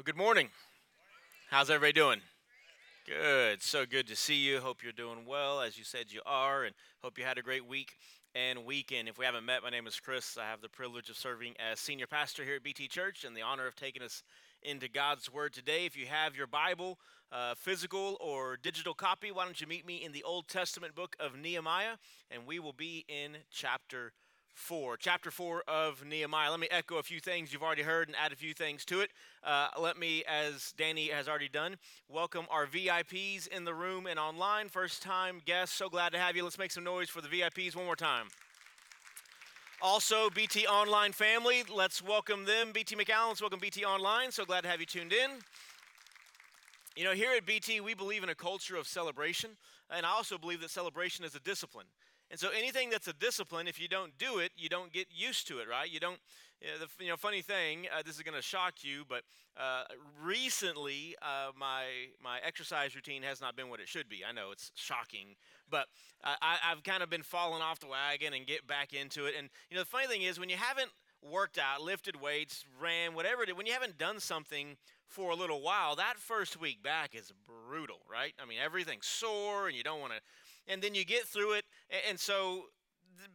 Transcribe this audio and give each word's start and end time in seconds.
Well, 0.00 0.04
good 0.06 0.16
morning. 0.16 0.48
How's 1.50 1.68
everybody 1.68 1.92
doing? 1.92 2.22
Good. 3.06 3.62
So 3.62 3.84
good 3.84 4.06
to 4.06 4.16
see 4.16 4.36
you. 4.36 4.60
Hope 4.60 4.82
you're 4.82 4.92
doing 4.92 5.26
well, 5.26 5.60
as 5.60 5.76
you 5.76 5.84
said 5.84 6.06
you 6.08 6.22
are, 6.24 6.64
and 6.64 6.74
hope 7.02 7.18
you 7.18 7.24
had 7.26 7.36
a 7.36 7.42
great 7.42 7.66
week 7.66 7.98
and 8.34 8.64
weekend. 8.64 9.10
If 9.10 9.18
we 9.18 9.26
haven't 9.26 9.44
met, 9.44 9.62
my 9.62 9.68
name 9.68 9.86
is 9.86 10.00
Chris. 10.00 10.38
I 10.38 10.48
have 10.48 10.62
the 10.62 10.70
privilege 10.70 11.10
of 11.10 11.18
serving 11.18 11.52
as 11.58 11.80
senior 11.80 12.06
pastor 12.06 12.44
here 12.44 12.54
at 12.54 12.62
BT 12.62 12.88
Church 12.88 13.24
and 13.24 13.36
the 13.36 13.42
honor 13.42 13.66
of 13.66 13.76
taking 13.76 14.00
us 14.00 14.22
into 14.62 14.88
God's 14.88 15.30
Word 15.30 15.52
today. 15.52 15.84
If 15.84 15.98
you 15.98 16.06
have 16.06 16.34
your 16.34 16.46
Bible, 16.46 16.98
uh, 17.30 17.54
physical 17.54 18.16
or 18.22 18.56
digital 18.56 18.94
copy, 18.94 19.30
why 19.30 19.44
don't 19.44 19.60
you 19.60 19.66
meet 19.66 19.86
me 19.86 20.02
in 20.02 20.12
the 20.12 20.22
Old 20.22 20.48
Testament 20.48 20.94
book 20.94 21.14
of 21.20 21.36
Nehemiah, 21.36 21.96
and 22.30 22.46
we 22.46 22.58
will 22.58 22.72
be 22.72 23.04
in 23.06 23.36
chapter 23.50 24.14
4, 24.54 24.96
chapter 24.96 25.30
4 25.30 25.64
of 25.66 26.04
Nehemiah. 26.04 26.50
Let 26.50 26.60
me 26.60 26.68
echo 26.70 26.96
a 26.96 27.02
few 27.02 27.20
things 27.20 27.52
you've 27.52 27.62
already 27.62 27.82
heard 27.82 28.08
and 28.08 28.16
add 28.16 28.32
a 28.32 28.36
few 28.36 28.54
things 28.54 28.84
to 28.86 29.00
it. 29.00 29.10
Uh, 29.42 29.68
let 29.78 29.98
me, 29.98 30.22
as 30.28 30.72
Danny 30.76 31.08
has 31.08 31.28
already 31.28 31.48
done, 31.48 31.76
welcome 32.08 32.46
our 32.50 32.66
VIPs 32.66 33.48
in 33.48 33.64
the 33.64 33.74
room 33.74 34.06
and 34.06 34.18
online. 34.18 34.68
First 34.68 35.02
time 35.02 35.40
guests, 35.44 35.76
so 35.76 35.88
glad 35.88 36.12
to 36.12 36.18
have 36.18 36.36
you. 36.36 36.44
Let's 36.44 36.58
make 36.58 36.70
some 36.70 36.84
noise 36.84 37.08
for 37.08 37.20
the 37.20 37.28
VIPs 37.28 37.74
one 37.74 37.86
more 37.86 37.96
time. 37.96 38.26
Also, 39.82 40.28
BT 40.30 40.66
Online 40.66 41.12
family, 41.12 41.62
let's 41.74 42.02
welcome 42.02 42.44
them. 42.44 42.70
BT 42.72 42.96
McAllen, 42.96 43.28
let's 43.28 43.40
welcome 43.40 43.60
BT 43.60 43.84
Online. 43.84 44.30
So 44.30 44.44
glad 44.44 44.60
to 44.62 44.68
have 44.68 44.78
you 44.78 44.86
tuned 44.86 45.12
in. 45.12 45.30
You 46.96 47.04
know, 47.04 47.12
here 47.12 47.30
at 47.34 47.46
BT, 47.46 47.80
we 47.80 47.94
believe 47.94 48.22
in 48.22 48.28
a 48.28 48.34
culture 48.34 48.76
of 48.76 48.86
celebration, 48.86 49.50
and 49.90 50.04
I 50.04 50.10
also 50.10 50.36
believe 50.36 50.60
that 50.60 50.70
celebration 50.70 51.24
is 51.24 51.34
a 51.34 51.40
discipline. 51.40 51.86
And 52.30 52.38
so 52.38 52.48
anything 52.56 52.90
that's 52.90 53.08
a 53.08 53.12
discipline, 53.12 53.66
if 53.66 53.80
you 53.80 53.88
don't 53.88 54.16
do 54.18 54.38
it, 54.38 54.52
you 54.56 54.68
don't 54.68 54.92
get 54.92 55.08
used 55.10 55.48
to 55.48 55.58
it, 55.58 55.68
right? 55.68 55.90
You 55.90 56.00
don't. 56.00 56.18
You 56.60 56.68
know, 56.68 56.86
the 56.86 57.04
you 57.04 57.10
know 57.10 57.16
funny 57.16 57.40
thing. 57.40 57.86
Uh, 57.90 58.02
this 58.04 58.16
is 58.16 58.22
going 58.22 58.36
to 58.36 58.42
shock 58.42 58.84
you, 58.84 59.04
but 59.08 59.22
uh, 59.56 59.84
recently 60.22 61.16
uh, 61.22 61.52
my 61.58 61.84
my 62.22 62.38
exercise 62.46 62.94
routine 62.94 63.22
has 63.22 63.40
not 63.40 63.56
been 63.56 63.70
what 63.70 63.80
it 63.80 63.88
should 63.88 64.10
be. 64.10 64.22
I 64.28 64.32
know 64.32 64.50
it's 64.52 64.70
shocking, 64.74 65.36
but 65.70 65.86
I, 66.22 66.58
I've 66.70 66.82
kind 66.82 67.02
of 67.02 67.08
been 67.08 67.22
falling 67.22 67.62
off 67.62 67.80
the 67.80 67.86
wagon 67.86 68.34
and 68.34 68.46
get 68.46 68.66
back 68.66 68.92
into 68.92 69.24
it. 69.24 69.34
And 69.38 69.48
you 69.70 69.76
know 69.76 69.82
the 69.82 69.88
funny 69.88 70.06
thing 70.06 70.20
is 70.20 70.38
when 70.38 70.50
you 70.50 70.56
haven't 70.56 70.90
worked 71.22 71.58
out, 71.58 71.82
lifted 71.82 72.20
weights, 72.20 72.64
ran, 72.80 73.14
whatever 73.14 73.42
it 73.42 73.48
is, 73.48 73.54
when 73.54 73.66
you 73.66 73.72
haven't 73.72 73.98
done 73.98 74.20
something 74.20 74.76
for 75.06 75.30
a 75.30 75.34
little 75.34 75.60
while, 75.60 75.96
that 75.96 76.16
first 76.16 76.60
week 76.60 76.82
back 76.82 77.14
is 77.14 77.32
brutal, 77.46 77.98
right? 78.10 78.32
I 78.40 78.46
mean, 78.46 78.58
everything's 78.62 79.06
sore 79.06 79.66
and 79.66 79.76
you 79.76 79.82
don't 79.82 80.00
want 80.00 80.12
to 80.12 80.20
and 80.70 80.80
then 80.82 80.94
you 80.94 81.04
get 81.04 81.24
through 81.24 81.54
it. 81.54 81.64
And 82.08 82.18
so, 82.18 82.66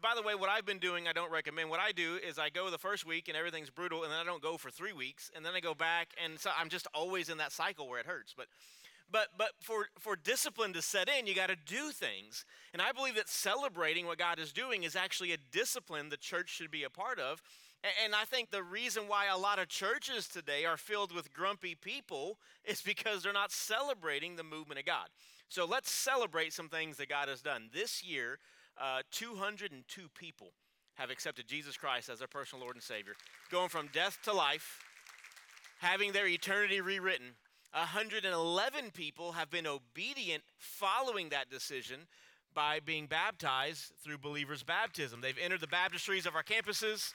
by 0.02 0.14
the 0.16 0.22
way, 0.22 0.36
what 0.36 0.50
I've 0.50 0.66
been 0.66 0.80
doing, 0.80 1.08
I 1.08 1.14
don't 1.14 1.32
recommend. 1.32 1.70
What 1.70 1.80
I 1.80 1.92
do 1.92 2.18
is 2.28 2.40
I 2.40 2.50
go 2.50 2.70
the 2.72 2.78
first 2.78 3.06
week 3.06 3.28
and 3.28 3.38
everything's 3.38 3.70
brutal, 3.70 4.04
and 4.04 4.12
then 4.12 4.20
I 4.20 4.24
don't 4.24 4.42
go 4.42 4.58
for 4.58 4.72
three 4.72 4.94
weeks, 4.94 5.30
and 5.36 5.46
then 5.46 5.54
I 5.54 5.60
go 5.60 5.74
back, 5.74 6.10
and 6.24 6.40
so 6.40 6.50
I'm 6.58 6.70
just 6.70 6.88
always 6.94 7.30
in 7.30 7.38
that 7.38 7.52
cycle 7.52 7.88
where 7.88 8.00
it 8.00 8.06
hurts. 8.06 8.34
But 8.36 8.48
but 9.12 9.28
but 9.38 9.52
for 9.60 9.88
for 10.00 10.16
discipline 10.16 10.74
to 10.74 10.82
set 10.82 11.10
in 11.10 11.28
you 11.28 11.36
got 11.36 11.50
to 11.50 11.56
do 11.56 11.92
things 11.92 12.44
and 12.74 12.82
i 12.82 12.92
believe 12.92 13.16
that 13.16 13.30
celebrating 13.30 14.06
what 14.06 14.18
god 14.18 14.40
is 14.40 14.52
doing 14.52 14.84
is 14.84 14.96
actually 14.96 15.32
a 15.32 15.38
discipline 15.52 16.10
the 16.10 16.18
church 16.18 16.50
should 16.50 16.72
be 16.72 16.84
a 16.84 16.90
part 16.90 17.20
of 17.20 17.42
and 18.04 18.16
i 18.16 18.24
think 18.24 18.52
the 18.52 18.64
reason 18.64 19.04
why 19.08 19.26
a 19.28 19.38
lot 19.38 19.60
of 19.60 19.68
churches 19.68 20.28
today 20.28 20.66
are 20.66 20.78
filled 20.78 21.14
with 21.14 21.34
grumpy 21.34 21.76
people 21.76 22.38
is 22.64 22.82
because 22.82 23.24
they're 23.24 23.34
not 23.34 23.52
celebrating 23.52 24.36
the 24.36 24.44
movement 24.44 24.80
of 24.80 24.86
god 24.86 25.08
so 25.50 25.66
let's 25.66 25.92
celebrate 25.92 26.54
some 26.54 26.70
things 26.70 26.98
that 26.98 27.10
God 27.10 27.30
has 27.30 27.42
done. 27.42 27.70
This 27.74 28.04
year, 28.04 28.40
uh, 28.80 29.02
202 29.12 30.10
people 30.18 30.52
have 30.96 31.10
accepted 31.10 31.48
Jesus 31.48 31.78
Christ 31.78 32.10
as 32.10 32.20
their 32.20 32.28
personal 32.28 32.64
Lord 32.64 32.76
and 32.76 32.84
Savior, 32.84 33.14
going 33.52 33.70
from 33.70 33.90
death 33.94 34.18
to 34.24 34.34
life, 34.34 34.80
having 35.80 36.12
their 36.12 36.28
eternity 36.28 36.82
rewritten. 36.82 37.36
111 37.74 38.92
people 38.92 39.34
have 39.34 39.50
been 39.50 39.68
obedient 39.68 40.44
following 40.58 41.30
that 41.30 41.50
decision 41.50 42.08
by 42.54 42.80
being 42.80 43.06
baptized 43.06 43.92
through 44.02 44.18
believers' 44.18 44.64
baptism. 44.64 45.20
They've 45.20 45.38
entered 45.38 45.60
the 45.60 45.68
baptistries 45.68 46.26
of 46.26 46.36
our 46.36 46.44
campuses 46.44 47.14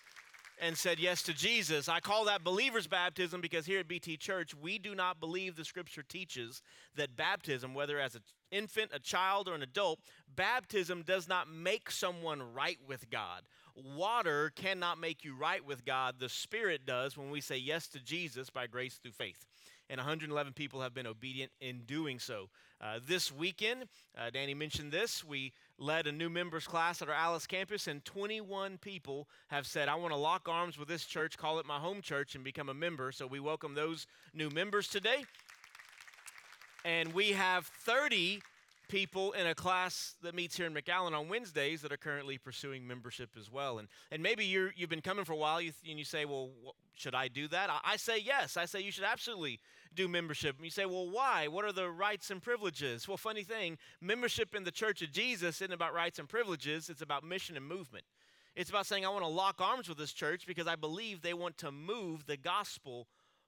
and 0.61 0.77
said 0.77 1.01
yes 1.01 1.23
to 1.23 1.33
Jesus. 1.33 1.89
I 1.89 2.01
call 2.01 2.27
that 2.27 2.45
believer's 2.45 2.87
baptism 2.87 3.41
because 3.41 3.67
here 3.67 3.81
at 3.81 3.89
BT 3.89 4.17
Church, 4.19 4.55
we 4.55 4.79
do 4.79 4.95
not 4.95 5.19
believe 5.19 5.57
the 5.57 5.65
scripture 5.65 6.03
teaches 6.03 6.63
that 6.97 7.17
baptism, 7.17 7.75
whether 7.75 7.99
as 7.99 8.15
an 8.15 8.23
infant, 8.51 8.91
a 8.93 8.99
child, 8.99 9.49
or 9.49 9.55
an 9.55 9.63
adult, 9.63 10.01
baptism 10.37 11.03
does 11.03 11.29
not 11.29 11.49
make 11.49 11.91
someone 11.91 12.53
right 12.53 12.79
with 12.87 13.09
God. 13.11 13.43
Water 13.75 14.53
cannot 14.55 14.99
make 14.99 15.25
you 15.25 15.35
right 15.35 15.65
with 15.65 15.85
God. 15.85 16.17
The 16.19 16.29
Spirit 16.29 16.85
does 16.85 17.17
when 17.17 17.31
we 17.31 17.41
say 17.41 17.57
yes 17.57 17.87
to 17.89 17.99
Jesus 17.99 18.51
by 18.51 18.67
grace 18.67 18.97
through 18.97 19.13
faith 19.13 19.47
and 19.91 19.99
111 19.99 20.53
people 20.53 20.81
have 20.81 20.95
been 20.95 21.07
obedient 21.07 21.51
in 21.61 21.81
doing 21.81 22.21
so. 22.21 22.49
Uh, 22.81 23.01
this 23.07 23.33
weekend, 23.33 23.85
uh, 24.17 24.31
Danny 24.31 24.55
mentioned 24.55 24.93
this, 24.93 25.25
we 25.25 25.53
led 25.81 26.07
a 26.07 26.13
new 26.13 26.29
members 26.29 26.67
class 26.67 27.01
at 27.01 27.09
our 27.09 27.15
Alice 27.15 27.47
campus, 27.47 27.89
and 27.89 28.05
21 28.05 28.79
people 28.79 29.27
have 29.49 29.67
said, 29.67 29.89
I 29.89 29.95
want 29.95 30.13
to 30.13 30.19
lock 30.19 30.47
arms 30.49 30.79
with 30.79 30.89
this 30.89 31.07
church, 31.07 31.39
call 31.39 31.59
it 31.59 31.67
my 31.67 31.79
home 31.79 32.03
church, 32.03 32.35
and 32.35 32.45
become 32.45 32.69
a 32.69 32.75
member. 32.75 33.11
So 33.11 33.27
we 33.27 33.41
welcome 33.41 33.75
those 33.75 34.07
new 34.35 34.51
members 34.51 34.89
today. 34.89 35.25
And 36.85 37.13
we 37.15 37.33
have 37.33 37.67
30 37.67 38.43
people 38.91 39.31
in 39.33 39.47
a 39.47 39.55
class 39.55 40.17
that 40.21 40.35
meets 40.35 40.57
here 40.57 40.67
in 40.67 40.75
McAllen 40.75 41.13
on 41.13 41.29
Wednesdays 41.29 41.81
that 41.83 41.93
are 41.93 41.97
currently 41.97 42.39
pursuing 42.39 42.87
membership 42.87 43.31
as 43.39 43.51
well. 43.51 43.79
And, 43.79 43.89
and 44.11 44.23
maybe 44.23 44.45
you 44.45 44.73
have 44.81 44.91
been 44.91 45.01
coming 45.01 45.25
for 45.25 45.33
a 45.33 45.37
while 45.37 45.61
you 45.61 45.71
th- 45.71 45.89
and 45.89 45.99
you 45.99 46.05
say, 46.05 46.25
well, 46.25 46.51
should 46.97 47.15
I 47.15 47.29
do 47.29 47.47
that? 47.49 47.71
I, 47.71 47.79
I, 47.85 47.97
say 47.97 48.19
yes. 48.19 48.57
I 48.57 48.65
say 48.65 48.81
you 48.81 48.91
should 48.91 49.05
absolutely 49.05 49.61
do 49.95 50.09
membership. 50.09 50.57
And 50.57 50.65
you 50.65 50.73
say, 50.73 50.87
well, 50.87 51.09
why? 51.09 51.47
What 51.47 51.65
are 51.65 51.73
the 51.73 51.89
rights 51.89 52.31
and 52.31 52.43
privileges? 52.43 53.07
Well, 53.07 53.17
funny 53.17 53.45
thing, 53.45 53.79
membership 54.01 54.55
in 54.57 54.65
the 54.65 54.73
Church 54.73 55.03
of 55.03 55.13
Jesus 55.13 55.63
isn't 55.63 55.73
about 55.73 55.95
rights 55.95 56.19
and 56.19 56.29
privileges, 56.29 56.91
it's 56.91 57.03
about 57.03 57.23
mission 57.23 57.57
and 57.57 57.67
movement. 57.67 58.05
It's 58.57 58.71
about 58.71 58.87
saying, 58.87 59.07
I 59.07 59.11
want 59.11 59.23
to 59.23 59.29
lock 59.29 59.61
arms 59.61 59.89
with 59.89 59.99
this 59.99 60.13
church 60.13 60.47
because 60.47 60.67
I 60.67 60.75
believe 60.75 61.23
they 61.23 61.35
want 61.35 61.57
to 61.59 61.71
move 61.71 62.27
the 62.27 62.37
gospel 62.37 63.07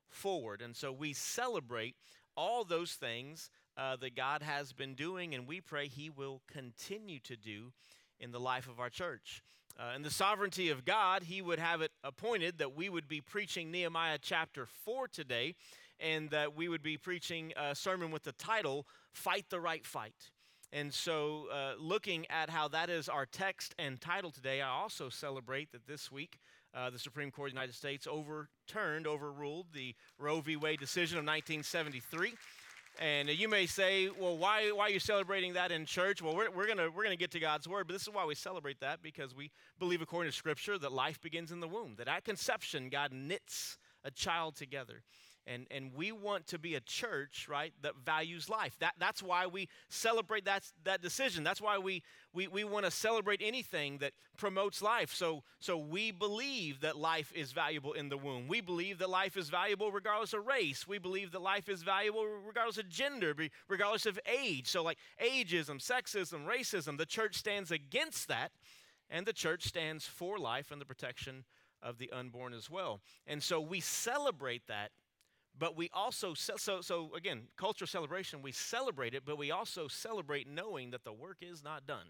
forward. 0.08 0.62
And 0.62 0.76
so 0.76 0.92
we 0.92 1.12
celebrate 1.12 1.96
all 2.36 2.64
those 2.64 2.92
things 2.92 3.50
uh, 3.82 3.96
that 3.96 4.14
God 4.14 4.42
has 4.42 4.72
been 4.72 4.94
doing, 4.94 5.34
and 5.34 5.46
we 5.46 5.60
pray 5.60 5.88
He 5.88 6.08
will 6.08 6.40
continue 6.46 7.18
to 7.20 7.36
do 7.36 7.72
in 8.20 8.30
the 8.30 8.38
life 8.38 8.68
of 8.68 8.78
our 8.78 8.90
church. 8.90 9.42
Uh, 9.78 9.94
in 9.96 10.02
the 10.02 10.10
sovereignty 10.10 10.70
of 10.70 10.84
God, 10.84 11.24
He 11.24 11.42
would 11.42 11.58
have 11.58 11.80
it 11.80 11.90
appointed 12.04 12.58
that 12.58 12.76
we 12.76 12.88
would 12.88 13.08
be 13.08 13.20
preaching 13.20 13.72
Nehemiah 13.72 14.18
chapter 14.22 14.66
4 14.84 15.08
today, 15.08 15.54
and 15.98 16.30
that 16.30 16.54
we 16.54 16.68
would 16.68 16.82
be 16.82 16.96
preaching 16.96 17.52
a 17.56 17.74
sermon 17.74 18.12
with 18.12 18.22
the 18.22 18.32
title, 18.32 18.86
Fight 19.12 19.46
the 19.50 19.60
Right 19.60 19.84
Fight. 19.84 20.30
And 20.72 20.94
so, 20.94 21.48
uh, 21.52 21.72
looking 21.78 22.24
at 22.30 22.50
how 22.50 22.68
that 22.68 22.88
is 22.88 23.08
our 23.08 23.26
text 23.26 23.74
and 23.78 24.00
title 24.00 24.30
today, 24.30 24.62
I 24.62 24.68
also 24.68 25.08
celebrate 25.08 25.72
that 25.72 25.86
this 25.86 26.10
week 26.10 26.38
uh, 26.74 26.88
the 26.90 26.98
Supreme 26.98 27.30
Court 27.30 27.50
of 27.50 27.54
the 27.54 27.60
United 27.60 27.74
States 27.74 28.06
overturned, 28.06 29.06
overruled 29.06 29.66
the 29.74 29.94
Roe 30.18 30.40
v. 30.40 30.56
Wade 30.56 30.80
decision 30.80 31.18
of 31.18 31.24
1973. 31.24 32.34
And 33.00 33.28
you 33.28 33.48
may 33.48 33.66
say, 33.66 34.10
well, 34.20 34.36
why, 34.36 34.70
why 34.70 34.84
are 34.84 34.90
you 34.90 35.00
celebrating 35.00 35.54
that 35.54 35.72
in 35.72 35.86
church? 35.86 36.20
Well, 36.20 36.36
we're, 36.36 36.50
we're 36.50 36.66
going 36.66 36.78
we're 36.94 37.04
gonna 37.04 37.16
get 37.16 37.30
to 37.32 37.40
God's 37.40 37.66
word, 37.66 37.86
but 37.86 37.94
this 37.94 38.02
is 38.02 38.10
why 38.10 38.26
we 38.26 38.34
celebrate 38.34 38.80
that 38.80 39.02
because 39.02 39.34
we 39.34 39.50
believe, 39.78 40.02
according 40.02 40.30
to 40.30 40.36
Scripture, 40.36 40.78
that 40.78 40.92
life 40.92 41.20
begins 41.20 41.52
in 41.52 41.60
the 41.60 41.68
womb, 41.68 41.94
that 41.96 42.06
at 42.06 42.24
conception, 42.24 42.90
God 42.90 43.12
knits 43.12 43.78
a 44.04 44.10
child 44.10 44.56
together. 44.56 45.02
And, 45.46 45.66
and 45.72 45.92
we 45.94 46.12
want 46.12 46.46
to 46.48 46.58
be 46.58 46.76
a 46.76 46.80
church, 46.80 47.46
right, 47.48 47.72
that 47.82 47.96
values 48.04 48.48
life. 48.48 48.76
That, 48.78 48.94
that's 48.98 49.22
why 49.22 49.46
we 49.46 49.68
celebrate 49.88 50.44
that, 50.44 50.62
that 50.84 51.02
decision. 51.02 51.42
That's 51.42 51.60
why 51.60 51.78
we, 51.78 52.02
we, 52.32 52.46
we 52.46 52.62
want 52.62 52.84
to 52.84 52.92
celebrate 52.92 53.40
anything 53.42 53.98
that 53.98 54.12
promotes 54.36 54.80
life. 54.80 55.12
So, 55.12 55.42
so 55.58 55.76
we 55.76 56.12
believe 56.12 56.80
that 56.82 56.96
life 56.96 57.32
is 57.34 57.50
valuable 57.50 57.92
in 57.92 58.08
the 58.08 58.16
womb. 58.16 58.46
We 58.46 58.60
believe 58.60 58.98
that 58.98 59.10
life 59.10 59.36
is 59.36 59.50
valuable 59.50 59.90
regardless 59.90 60.32
of 60.32 60.46
race. 60.46 60.86
We 60.86 60.98
believe 60.98 61.32
that 61.32 61.42
life 61.42 61.68
is 61.68 61.82
valuable 61.82 62.24
regardless 62.24 62.78
of 62.78 62.88
gender, 62.88 63.34
regardless 63.68 64.06
of 64.06 64.20
age. 64.26 64.68
So, 64.68 64.84
like 64.84 64.98
ageism, 65.20 65.84
sexism, 65.84 66.46
racism, 66.46 66.98
the 66.98 67.06
church 67.06 67.34
stands 67.34 67.72
against 67.72 68.28
that, 68.28 68.52
and 69.10 69.26
the 69.26 69.32
church 69.32 69.64
stands 69.64 70.06
for 70.06 70.38
life 70.38 70.70
and 70.70 70.80
the 70.80 70.86
protection 70.86 71.44
of 71.82 71.98
the 71.98 72.10
unborn 72.12 72.54
as 72.54 72.70
well. 72.70 73.00
And 73.26 73.42
so 73.42 73.60
we 73.60 73.80
celebrate 73.80 74.66
that 74.68 74.90
but 75.58 75.76
we 75.76 75.90
also 75.92 76.34
so 76.34 76.56
so 76.56 77.10
again 77.16 77.42
cultural 77.56 77.86
celebration 77.86 78.42
we 78.42 78.52
celebrate 78.52 79.14
it 79.14 79.22
but 79.24 79.38
we 79.38 79.50
also 79.50 79.88
celebrate 79.88 80.48
knowing 80.48 80.90
that 80.90 81.04
the 81.04 81.12
work 81.12 81.38
is 81.40 81.62
not 81.62 81.86
done. 81.86 82.06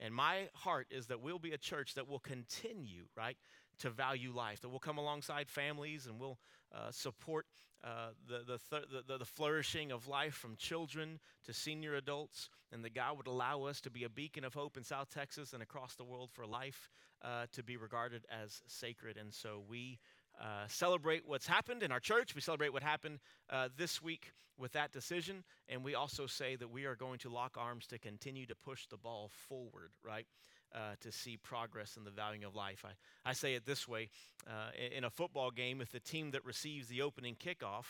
And 0.00 0.14
my 0.14 0.48
heart 0.54 0.86
is 0.90 1.06
that 1.08 1.20
we'll 1.20 1.40
be 1.40 1.52
a 1.52 1.58
church 1.58 1.94
that 1.94 2.08
will 2.08 2.20
continue 2.20 3.04
right 3.16 3.36
to 3.80 3.90
value 3.90 4.32
life 4.32 4.60
that 4.60 4.68
will 4.68 4.78
come 4.78 4.98
alongside 4.98 5.48
families 5.48 6.06
and 6.06 6.20
will 6.20 6.38
uh, 6.72 6.90
support 6.90 7.46
uh, 7.84 8.10
the, 8.26 8.38
the, 8.44 8.58
th- 8.70 9.04
the, 9.06 9.18
the 9.18 9.24
flourishing 9.24 9.92
of 9.92 10.08
life 10.08 10.34
from 10.34 10.56
children 10.56 11.20
to 11.44 11.52
senior 11.52 11.94
adults 11.94 12.50
and 12.72 12.84
that 12.84 12.92
god 12.92 13.16
would 13.16 13.28
allow 13.28 13.62
us 13.62 13.80
to 13.80 13.88
be 13.88 14.02
a 14.02 14.08
beacon 14.08 14.44
of 14.44 14.52
hope 14.52 14.76
in 14.76 14.82
south 14.82 15.08
texas 15.10 15.52
and 15.52 15.62
across 15.62 15.94
the 15.94 16.02
world 16.02 16.28
for 16.28 16.44
life 16.44 16.90
uh, 17.22 17.46
to 17.52 17.62
be 17.62 17.76
regarded 17.76 18.24
as 18.30 18.62
sacred. 18.66 19.16
And 19.16 19.32
so 19.32 19.62
we 19.68 19.98
uh, 20.40 20.66
celebrate 20.68 21.22
what's 21.26 21.46
happened 21.46 21.82
in 21.82 21.92
our 21.92 22.00
church. 22.00 22.34
We 22.34 22.40
celebrate 22.40 22.72
what 22.72 22.82
happened 22.82 23.18
uh, 23.50 23.68
this 23.76 24.02
week 24.02 24.32
with 24.58 24.72
that 24.72 24.92
decision. 24.92 25.44
And 25.68 25.84
we 25.84 25.94
also 25.94 26.26
say 26.26 26.56
that 26.56 26.70
we 26.70 26.84
are 26.84 26.96
going 26.96 27.18
to 27.20 27.28
lock 27.28 27.56
arms 27.56 27.86
to 27.88 27.98
continue 27.98 28.46
to 28.46 28.54
push 28.54 28.86
the 28.86 28.96
ball 28.96 29.30
forward, 29.48 29.90
right? 30.04 30.26
Uh, 30.74 30.96
to 31.00 31.10
see 31.10 31.36
progress 31.36 31.96
in 31.96 32.04
the 32.04 32.10
valuing 32.10 32.44
of 32.44 32.54
life. 32.54 32.84
I, 32.84 33.30
I 33.30 33.32
say 33.32 33.54
it 33.54 33.64
this 33.64 33.88
way 33.88 34.10
uh, 34.46 34.70
in 34.94 35.04
a 35.04 35.10
football 35.10 35.50
game, 35.50 35.80
if 35.80 35.92
the 35.92 36.00
team 36.00 36.32
that 36.32 36.44
receives 36.44 36.88
the 36.88 37.00
opening 37.00 37.36
kickoff 37.36 37.86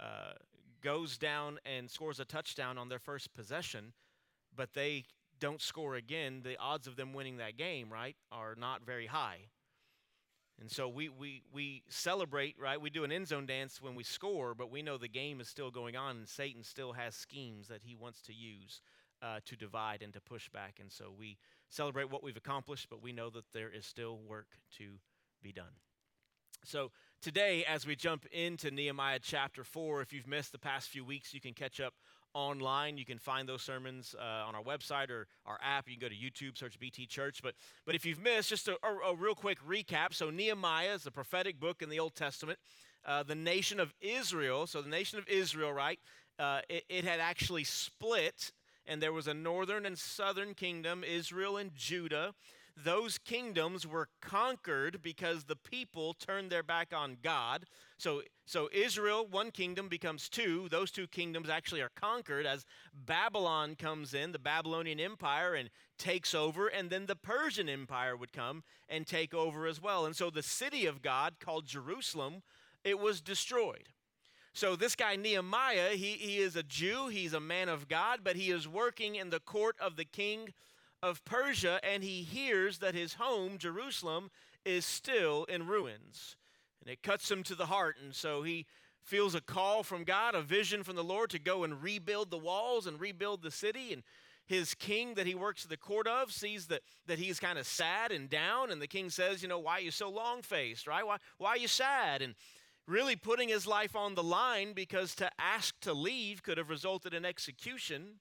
uh, 0.00 0.32
goes 0.82 1.18
down 1.18 1.58
and 1.66 1.90
scores 1.90 2.18
a 2.18 2.24
touchdown 2.24 2.78
on 2.78 2.88
their 2.88 2.98
first 2.98 3.34
possession, 3.34 3.92
but 4.54 4.72
they 4.72 5.04
don't 5.40 5.60
score 5.60 5.94
again, 5.94 6.40
the 6.42 6.56
odds 6.58 6.86
of 6.86 6.96
them 6.96 7.12
winning 7.12 7.36
that 7.36 7.58
game, 7.58 7.92
right, 7.92 8.16
are 8.32 8.54
not 8.56 8.84
very 8.86 9.06
high. 9.06 9.40
And 10.60 10.70
so 10.70 10.88
we, 10.88 11.10
we, 11.10 11.42
we 11.52 11.82
celebrate, 11.88 12.56
right? 12.58 12.80
We 12.80 12.88
do 12.88 13.04
an 13.04 13.12
end 13.12 13.28
zone 13.28 13.46
dance 13.46 13.82
when 13.82 13.94
we 13.94 14.04
score, 14.04 14.54
but 14.54 14.70
we 14.70 14.82
know 14.82 14.96
the 14.96 15.08
game 15.08 15.40
is 15.40 15.48
still 15.48 15.70
going 15.70 15.96
on 15.96 16.16
and 16.16 16.28
Satan 16.28 16.62
still 16.62 16.92
has 16.92 17.14
schemes 17.14 17.68
that 17.68 17.82
he 17.84 17.94
wants 17.94 18.22
to 18.22 18.32
use 18.32 18.80
uh, 19.22 19.40
to 19.44 19.56
divide 19.56 20.02
and 20.02 20.14
to 20.14 20.20
push 20.20 20.48
back. 20.48 20.78
And 20.80 20.90
so 20.90 21.12
we 21.16 21.36
celebrate 21.68 22.10
what 22.10 22.22
we've 22.22 22.36
accomplished, 22.36 22.88
but 22.88 23.02
we 23.02 23.12
know 23.12 23.28
that 23.30 23.44
there 23.52 23.70
is 23.70 23.84
still 23.84 24.18
work 24.26 24.48
to 24.78 24.94
be 25.42 25.52
done. 25.52 25.76
So 26.64 26.90
today, 27.20 27.64
as 27.64 27.86
we 27.86 27.94
jump 27.94 28.26
into 28.32 28.70
Nehemiah 28.70 29.20
chapter 29.22 29.62
4, 29.62 30.00
if 30.00 30.12
you've 30.12 30.26
missed 30.26 30.52
the 30.52 30.58
past 30.58 30.88
few 30.88 31.04
weeks, 31.04 31.34
you 31.34 31.40
can 31.40 31.52
catch 31.52 31.80
up 31.80 31.94
online. 32.36 32.98
You 32.98 33.06
can 33.06 33.18
find 33.18 33.48
those 33.48 33.62
sermons 33.62 34.14
uh, 34.18 34.46
on 34.46 34.54
our 34.54 34.62
website 34.62 35.10
or 35.10 35.26
our 35.46 35.58
app. 35.62 35.88
You 35.88 35.96
can 35.96 36.08
go 36.08 36.08
to 36.08 36.14
YouTube, 36.14 36.58
search 36.58 36.78
BT 36.78 37.06
Church. 37.06 37.40
But, 37.42 37.54
but 37.86 37.94
if 37.94 38.04
you've 38.04 38.20
missed, 38.20 38.50
just 38.50 38.68
a, 38.68 38.76
a, 38.84 39.10
a 39.10 39.14
real 39.14 39.34
quick 39.34 39.58
recap. 39.66 40.12
So, 40.12 40.30
Nehemiah 40.30 40.94
is 40.94 41.06
a 41.06 41.10
prophetic 41.10 41.58
book 41.58 41.80
in 41.80 41.88
the 41.88 41.98
Old 41.98 42.14
Testament. 42.14 42.58
Uh, 43.04 43.22
the 43.22 43.34
nation 43.34 43.80
of 43.80 43.94
Israel, 44.00 44.66
so 44.66 44.82
the 44.82 44.88
nation 44.88 45.18
of 45.18 45.26
Israel, 45.28 45.72
right? 45.72 45.98
Uh, 46.38 46.60
it, 46.68 46.84
it 46.88 47.04
had 47.04 47.20
actually 47.20 47.64
split, 47.64 48.52
and 48.84 49.00
there 49.00 49.12
was 49.12 49.28
a 49.28 49.34
northern 49.34 49.86
and 49.86 49.96
southern 49.96 50.54
kingdom, 50.54 51.04
Israel 51.04 51.56
and 51.56 51.74
Judah 51.74 52.34
those 52.76 53.16
kingdoms 53.16 53.86
were 53.86 54.08
conquered 54.20 55.00
because 55.00 55.44
the 55.44 55.56
people 55.56 56.14
turned 56.14 56.50
their 56.50 56.62
back 56.62 56.92
on 56.94 57.16
God. 57.22 57.64
So, 57.96 58.22
so 58.44 58.68
Israel, 58.72 59.26
one 59.30 59.50
kingdom 59.50 59.88
becomes 59.88 60.28
two. 60.28 60.68
Those 60.70 60.90
two 60.90 61.06
kingdoms 61.06 61.48
actually 61.48 61.80
are 61.80 61.90
conquered 61.96 62.44
as 62.44 62.66
Babylon 62.94 63.76
comes 63.76 64.12
in, 64.12 64.32
the 64.32 64.38
Babylonian 64.38 65.00
Empire, 65.00 65.54
and 65.54 65.70
takes 65.98 66.34
over. 66.34 66.68
And 66.68 66.90
then 66.90 67.06
the 67.06 67.16
Persian 67.16 67.68
Empire 67.68 68.14
would 68.14 68.32
come 68.32 68.62
and 68.88 69.06
take 69.06 69.32
over 69.32 69.66
as 69.66 69.80
well. 69.80 70.04
And 70.04 70.14
so 70.14 70.28
the 70.28 70.42
city 70.42 70.84
of 70.84 71.00
God, 71.00 71.36
called 71.40 71.66
Jerusalem, 71.66 72.42
it 72.84 72.98
was 72.98 73.22
destroyed. 73.22 73.88
So 74.52 74.76
this 74.76 74.96
guy 74.96 75.16
Nehemiah, 75.16 75.90
he, 75.90 76.12
he 76.12 76.38
is 76.38 76.56
a 76.56 76.62
Jew, 76.62 77.08
he's 77.08 77.32
a 77.32 77.40
man 77.40 77.68
of 77.68 77.88
God, 77.88 78.20
but 78.22 78.36
he 78.36 78.50
is 78.50 78.68
working 78.68 79.14
in 79.14 79.30
the 79.30 79.40
court 79.40 79.76
of 79.80 79.96
the 79.96 80.04
king 80.04 80.54
of 81.02 81.24
Persia, 81.24 81.80
and 81.82 82.02
he 82.02 82.22
hears 82.22 82.78
that 82.78 82.94
his 82.94 83.14
home, 83.14 83.58
Jerusalem, 83.58 84.30
is 84.64 84.84
still 84.84 85.44
in 85.44 85.66
ruins. 85.66 86.36
And 86.80 86.90
it 86.90 87.02
cuts 87.02 87.30
him 87.30 87.42
to 87.44 87.54
the 87.54 87.66
heart, 87.66 87.96
and 88.02 88.14
so 88.14 88.42
he 88.42 88.66
feels 89.02 89.34
a 89.34 89.40
call 89.40 89.82
from 89.82 90.04
God, 90.04 90.34
a 90.34 90.42
vision 90.42 90.82
from 90.82 90.96
the 90.96 91.04
Lord 91.04 91.30
to 91.30 91.38
go 91.38 91.64
and 91.64 91.82
rebuild 91.82 92.30
the 92.30 92.38
walls 92.38 92.86
and 92.86 93.00
rebuild 93.00 93.42
the 93.42 93.50
city. 93.50 93.92
And 93.92 94.02
his 94.46 94.74
king 94.74 95.14
that 95.14 95.26
he 95.26 95.34
works 95.34 95.64
at 95.64 95.70
the 95.70 95.76
court 95.76 96.06
of 96.06 96.32
sees 96.32 96.66
that, 96.66 96.82
that 97.06 97.18
he's 97.18 97.40
kind 97.40 97.58
of 97.58 97.66
sad 97.66 98.10
and 98.10 98.28
down. 98.28 98.70
And 98.70 98.82
the 98.82 98.86
king 98.86 99.10
says, 99.10 99.42
You 99.42 99.48
know, 99.48 99.58
why 99.58 99.74
are 99.74 99.80
you 99.80 99.90
so 99.90 100.10
long 100.10 100.42
faced, 100.42 100.86
right? 100.86 101.06
Why, 101.06 101.18
why 101.38 101.50
are 101.50 101.56
you 101.56 101.68
sad? 101.68 102.20
And 102.22 102.34
really 102.86 103.16
putting 103.16 103.48
his 103.48 103.66
life 103.66 103.96
on 103.96 104.14
the 104.14 104.22
line 104.22 104.72
because 104.72 105.14
to 105.16 105.30
ask 105.38 105.78
to 105.80 105.92
leave 105.92 106.42
could 106.42 106.58
have 106.58 106.70
resulted 106.70 107.14
in 107.14 107.24
execution. 107.24 108.20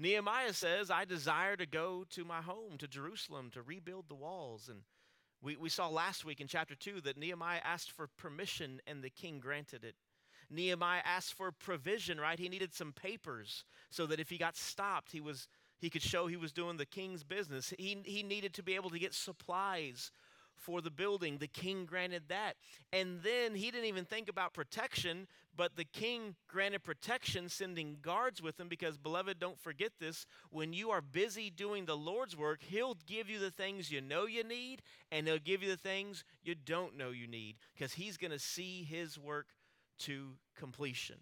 Nehemiah 0.00 0.54
says, 0.54 0.90
I 0.90 1.04
desire 1.04 1.56
to 1.56 1.66
go 1.66 2.06
to 2.10 2.24
my 2.24 2.40
home, 2.40 2.78
to 2.78 2.88
Jerusalem, 2.88 3.50
to 3.52 3.60
rebuild 3.60 4.08
the 4.08 4.14
walls. 4.14 4.70
And 4.70 4.80
we, 5.42 5.56
we 5.56 5.68
saw 5.68 5.88
last 5.88 6.24
week 6.24 6.40
in 6.40 6.46
chapter 6.46 6.74
2 6.74 7.02
that 7.02 7.18
Nehemiah 7.18 7.60
asked 7.62 7.92
for 7.92 8.08
permission 8.16 8.80
and 8.86 9.04
the 9.04 9.10
king 9.10 9.40
granted 9.40 9.84
it. 9.84 9.94
Nehemiah 10.48 11.02
asked 11.04 11.34
for 11.34 11.52
provision, 11.52 12.18
right? 12.18 12.38
He 12.38 12.48
needed 12.48 12.72
some 12.72 12.92
papers 12.92 13.64
so 13.90 14.06
that 14.06 14.18
if 14.18 14.30
he 14.30 14.38
got 14.38 14.56
stopped, 14.56 15.12
he 15.12 15.20
was 15.20 15.48
he 15.80 15.88
could 15.88 16.02
show 16.02 16.26
he 16.26 16.36
was 16.36 16.52
doing 16.52 16.76
the 16.76 16.84
king's 16.84 17.24
business. 17.24 17.72
He, 17.78 17.96
he 18.04 18.22
needed 18.22 18.52
to 18.54 18.62
be 18.62 18.74
able 18.74 18.90
to 18.90 18.98
get 18.98 19.14
supplies 19.14 20.10
for 20.60 20.80
the 20.80 20.90
building. 20.90 21.38
The 21.38 21.48
king 21.48 21.84
granted 21.84 22.24
that. 22.28 22.54
And 22.92 23.22
then 23.22 23.54
he 23.54 23.70
didn't 23.70 23.86
even 23.86 24.04
think 24.04 24.28
about 24.28 24.54
protection, 24.54 25.26
but 25.56 25.76
the 25.76 25.84
king 25.84 26.36
granted 26.48 26.82
protection, 26.84 27.48
sending 27.48 27.96
guards 28.00 28.42
with 28.42 28.60
him 28.60 28.68
because, 28.68 28.96
beloved, 28.96 29.38
don't 29.38 29.58
forget 29.58 29.92
this. 29.98 30.26
When 30.50 30.72
you 30.72 30.90
are 30.90 31.00
busy 31.00 31.50
doing 31.50 31.86
the 31.86 31.96
Lord's 31.96 32.36
work, 32.36 32.60
he'll 32.62 32.96
give 33.06 33.28
you 33.28 33.38
the 33.38 33.50
things 33.50 33.90
you 33.90 34.00
know 34.00 34.26
you 34.26 34.44
need, 34.44 34.82
and 35.10 35.26
he'll 35.26 35.38
give 35.38 35.62
you 35.62 35.68
the 35.68 35.76
things 35.76 36.24
you 36.42 36.54
don't 36.54 36.96
know 36.96 37.10
you 37.10 37.26
need 37.26 37.56
because 37.74 37.94
he's 37.94 38.16
going 38.16 38.30
to 38.32 38.38
see 38.38 38.82
his 38.82 39.18
work 39.18 39.46
to 40.00 40.36
completion. 40.56 41.18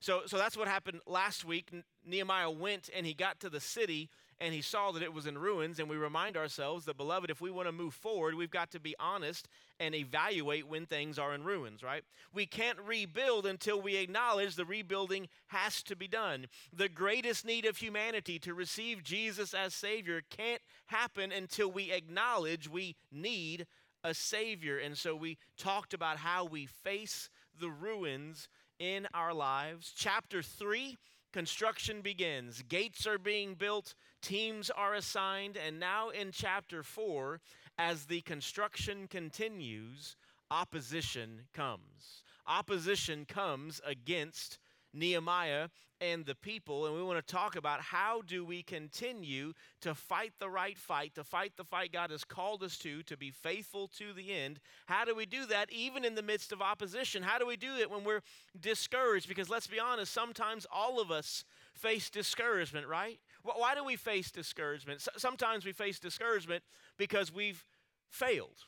So, 0.00 0.22
so 0.26 0.36
that's 0.36 0.56
what 0.56 0.68
happened 0.68 1.00
last 1.06 1.44
week. 1.44 1.70
Nehemiah 2.04 2.50
went 2.50 2.90
and 2.94 3.06
he 3.06 3.14
got 3.14 3.40
to 3.40 3.50
the 3.50 3.60
city 3.60 4.10
and 4.40 4.52
he 4.52 4.60
saw 4.60 4.92
that 4.92 5.02
it 5.02 5.12
was 5.12 5.26
in 5.26 5.38
ruins. 5.38 5.78
And 5.78 5.88
we 5.88 5.96
remind 5.96 6.36
ourselves 6.36 6.84
that, 6.84 6.96
beloved, 6.96 7.30
if 7.30 7.40
we 7.40 7.50
want 7.50 7.68
to 7.68 7.72
move 7.72 7.94
forward, 7.94 8.34
we've 8.34 8.50
got 8.50 8.70
to 8.72 8.80
be 8.80 8.94
honest 9.00 9.48
and 9.80 9.94
evaluate 9.94 10.68
when 10.68 10.86
things 10.86 11.18
are 11.18 11.34
in 11.34 11.44
ruins, 11.44 11.82
right? 11.82 12.02
We 12.34 12.46
can't 12.46 12.78
rebuild 12.80 13.46
until 13.46 13.80
we 13.80 13.96
acknowledge 13.96 14.54
the 14.54 14.64
rebuilding 14.64 15.28
has 15.48 15.82
to 15.84 15.96
be 15.96 16.08
done. 16.08 16.46
The 16.72 16.88
greatest 16.88 17.44
need 17.44 17.64
of 17.64 17.78
humanity 17.78 18.38
to 18.40 18.54
receive 18.54 19.02
Jesus 19.02 19.54
as 19.54 19.74
Savior 19.74 20.22
can't 20.28 20.62
happen 20.86 21.32
until 21.32 21.70
we 21.70 21.90
acknowledge 21.90 22.68
we 22.68 22.96
need 23.10 23.66
a 24.04 24.12
Savior. 24.14 24.78
And 24.78 24.96
so 24.96 25.16
we 25.16 25.38
talked 25.56 25.94
about 25.94 26.18
how 26.18 26.44
we 26.44 26.66
face 26.66 27.30
the 27.58 27.70
ruins 27.70 28.48
in 28.78 29.08
our 29.14 29.32
lives. 29.32 29.92
Chapter 29.96 30.42
3 30.42 30.96
construction 31.36 32.00
begins. 32.00 32.62
Gates 32.66 33.06
are 33.06 33.18
being 33.18 33.52
built, 33.52 33.94
teams 34.22 34.70
are 34.70 34.94
assigned, 34.94 35.54
and 35.54 35.78
now 35.78 36.08
in 36.08 36.32
chapter 36.32 36.82
4, 36.82 37.42
as 37.76 38.06
the 38.06 38.22
construction 38.22 39.06
continues, 39.06 40.16
opposition 40.50 41.42
comes. 41.52 42.22
Opposition 42.46 43.26
comes 43.26 43.82
against 43.84 44.58
Nehemiah 44.96 45.68
and 46.00 46.26
the 46.26 46.34
people 46.34 46.86
and 46.86 46.94
we 46.94 47.02
want 47.02 47.24
to 47.24 47.34
talk 47.34 47.56
about 47.56 47.80
how 47.80 48.22
do 48.26 48.44
we 48.44 48.62
continue 48.62 49.52
to 49.80 49.94
fight 49.94 50.32
the 50.38 50.48
right 50.48 50.76
fight, 50.76 51.14
to 51.14 51.24
fight 51.24 51.52
the 51.56 51.64
fight 51.64 51.92
God 51.92 52.10
has 52.10 52.24
called 52.24 52.62
us 52.62 52.76
to, 52.78 53.02
to 53.04 53.16
be 53.16 53.30
faithful 53.30 53.88
to 53.98 54.12
the 54.12 54.32
end. 54.32 54.60
How 54.86 55.04
do 55.04 55.14
we 55.14 55.26
do 55.26 55.46
that 55.46 55.72
even 55.72 56.04
in 56.04 56.14
the 56.14 56.22
midst 56.22 56.52
of 56.52 56.60
opposition? 56.60 57.22
How 57.22 57.38
do 57.38 57.46
we 57.46 57.56
do 57.56 57.76
it 57.76 57.90
when 57.90 58.04
we're 58.04 58.22
discouraged? 58.58 59.28
Because 59.28 59.48
let's 59.48 59.66
be 59.66 59.80
honest, 59.80 60.12
sometimes 60.12 60.66
all 60.70 61.00
of 61.00 61.10
us 61.10 61.44
face 61.74 62.10
discouragement, 62.10 62.86
right? 62.86 63.18
Why 63.42 63.74
do 63.74 63.84
we 63.84 63.96
face 63.96 64.30
discouragement? 64.30 65.06
Sometimes 65.16 65.64
we 65.64 65.72
face 65.72 65.98
discouragement 65.98 66.62
because 66.98 67.32
we've 67.32 67.64
failed, 68.10 68.64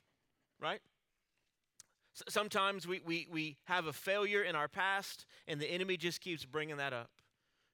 right? 0.61 0.81
Sometimes 2.29 2.87
we, 2.87 3.01
we, 3.05 3.27
we 3.31 3.57
have 3.65 3.87
a 3.87 3.93
failure 3.93 4.43
in 4.43 4.57
our 4.57 4.69
past, 4.69 5.27
and 5.47 5.61
the 5.61 5.67
enemy 5.67 5.97
just 5.97 6.21
keeps 6.21 6.45
bringing 6.45 6.77
that 6.79 6.93
up. 6.93 7.11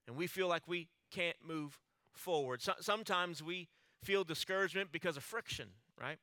And 0.07 0.17
we 0.17 0.27
feel 0.27 0.49
like 0.49 0.67
we 0.67 0.89
can't 1.11 1.37
move 1.47 1.79
forward. 2.13 2.63
So, 2.63 2.73
sometimes 2.81 3.43
we 3.43 3.69
feel 4.03 4.25
discouragement 4.25 4.93
because 4.93 5.17
of 5.17 5.23
friction, 5.23 5.69
right? 6.01 6.19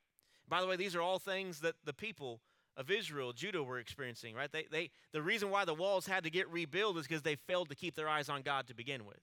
By 0.48 0.62
the 0.62 0.68
way, 0.68 0.76
these 0.76 0.96
are 0.96 1.02
all 1.02 1.20
things 1.20 1.62
that 1.62 1.76
the 1.84 1.94
people 1.94 2.42
of 2.78 2.92
Israel, 2.92 3.34
Judah, 3.34 3.64
were 3.64 3.80
experiencing, 3.80 4.36
right? 4.36 4.52
They, 4.52 4.66
they, 4.72 4.92
the 5.12 5.22
reason 5.22 5.50
why 5.50 5.66
the 5.66 5.74
walls 5.74 6.06
had 6.08 6.24
to 6.24 6.30
get 6.30 6.50
rebuilt 6.50 6.98
is 6.98 7.08
because 7.08 7.22
they 7.22 7.36
failed 7.36 7.70
to 7.70 7.76
keep 7.76 7.96
their 7.96 8.08
eyes 8.08 8.30
on 8.30 8.42
God 8.42 8.68
to 8.68 8.76
begin 8.76 9.06
with. 9.06 9.20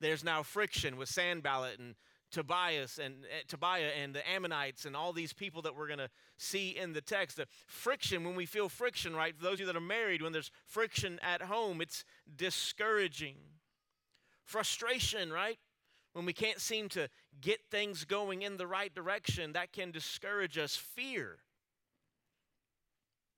There's 0.00 0.24
now 0.24 0.42
friction 0.42 0.96
with 0.96 1.08
Sanballat 1.08 1.78
and 1.78 1.94
Tobias 2.32 2.98
and 2.98 3.24
uh, 3.24 3.42
Tobiah 3.46 3.90
and 4.00 4.14
the 4.14 4.28
Ammonites 4.28 4.86
and 4.86 4.96
all 4.96 5.12
these 5.12 5.32
people 5.32 5.62
that 5.62 5.76
we're 5.76 5.86
going 5.86 5.98
to 5.98 6.10
see 6.38 6.70
in 6.70 6.92
the 6.92 7.00
text. 7.00 7.36
The 7.36 7.46
friction, 7.68 8.24
when 8.24 8.34
we 8.34 8.46
feel 8.46 8.68
friction, 8.68 9.14
right? 9.14 9.36
For 9.36 9.44
those 9.44 9.54
of 9.54 9.60
you 9.60 9.66
that 9.66 9.76
are 9.76 9.80
married, 9.80 10.22
when 10.22 10.32
there's 10.32 10.50
friction 10.66 11.20
at 11.22 11.42
home, 11.42 11.80
it's 11.80 12.04
discouraging. 12.34 13.36
Frustration, 14.44 15.32
right? 15.32 15.58
When 16.14 16.26
we 16.26 16.32
can't 16.32 16.60
seem 16.60 16.88
to 16.90 17.08
get 17.40 17.60
things 17.70 18.04
going 18.04 18.42
in 18.42 18.56
the 18.56 18.66
right 18.66 18.94
direction, 18.94 19.52
that 19.52 19.72
can 19.72 19.90
discourage 19.92 20.58
us. 20.58 20.76
Fear, 20.76 21.38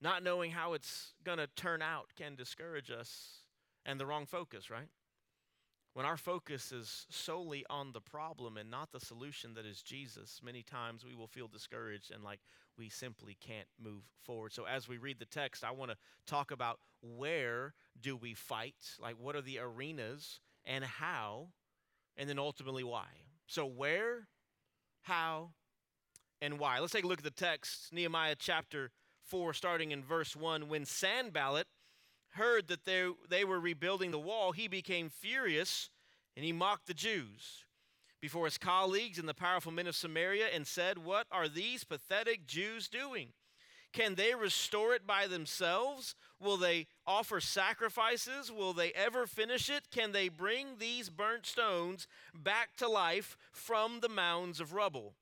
not 0.00 0.22
knowing 0.22 0.50
how 0.50 0.72
it's 0.72 1.12
going 1.24 1.38
to 1.38 1.46
turn 1.56 1.82
out, 1.82 2.06
can 2.16 2.34
discourage 2.34 2.90
us. 2.90 3.40
And 3.86 4.00
the 4.00 4.06
wrong 4.06 4.24
focus, 4.24 4.70
right? 4.70 4.88
When 5.94 6.04
our 6.04 6.16
focus 6.16 6.72
is 6.72 7.06
solely 7.08 7.64
on 7.70 7.92
the 7.92 8.00
problem 8.00 8.56
and 8.56 8.68
not 8.68 8.90
the 8.90 8.98
solution 8.98 9.54
that 9.54 9.64
is 9.64 9.80
Jesus, 9.80 10.40
many 10.44 10.62
times 10.62 11.04
we 11.04 11.14
will 11.14 11.28
feel 11.28 11.46
discouraged 11.46 12.10
and 12.12 12.24
like 12.24 12.40
we 12.76 12.88
simply 12.88 13.36
can't 13.40 13.68
move 13.80 14.02
forward. 14.24 14.52
So 14.52 14.64
as 14.64 14.88
we 14.88 14.98
read 14.98 15.20
the 15.20 15.24
text, 15.24 15.62
I 15.62 15.70
want 15.70 15.92
to 15.92 15.96
talk 16.26 16.50
about 16.50 16.80
where 17.00 17.74
do 18.00 18.16
we 18.16 18.34
fight? 18.34 18.74
Like 19.00 19.14
what 19.20 19.36
are 19.36 19.40
the 19.40 19.60
arenas 19.60 20.40
and 20.64 20.84
how 20.84 21.50
and 22.16 22.28
then 22.28 22.40
ultimately 22.40 22.84
why. 22.84 23.06
So 23.46 23.64
where, 23.64 24.26
how, 25.02 25.50
and 26.40 26.58
why. 26.58 26.80
Let's 26.80 26.92
take 26.92 27.04
a 27.04 27.06
look 27.06 27.18
at 27.18 27.24
the 27.24 27.30
text, 27.30 27.92
Nehemiah 27.92 28.36
chapter 28.38 28.90
4 29.26 29.52
starting 29.54 29.92
in 29.92 30.02
verse 30.02 30.36
1 30.36 30.68
when 30.68 30.84
Sanballat 30.84 31.66
heard 32.34 32.68
that 32.68 32.84
they, 32.84 33.08
they 33.28 33.44
were 33.44 33.60
rebuilding 33.60 34.10
the 34.10 34.18
wall, 34.18 34.52
he 34.52 34.68
became 34.68 35.08
furious 35.08 35.90
and 36.36 36.44
he 36.44 36.52
mocked 36.52 36.86
the 36.86 36.94
Jews 36.94 37.64
before 38.20 38.46
his 38.46 38.58
colleagues 38.58 39.18
and 39.18 39.28
the 39.28 39.34
powerful 39.34 39.72
men 39.72 39.86
of 39.86 39.94
Samaria 39.94 40.46
and 40.52 40.66
said, 40.66 40.98
What 40.98 41.26
are 41.30 41.48
these 41.48 41.84
pathetic 41.84 42.46
Jews 42.46 42.88
doing? 42.88 43.28
Can 43.92 44.16
they 44.16 44.34
restore 44.34 44.94
it 44.94 45.06
by 45.06 45.28
themselves? 45.28 46.16
Will 46.40 46.56
they 46.56 46.88
offer 47.06 47.40
sacrifices? 47.40 48.50
Will 48.50 48.72
they 48.72 48.92
ever 48.92 49.26
finish 49.26 49.70
it? 49.70 49.90
Can 49.92 50.10
they 50.10 50.28
bring 50.28 50.78
these 50.78 51.10
burnt 51.10 51.46
stones 51.46 52.08
back 52.34 52.76
to 52.78 52.88
life 52.88 53.36
from 53.52 54.00
the 54.00 54.08
mounds 54.08 54.58
of 54.58 54.72
rubble? 54.72 55.14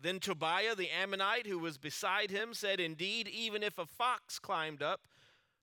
Then 0.00 0.18
Tobiah 0.18 0.74
the 0.74 0.90
Ammonite, 0.90 1.46
who 1.46 1.58
was 1.58 1.78
beside 1.78 2.30
him, 2.30 2.52
said, 2.52 2.80
Indeed, 2.80 3.28
even 3.28 3.62
if 3.62 3.78
a 3.78 3.86
fox 3.86 4.38
climbed 4.38 4.82
up 4.82 5.02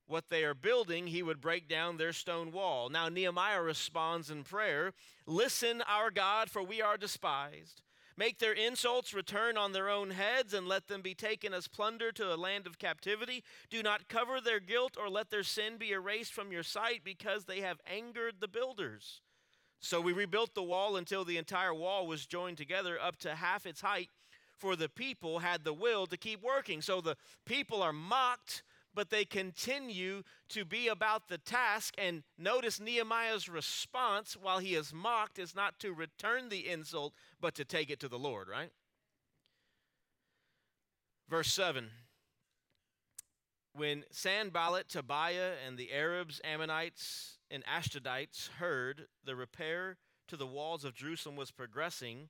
what 0.07 0.29
they 0.29 0.43
are 0.43 0.53
building, 0.53 1.07
he 1.07 1.23
would 1.23 1.41
break 1.41 1.67
down 1.67 1.97
their 1.97 2.13
stone 2.13 2.51
wall. 2.51 2.89
Now 2.89 3.09
Nehemiah 3.09 3.61
responds 3.61 4.29
in 4.29 4.43
prayer 4.43 4.93
Listen, 5.25 5.81
our 5.87 6.11
God, 6.11 6.49
for 6.49 6.61
we 6.61 6.81
are 6.81 6.97
despised. 6.97 7.81
Make 8.15 8.37
their 8.37 8.53
insults 8.53 9.13
return 9.13 9.57
on 9.57 9.71
their 9.71 9.89
own 9.89 10.11
heads, 10.11 10.53
and 10.53 10.67
let 10.67 10.87
them 10.87 11.01
be 11.01 11.15
taken 11.15 11.53
as 11.53 11.67
plunder 11.67 12.11
to 12.11 12.33
a 12.33 12.35
land 12.35 12.67
of 12.67 12.77
captivity. 12.77 13.43
Do 13.71 13.81
not 13.81 14.07
cover 14.07 14.39
their 14.39 14.59
guilt 14.59 14.97
or 14.99 15.09
let 15.09 15.31
their 15.31 15.43
sin 15.43 15.77
be 15.77 15.91
erased 15.91 16.31
from 16.31 16.51
your 16.51 16.61
sight, 16.61 17.01
because 17.03 17.45
they 17.45 17.61
have 17.61 17.79
angered 17.91 18.35
the 18.39 18.47
builders. 18.47 19.21
So 19.79 19.99
we 19.99 20.13
rebuilt 20.13 20.53
the 20.53 20.63
wall 20.63 20.95
until 20.95 21.25
the 21.25 21.37
entire 21.37 21.73
wall 21.73 22.05
was 22.05 22.25
joined 22.25 22.57
together 22.57 22.99
up 23.01 23.17
to 23.19 23.35
half 23.35 23.65
its 23.65 23.81
height, 23.81 24.09
for 24.57 24.75
the 24.75 24.89
people 24.89 25.39
had 25.39 25.63
the 25.63 25.73
will 25.73 26.05
to 26.07 26.15
keep 26.15 26.41
working. 26.43 26.81
So 26.81 27.01
the 27.01 27.17
people 27.45 27.81
are 27.81 27.91
mocked 27.91 28.63
but 28.93 29.09
they 29.09 29.25
continue 29.25 30.23
to 30.49 30.65
be 30.65 30.87
about 30.87 31.27
the 31.27 31.37
task. 31.37 31.93
And 31.97 32.23
notice 32.37 32.79
Nehemiah's 32.79 33.49
response 33.49 34.37
while 34.39 34.59
he 34.59 34.75
is 34.75 34.93
mocked 34.93 35.39
is 35.39 35.55
not 35.55 35.79
to 35.79 35.93
return 35.93 36.49
the 36.49 36.69
insult, 36.69 37.13
but 37.39 37.55
to 37.55 37.65
take 37.65 37.89
it 37.89 37.99
to 38.01 38.07
the 38.07 38.19
Lord, 38.19 38.47
right? 38.47 38.71
Verse 41.29 41.51
7 41.51 41.89
When 43.73 44.03
Sanballat, 44.11 44.89
Tobiah, 44.89 45.53
and 45.65 45.77
the 45.77 45.91
Arabs, 45.91 46.39
Ammonites, 46.43 47.37
and 47.49 47.63
Ashdodites 47.65 48.49
heard 48.59 49.07
the 49.23 49.35
repair 49.35 49.97
to 50.27 50.37
the 50.37 50.47
walls 50.47 50.85
of 50.85 50.95
Jerusalem 50.95 51.35
was 51.35 51.51
progressing, 51.51 52.29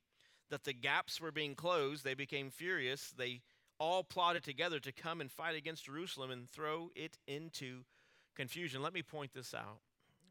that 0.50 0.64
the 0.64 0.74
gaps 0.74 1.20
were 1.20 1.32
being 1.32 1.56
closed, 1.56 2.04
they 2.04 2.14
became 2.14 2.52
furious. 2.52 3.14
They 3.18 3.42
all 3.84 4.02
plotted 4.02 4.44
together 4.44 4.80
to 4.80 4.94
come 4.94 5.20
and 5.20 5.30
fight 5.30 5.58
against 5.58 5.84
Jerusalem 5.84 6.32
and 6.32 6.50
throw 6.50 6.90
it 6.96 7.18
into 7.28 7.84
confusion. 8.34 8.82
Let 8.82 8.94
me 8.94 9.02
point 9.04 9.34
this 9.34 9.54
out. 9.54 9.82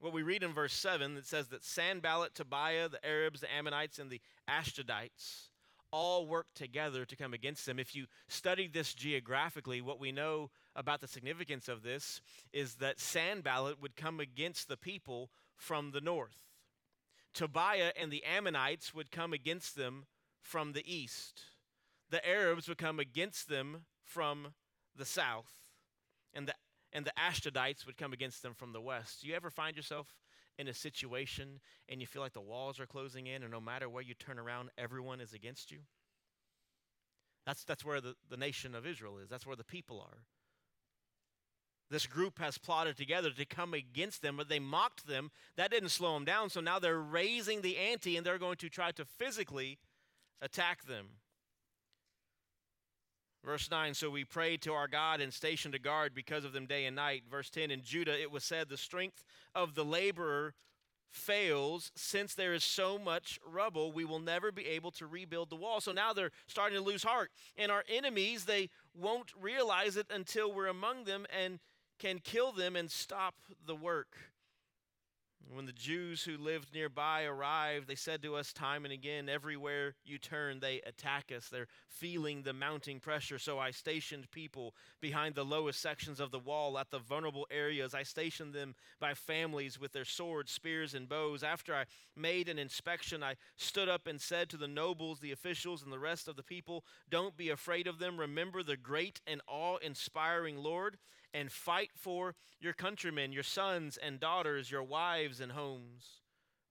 What 0.00 0.14
we 0.14 0.22
read 0.22 0.42
in 0.42 0.54
verse 0.54 0.72
7, 0.72 1.14
that 1.16 1.26
says 1.26 1.48
that 1.48 1.62
Sanballat, 1.62 2.34
Tobiah, 2.34 2.88
the 2.88 3.06
Arabs, 3.06 3.40
the 3.40 3.52
Ammonites, 3.52 3.98
and 3.98 4.10
the 4.10 4.22
Ashdodites 4.48 5.50
all 5.90 6.26
worked 6.26 6.56
together 6.56 7.04
to 7.04 7.14
come 7.14 7.34
against 7.34 7.66
them. 7.66 7.78
If 7.78 7.94
you 7.94 8.06
study 8.26 8.68
this 8.68 8.94
geographically, 8.94 9.82
what 9.82 10.00
we 10.00 10.12
know 10.12 10.50
about 10.74 11.02
the 11.02 11.06
significance 11.06 11.68
of 11.68 11.82
this 11.82 12.22
is 12.54 12.76
that 12.76 13.00
Sanballat 13.00 13.82
would 13.82 13.96
come 13.96 14.18
against 14.18 14.66
the 14.66 14.78
people 14.78 15.28
from 15.56 15.90
the 15.90 16.00
north. 16.00 16.38
Tobiah 17.34 17.92
and 18.00 18.10
the 18.10 18.24
Ammonites 18.24 18.94
would 18.94 19.10
come 19.10 19.34
against 19.34 19.76
them 19.76 20.06
from 20.40 20.72
the 20.72 20.90
east 20.90 21.42
the 22.12 22.28
Arabs 22.28 22.68
would 22.68 22.76
come 22.76 23.00
against 23.00 23.48
them 23.48 23.86
from 24.04 24.48
the 24.94 25.06
south, 25.06 25.50
and 26.34 26.46
the, 26.46 26.54
and 26.92 27.06
the 27.06 27.12
Ashdodites 27.18 27.86
would 27.86 27.96
come 27.96 28.12
against 28.12 28.42
them 28.42 28.52
from 28.52 28.74
the 28.74 28.82
west. 28.82 29.22
Do 29.22 29.28
you 29.28 29.34
ever 29.34 29.50
find 29.50 29.74
yourself 29.74 30.06
in 30.58 30.68
a 30.68 30.74
situation 30.74 31.60
and 31.88 32.02
you 32.02 32.06
feel 32.06 32.20
like 32.20 32.34
the 32.34 32.40
walls 32.40 32.78
are 32.78 32.86
closing 32.86 33.26
in, 33.26 33.42
and 33.42 33.50
no 33.50 33.62
matter 33.62 33.88
where 33.88 34.02
you 34.02 34.12
turn 34.12 34.38
around, 34.38 34.68
everyone 34.76 35.22
is 35.22 35.32
against 35.32 35.70
you? 35.70 35.78
That's, 37.46 37.64
that's 37.64 37.84
where 37.84 38.02
the, 38.02 38.14
the 38.28 38.36
nation 38.36 38.74
of 38.74 38.86
Israel 38.86 39.16
is, 39.16 39.30
that's 39.30 39.46
where 39.46 39.56
the 39.56 39.64
people 39.64 39.98
are. 39.98 40.18
This 41.90 42.06
group 42.06 42.38
has 42.38 42.58
plotted 42.58 42.98
together 42.98 43.30
to 43.30 43.44
come 43.46 43.72
against 43.72 44.20
them, 44.20 44.36
but 44.36 44.50
they 44.50 44.58
mocked 44.58 45.06
them. 45.06 45.30
That 45.56 45.70
didn't 45.70 45.90
slow 45.90 46.14
them 46.14 46.24
down, 46.26 46.50
so 46.50 46.60
now 46.60 46.78
they're 46.78 47.00
raising 47.00 47.62
the 47.62 47.78
ante 47.78 48.18
and 48.18 48.24
they're 48.24 48.38
going 48.38 48.56
to 48.56 48.68
try 48.68 48.92
to 48.92 49.04
physically 49.06 49.78
attack 50.42 50.84
them. 50.84 51.06
Verse 53.44 53.68
9, 53.70 53.94
so 53.94 54.08
we 54.08 54.24
prayed 54.24 54.62
to 54.62 54.72
our 54.72 54.86
God 54.86 55.20
and 55.20 55.32
stationed 55.32 55.74
a 55.74 55.78
guard 55.80 56.14
because 56.14 56.44
of 56.44 56.52
them 56.52 56.66
day 56.66 56.84
and 56.84 56.94
night. 56.94 57.24
Verse 57.28 57.50
10, 57.50 57.72
in 57.72 57.82
Judah 57.82 58.20
it 58.20 58.30
was 58.30 58.44
said, 58.44 58.68
the 58.68 58.76
strength 58.76 59.24
of 59.54 59.74
the 59.74 59.84
laborer 59.84 60.54
fails. 61.10 61.90
Since 61.96 62.34
there 62.34 62.54
is 62.54 62.62
so 62.62 62.98
much 62.98 63.40
rubble 63.44 63.90
we 63.90 64.04
will 64.04 64.20
never 64.20 64.52
be 64.52 64.66
able 64.66 64.92
to 64.92 65.06
rebuild 65.06 65.50
the 65.50 65.56
wall. 65.56 65.80
So 65.80 65.90
now 65.90 66.12
they're 66.12 66.30
starting 66.46 66.78
to 66.78 66.84
lose 66.84 67.02
heart. 67.02 67.32
And 67.56 67.72
our 67.72 67.84
enemies 67.88 68.44
they 68.44 68.70
won't 68.94 69.32
realize 69.38 69.96
it 69.96 70.06
until 70.08 70.52
we're 70.52 70.66
among 70.66 71.04
them 71.04 71.26
and 71.36 71.58
can 71.98 72.20
kill 72.20 72.52
them 72.52 72.76
and 72.76 72.90
stop 72.90 73.34
the 73.66 73.76
work 73.76 74.16
when 75.50 75.66
the 75.66 75.72
Jews 75.72 76.22
who 76.22 76.36
lived 76.36 76.74
nearby 76.74 77.24
arrived, 77.24 77.86
they 77.88 77.94
said 77.94 78.22
to 78.22 78.36
us 78.36 78.52
time 78.52 78.84
and 78.84 78.92
again, 78.92 79.28
Everywhere 79.28 79.94
you 80.04 80.18
turn, 80.18 80.60
they 80.60 80.80
attack 80.86 81.32
us. 81.34 81.48
They're 81.48 81.68
feeling 81.88 82.42
the 82.42 82.52
mounting 82.52 83.00
pressure. 83.00 83.38
So 83.38 83.58
I 83.58 83.70
stationed 83.70 84.30
people 84.30 84.74
behind 85.00 85.34
the 85.34 85.44
lowest 85.44 85.80
sections 85.80 86.20
of 86.20 86.30
the 86.30 86.38
wall 86.38 86.78
at 86.78 86.90
the 86.90 86.98
vulnerable 86.98 87.46
areas. 87.50 87.94
I 87.94 88.02
stationed 88.02 88.54
them 88.54 88.74
by 89.00 89.14
families 89.14 89.78
with 89.78 89.92
their 89.92 90.04
swords, 90.04 90.52
spears, 90.52 90.94
and 90.94 91.08
bows. 91.08 91.42
After 91.42 91.74
I 91.74 91.84
made 92.16 92.48
an 92.48 92.58
inspection, 92.58 93.22
I 93.22 93.36
stood 93.56 93.88
up 93.88 94.06
and 94.06 94.20
said 94.20 94.48
to 94.50 94.56
the 94.56 94.68
nobles, 94.68 95.20
the 95.20 95.32
officials, 95.32 95.82
and 95.82 95.92
the 95.92 95.98
rest 95.98 96.28
of 96.28 96.36
the 96.36 96.42
people, 96.42 96.84
Don't 97.10 97.36
be 97.36 97.50
afraid 97.50 97.86
of 97.86 97.98
them. 97.98 98.18
Remember 98.18 98.62
the 98.62 98.76
great 98.76 99.20
and 99.26 99.40
awe 99.46 99.76
inspiring 99.78 100.56
Lord 100.56 100.98
and 101.34 101.50
fight 101.50 101.90
for 101.94 102.34
your 102.60 102.72
countrymen, 102.72 103.32
your 103.32 103.42
sons 103.42 103.96
and 103.96 104.20
daughters, 104.20 104.70
your 104.70 104.82
wives 104.82 105.40
and 105.40 105.52
homes. 105.52 106.20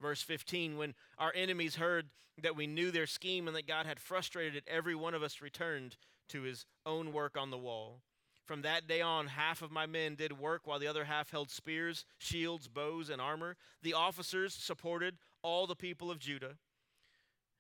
Verse 0.02 0.22
15 0.22 0.78
When 0.78 0.94
our 1.18 1.32
enemies 1.36 1.76
heard 1.76 2.10
that 2.42 2.56
we 2.56 2.68
knew 2.68 2.92
their 2.92 3.08
scheme 3.08 3.48
and 3.48 3.56
that 3.56 3.68
God 3.68 3.86
had 3.86 4.00
frustrated 4.00 4.56
it, 4.56 4.64
every 4.68 4.96
one 4.96 5.14
of 5.14 5.24
us 5.24 5.42
returned 5.42 5.98
to 6.30 6.42
his 6.42 6.66
own 6.86 7.14
work 7.14 7.38
on 7.38 7.52
the 7.52 7.58
wall. 7.58 8.02
From 8.46 8.64
that 8.64 8.88
day 8.88 9.02
on, 9.02 9.28
half 9.28 9.62
of 9.62 9.72
my 9.72 9.86
men 9.86 10.16
did 10.16 10.38
work 10.38 10.62
while 10.66 10.80
the 10.80 10.88
other 10.88 11.06
half 11.06 11.32
held 11.32 11.50
spears, 11.50 12.06
shields, 12.18 12.68
bows, 12.68 13.10
and 13.10 13.22
armor. 13.22 13.56
The 13.84 13.94
officers 13.94 14.54
supported 14.54 15.18
all 15.42 15.68
the 15.68 15.76
people 15.76 16.10
of 16.10 16.20
Judah 16.20 16.58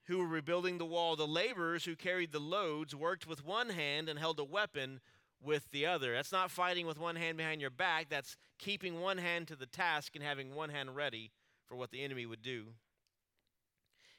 who 0.05 0.17
were 0.17 0.27
rebuilding 0.27 0.77
the 0.77 0.86
wall. 0.86 1.15
The 1.15 1.27
laborers 1.27 1.86
who 1.86 1.96
carried 1.96 2.31
the 2.31 2.39
loads 2.39 2.96
worked 2.96 3.27
with 3.27 3.46
one 3.46 3.70
hand 3.70 4.10
and 4.10 4.20
held 4.20 4.39
a 4.39 4.43
weapon 4.43 5.00
with 5.43 5.69
the 5.71 5.86
other. 5.86 6.13
That's 6.13 6.31
not 6.31 6.51
fighting 6.51 6.86
with 6.86 7.00
one 7.00 7.15
hand 7.15 7.38
behind 7.38 7.62
your 7.62 7.69
back, 7.69 8.07
that's 8.10 8.38
keeping 8.60 9.00
one 9.00 9.17
hand 9.17 9.48
to 9.48 9.55
the 9.55 9.65
task 9.65 10.15
and 10.15 10.24
having 10.24 10.53
one 10.53 10.69
hand 10.69 10.95
ready 10.95 11.31
for 11.65 11.75
what 11.75 11.91
the 11.91 12.03
enemy 12.03 12.25
would 12.25 12.41
do. 12.41 12.67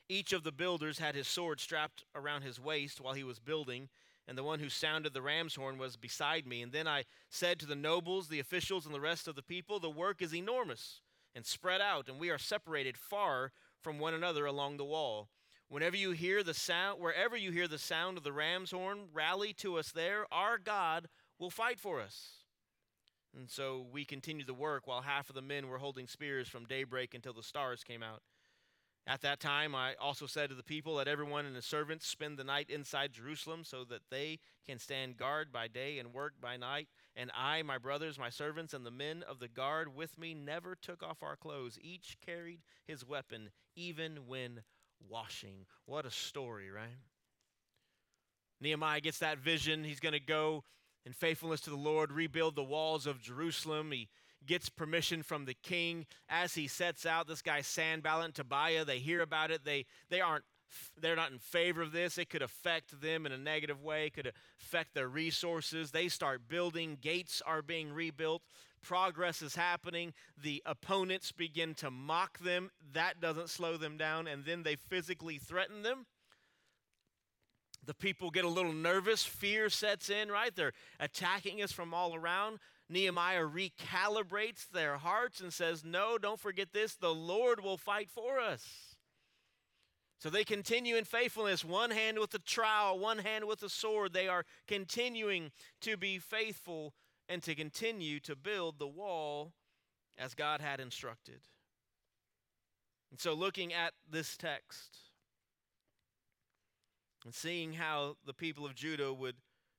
Each 0.09 0.33
of 0.33 0.43
the 0.43 0.52
builders 0.52 0.99
had 0.99 1.14
his 1.14 1.29
sword 1.29 1.61
strapped 1.61 2.05
around 2.14 2.43
his 2.43 2.61
waist 2.61 3.00
while 3.00 3.14
he 3.14 3.25
was 3.25 3.38
building, 3.38 3.88
and 4.26 4.37
the 4.37 4.45
one 4.45 4.59
who 4.59 4.69
sounded 4.69 5.14
the 5.14 5.23
ram's 5.23 5.55
horn 5.55 5.79
was 5.79 5.97
beside 5.97 6.47
me. 6.47 6.62
And 6.62 6.73
then 6.73 6.87
I 6.87 7.05
said 7.31 7.59
to 7.61 7.67
the 7.67 7.75
nobles, 7.75 8.29
the 8.29 8.41
officials, 8.41 8.85
and 8.85 8.95
the 8.95 9.00
rest 9.00 9.26
of 9.29 9.37
the 9.37 9.43
people, 9.43 9.79
The 9.79 9.91
work 9.91 10.21
is 10.21 10.35
enormous 10.35 11.00
and 11.35 11.47
spread 11.47 11.81
out, 11.81 12.09
and 12.09 12.19
we 12.19 12.31
are 12.31 12.38
separated 12.38 12.99
far 12.99 13.52
from 13.81 13.99
one 13.99 14.14
another 14.14 14.47
along 14.47 14.76
the 14.76 14.85
wall. 14.85 15.29
Whenever 15.73 15.97
you 15.97 16.11
hear 16.11 16.43
the 16.43 16.52
sound, 16.52 17.00
wherever 17.00 17.35
you 17.35 17.50
hear 17.50 17.67
the 17.67 17.79
sound 17.79 18.19
of 18.19 18.25
the 18.25 18.31
ram's 18.31 18.73
horn, 18.73 19.05
rally 19.14 19.55
to 19.55 19.79
us 19.79 19.91
there. 19.91 20.26
Our 20.31 20.59
God 20.59 21.09
will 21.38 21.49
fight 21.49 21.81
for 21.81 21.99
us. 21.99 22.45
And 23.35 23.49
so 23.49 23.87
we 23.91 24.05
continued 24.05 24.47
the 24.47 24.52
work 24.52 24.87
while 24.87 25.00
half 25.00 25.31
of 25.31 25.35
the 25.35 25.41
men 25.41 25.69
were 25.69 25.79
holding 25.79 26.07
spears 26.07 26.47
from 26.47 26.67
daybreak 26.67 27.14
until 27.14 27.33
the 27.33 27.43
stars 27.43 27.85
came 27.85 28.02
out. 28.02 28.21
At 29.07 29.23
that 29.23 29.41
time, 29.41 29.75
I 29.75 29.95
also 29.95 30.26
said 30.26 30.50
to 30.50 30.55
the 30.55 30.62
people, 30.62 30.97
Let 30.97 31.09
everyone 31.09 31.47
and 31.47 31.57
his 31.57 31.64
servants 31.64 32.07
spend 32.07 32.38
the 32.38 32.45
night 32.45 32.69
inside 32.69 33.14
Jerusalem 33.14 33.64
so 33.64 33.83
that 33.85 34.11
they 34.11 34.41
can 34.67 34.79
stand 34.79 35.17
guard 35.17 35.50
by 35.50 35.69
day 35.69 35.99
and 35.99 36.12
work 36.12 36.35
by 36.38 36.59
night. 36.59 36.88
And 37.17 37.31
I, 37.35 37.62
my 37.62 37.79
brothers, 37.79 38.19
my 38.19 38.29
servants, 38.29 38.75
and 38.75 38.85
the 38.85 38.91
men 38.91 39.25
of 39.26 39.38
the 39.38 39.49
guard 39.49 39.97
with 39.97 40.19
me 40.19 40.35
never 40.35 40.75
took 40.75 41.02
off 41.02 41.23
our 41.23 41.35
clothes. 41.35 41.79
Each 41.81 42.19
carried 42.25 42.61
his 42.87 43.09
weapon, 43.09 43.52
even 43.75 44.26
when 44.26 44.61
washing. 45.09 45.66
What 45.87 46.06
a 46.06 46.11
story, 46.11 46.71
right? 46.71 46.99
Nehemiah 48.61 49.00
gets 49.00 49.18
that 49.18 49.38
vision. 49.38 49.85
He's 49.85 50.00
going 50.00 50.12
to 50.12 50.21
go 50.21 50.64
in 51.04 51.12
faithfulness 51.12 51.61
to 51.62 51.71
the 51.71 51.76
Lord, 51.76 52.12
rebuild 52.12 52.54
the 52.54 52.62
walls 52.62 53.06
of 53.06 53.21
Jerusalem. 53.21 53.90
He 53.90 54.09
gets 54.47 54.68
permission 54.68 55.23
from 55.23 55.44
the 55.44 55.54
king 55.54 56.06
as 56.28 56.54
he 56.54 56.68
sets 56.68 57.04
out. 57.06 57.26
This 57.26 57.42
guy 57.42 57.61
Sanballat 57.61 58.26
and 58.26 58.35
Tobiah, 58.35 58.85
they 58.85 58.99
hear 58.99 59.21
about 59.21 59.50
it. 59.50 59.64
They 59.64 59.87
they 60.11 60.21
aren't 60.21 60.44
they're 60.99 61.16
not 61.16 61.32
in 61.32 61.38
favor 61.38 61.82
of 61.82 61.92
this. 61.92 62.18
It 62.18 62.30
could 62.30 62.42
affect 62.42 63.00
them 63.00 63.26
in 63.26 63.32
a 63.32 63.38
negative 63.38 63.82
way, 63.82 64.06
it 64.06 64.14
could 64.14 64.32
affect 64.61 64.94
their 64.94 65.09
resources. 65.09 65.90
They 65.90 66.09
start 66.09 66.49
building, 66.49 66.97
gates 67.00 67.42
are 67.44 67.62
being 67.62 67.92
rebuilt, 67.92 68.42
progress 68.83 69.43
is 69.43 69.55
happening. 69.55 70.12
The 70.41 70.62
opponents 70.67 71.33
begin 71.33 71.75
to 71.77 71.91
mock 71.91 72.39
them. 72.39 72.71
That 72.93 73.21
doesn't 73.21 73.51
slow 73.51 73.77
them 73.77 73.97
down, 73.97 74.27
and 74.27 74.45
then 74.45 74.62
they 74.62 74.77
physically 74.77 75.39
threaten 75.39 75.83
them. 75.83 76.07
The 77.85 77.95
people 77.95 78.31
get 78.31 78.45
a 78.45 78.49
little 78.49 78.73
nervous, 78.73 79.25
fear 79.25 79.69
sets 79.69 80.09
in, 80.09 80.31
right? 80.31 80.55
They're 80.55 80.73
attacking 81.01 81.62
us 81.62 81.73
from 81.73 81.93
all 81.93 82.15
around. 82.15 82.59
Nehemiah 82.89 83.43
recalibrates 83.43 84.69
their 84.69 84.99
hearts 84.99 85.41
and 85.41 85.53
says, 85.53 85.85
No, 85.85 86.19
don't 86.19 86.39
forget 86.39 86.73
this 86.73 86.95
the 86.95 87.15
Lord 87.15 87.62
will 87.62 87.77
fight 87.77 88.11
for 88.11 88.39
us. 88.39 88.93
So 90.23 90.31
they 90.31 90.45
continue 90.45 90.95
in 90.95 91.05
faithfulness, 91.05 91.65
one 91.65 91.91
hand 91.91 92.21
with 92.21 92.33
a 92.35 92.39
trowel, 92.39 93.01
one 93.01 93.19
hand 93.19 93.47
with 93.47 93.61
a 93.65 93.69
sword. 93.69 94.12
They 94.12 94.29
are 94.29 94.45
continuing 94.69 95.51
to 95.81 95.97
be 95.97 96.21
faithful 96.21 96.95
and 97.33 97.43
to 97.45 97.55
continue 97.55 98.21
to 98.21 98.37
build 98.37 98.79
the 98.79 98.87
wall 98.87 99.55
as 100.19 100.35
God 100.35 100.61
had 100.61 100.81
instructed. 100.81 101.41
And 103.11 103.19
so, 103.19 103.33
looking 103.33 103.73
at 103.73 103.95
this 104.11 104.37
text 104.37 104.99
and 107.25 107.35
seeing 107.35 107.73
how 107.73 108.17
the 108.27 108.35
people 108.35 108.67
of 108.67 108.75
Judah 108.75 109.15
would 109.15 109.37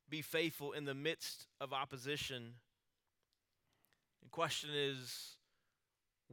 be 0.10 0.24
faithful 0.24 0.72
in 0.72 0.86
the 0.86 0.96
midst 0.96 1.46
of 1.62 1.74
opposition 1.74 2.56
the 4.24 4.30
question 4.30 4.70
is 4.74 5.36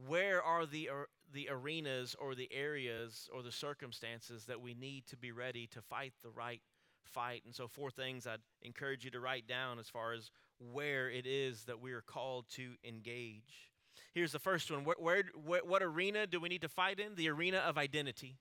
where 0.07 0.41
are 0.41 0.65
the, 0.65 0.89
the 1.33 1.49
arenas 1.51 2.15
or 2.19 2.35
the 2.35 2.49
areas 2.53 3.29
or 3.33 3.43
the 3.43 3.51
circumstances 3.51 4.45
that 4.45 4.61
we 4.61 4.73
need 4.73 5.05
to 5.07 5.17
be 5.17 5.31
ready 5.31 5.67
to 5.67 5.81
fight 5.81 6.13
the 6.23 6.29
right 6.29 6.61
fight? 7.05 7.43
And 7.45 7.55
so, 7.55 7.67
four 7.67 7.91
things 7.91 8.27
I'd 8.27 8.39
encourage 8.61 9.05
you 9.05 9.11
to 9.11 9.19
write 9.19 9.47
down 9.47 9.79
as 9.79 9.89
far 9.89 10.13
as 10.13 10.31
where 10.59 11.09
it 11.09 11.25
is 11.25 11.63
that 11.65 11.81
we 11.81 11.91
are 11.93 12.01
called 12.01 12.45
to 12.55 12.73
engage. 12.83 13.71
Here's 14.13 14.31
the 14.31 14.39
first 14.39 14.71
one 14.71 14.83
where, 14.83 14.95
where, 14.99 15.23
where, 15.43 15.61
What 15.63 15.83
arena 15.83 16.27
do 16.27 16.39
we 16.39 16.49
need 16.49 16.61
to 16.61 16.69
fight 16.69 16.99
in? 16.99 17.15
The 17.15 17.29
arena 17.29 17.57
of 17.57 17.77
identity 17.77 18.37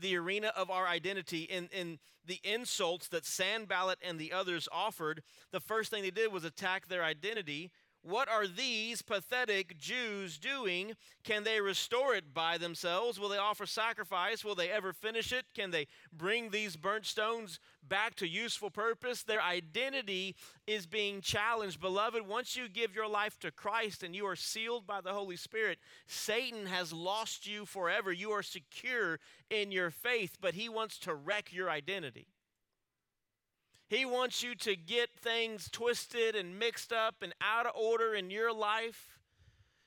the 0.00 0.16
arena 0.16 0.52
of 0.56 0.70
our 0.70 0.86
identity. 0.86 1.42
In, 1.42 1.68
in 1.72 1.98
the 2.24 2.40
insults 2.44 3.08
that 3.08 3.24
Sanballat 3.24 3.98
and 4.02 4.18
the 4.18 4.32
others 4.32 4.68
offered, 4.70 5.22
the 5.50 5.60
first 5.60 5.90
thing 5.90 6.02
they 6.02 6.10
did 6.10 6.32
was 6.32 6.44
attack 6.44 6.88
their 6.88 7.02
identity 7.02 7.70
what 8.08 8.28
are 8.28 8.46
these 8.46 9.02
pathetic 9.02 9.76
Jews 9.78 10.38
doing? 10.38 10.94
Can 11.24 11.44
they 11.44 11.60
restore 11.60 12.14
it 12.14 12.32
by 12.32 12.56
themselves? 12.56 13.20
Will 13.20 13.28
they 13.28 13.36
offer 13.36 13.66
sacrifice? 13.66 14.44
Will 14.44 14.54
they 14.54 14.70
ever 14.70 14.94
finish 14.94 15.30
it? 15.30 15.44
Can 15.54 15.70
they 15.70 15.86
bring 16.10 16.48
these 16.48 16.76
burnt 16.76 17.04
stones 17.04 17.60
back 17.86 18.14
to 18.16 18.26
useful 18.26 18.70
purpose? 18.70 19.22
Their 19.22 19.42
identity 19.42 20.36
is 20.66 20.86
being 20.86 21.20
challenged. 21.20 21.80
Beloved, 21.80 22.26
once 22.26 22.56
you 22.56 22.68
give 22.68 22.94
your 22.94 23.08
life 23.08 23.38
to 23.40 23.50
Christ 23.50 24.02
and 24.02 24.16
you 24.16 24.26
are 24.26 24.36
sealed 24.36 24.86
by 24.86 25.02
the 25.02 25.12
Holy 25.12 25.36
Spirit, 25.36 25.78
Satan 26.06 26.64
has 26.66 26.92
lost 26.92 27.46
you 27.46 27.66
forever. 27.66 28.10
You 28.10 28.30
are 28.30 28.42
secure 28.42 29.20
in 29.50 29.70
your 29.70 29.90
faith, 29.90 30.38
but 30.40 30.54
he 30.54 30.70
wants 30.70 30.98
to 31.00 31.14
wreck 31.14 31.52
your 31.52 31.68
identity. 31.68 32.26
He 33.88 34.04
wants 34.04 34.42
you 34.42 34.54
to 34.56 34.76
get 34.76 35.08
things 35.18 35.70
twisted 35.70 36.36
and 36.36 36.58
mixed 36.58 36.92
up 36.92 37.16
and 37.22 37.34
out 37.40 37.66
of 37.66 37.72
order 37.74 38.14
in 38.14 38.30
your 38.30 38.52
life. 38.52 39.18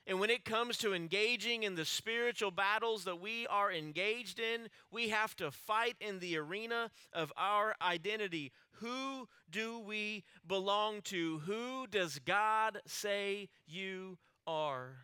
And 0.06 0.18
when 0.18 0.30
it 0.30 0.44
comes 0.44 0.78
to 0.78 0.94
engaging 0.94 1.62
in 1.62 1.76
the 1.76 1.84
spiritual 1.84 2.50
battles 2.50 3.04
that 3.04 3.20
we 3.20 3.46
are 3.46 3.70
engaged 3.70 4.40
in, 4.40 4.68
we 4.90 5.10
have 5.10 5.36
to 5.36 5.52
fight 5.52 5.94
in 6.00 6.18
the 6.18 6.36
arena 6.36 6.90
of 7.12 7.32
our 7.36 7.76
identity. 7.80 8.50
Who 8.80 9.28
do 9.48 9.78
we 9.78 10.24
belong 10.44 11.02
to? 11.02 11.38
Who 11.46 11.86
does 11.86 12.18
God 12.18 12.80
say 12.84 13.48
you 13.64 14.18
are? 14.44 14.96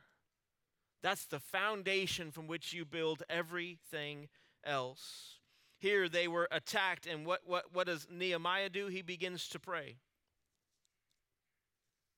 That's 1.01 1.27
the 1.27 1.39
foundation 1.39 2.33
from 2.33 2.49
which 2.49 2.73
you 2.73 2.85
build 2.85 3.23
everything 3.31 4.29
else. 4.65 5.38
Here 5.79 6.09
they 6.09 6.27
were 6.27 6.49
attacked, 6.51 7.07
and 7.07 7.25
what, 7.25 7.41
what, 7.47 7.73
what 7.73 7.87
does 7.87 8.07
Nehemiah 8.11 8.69
do? 8.69 8.89
He 8.89 9.03
begins 9.03 9.49
to 9.51 9.61
pray. 9.61 9.97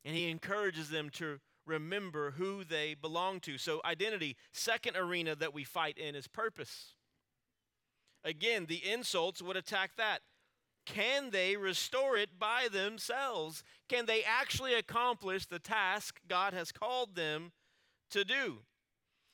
And 0.05 0.17
he 0.17 0.31
encourages 0.31 0.89
them 0.89 1.11
to 1.15 1.41
remember 1.67 2.33
who 2.33 2.65
they 2.65 2.95
belong 2.95 3.41
to. 3.41 3.59
So, 3.59 3.81
identity. 3.85 4.37
Second 4.53 4.97
arena 4.97 5.35
that 5.37 5.53
we 5.53 5.63
fight 5.63 5.99
in 5.99 6.15
is 6.15 6.27
purpose. 6.27 6.95
Again, 8.25 8.67
the 8.67 8.83
insults 8.91 9.43
would 9.43 9.57
attack 9.57 9.93
that. 9.97 10.21
Can 10.87 11.31
they 11.31 11.57
restore 11.57 12.17
it 12.17 12.39
by 12.39 12.69
themselves? 12.71 13.63
Can 13.89 14.07
they 14.07 14.25
actually 14.25 14.75
accomplish 14.75 15.47
the 15.47 15.59
task 15.59 16.21
God 16.27 16.53
has 16.53 16.73
called 16.73 17.15
them 17.15 17.53
to 18.11 18.25
do? 18.25 18.59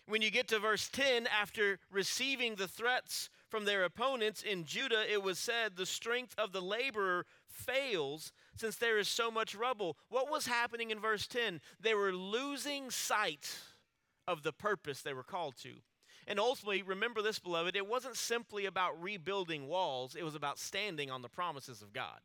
When 0.06 0.22
you 0.22 0.30
get 0.30 0.48
to 0.48 0.58
verse 0.58 0.88
10, 0.88 1.26
after 1.26 1.78
receiving 1.90 2.56
the 2.56 2.68
threats 2.68 3.30
from 3.48 3.64
their 3.64 3.84
opponents 3.84 4.42
in 4.42 4.64
Judah, 4.64 5.04
it 5.10 5.22
was 5.22 5.38
said, 5.38 5.76
The 5.76 5.86
strength 5.86 6.34
of 6.38 6.52
the 6.52 6.60
laborer 6.60 7.26
fails 7.48 8.32
since 8.56 8.76
there 8.76 8.98
is 8.98 9.08
so 9.08 9.30
much 9.30 9.54
rubble. 9.54 9.96
What 10.08 10.30
was 10.30 10.46
happening 10.46 10.90
in 10.90 11.00
verse 11.00 11.26
10? 11.26 11.60
They 11.80 11.94
were 11.94 12.12
losing 12.12 12.90
sight 12.90 13.56
of 14.26 14.42
the 14.42 14.52
purpose 14.52 15.02
they 15.02 15.14
were 15.14 15.22
called 15.22 15.56
to. 15.62 15.74
And 16.26 16.40
ultimately, 16.40 16.82
remember 16.82 17.22
this, 17.22 17.38
beloved, 17.38 17.76
it 17.76 17.86
wasn't 17.86 18.16
simply 18.16 18.66
about 18.66 19.00
rebuilding 19.00 19.68
walls, 19.68 20.16
it 20.16 20.24
was 20.24 20.34
about 20.34 20.58
standing 20.58 21.10
on 21.10 21.22
the 21.22 21.28
promises 21.28 21.82
of 21.82 21.92
God. 21.92 22.20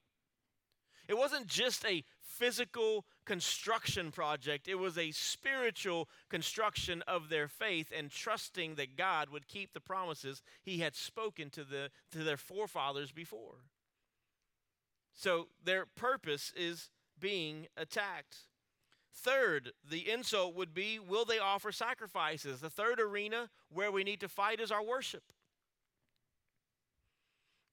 It 1.12 1.18
wasn't 1.18 1.48
just 1.48 1.86
a 1.86 2.06
physical 2.22 3.04
construction 3.26 4.12
project, 4.12 4.70
it 4.70 4.76
was 4.76 4.98
a 4.98 5.12
spiritual 5.12 6.08
construction 6.30 7.04
of 7.06 7.28
their 7.28 7.50
faith 7.50 7.92
and 7.94 8.10
trusting 8.10 8.76
that 8.76 8.96
God 8.96 9.28
would 9.30 9.50
keep 9.50 9.74
the 9.74 9.82
promises 9.82 10.42
he 10.64 10.78
had 10.78 10.96
spoken 10.96 11.50
to, 11.50 11.66
the, 11.66 11.90
to 12.14 12.20
their 12.20 12.38
forefathers 12.38 13.12
before. 13.12 13.58
So 15.14 15.50
their 15.62 15.86
purpose 15.86 16.54
is 16.56 16.90
being 17.20 17.68
attacked. 17.76 18.38
Third, 19.14 19.74
the 19.88 20.10
insult 20.10 20.56
would 20.56 20.74
be 20.74 20.98
will 20.98 21.26
they 21.26 21.40
offer 21.40 21.74
sacrifices? 21.74 22.62
The 22.62 22.70
third 22.70 23.02
arena 23.02 23.50
where 23.70 23.92
we 23.92 24.06
need 24.06 24.22
to 24.22 24.30
fight 24.30 24.62
is 24.62 24.72
our 24.72 24.82
worship. 24.82 25.24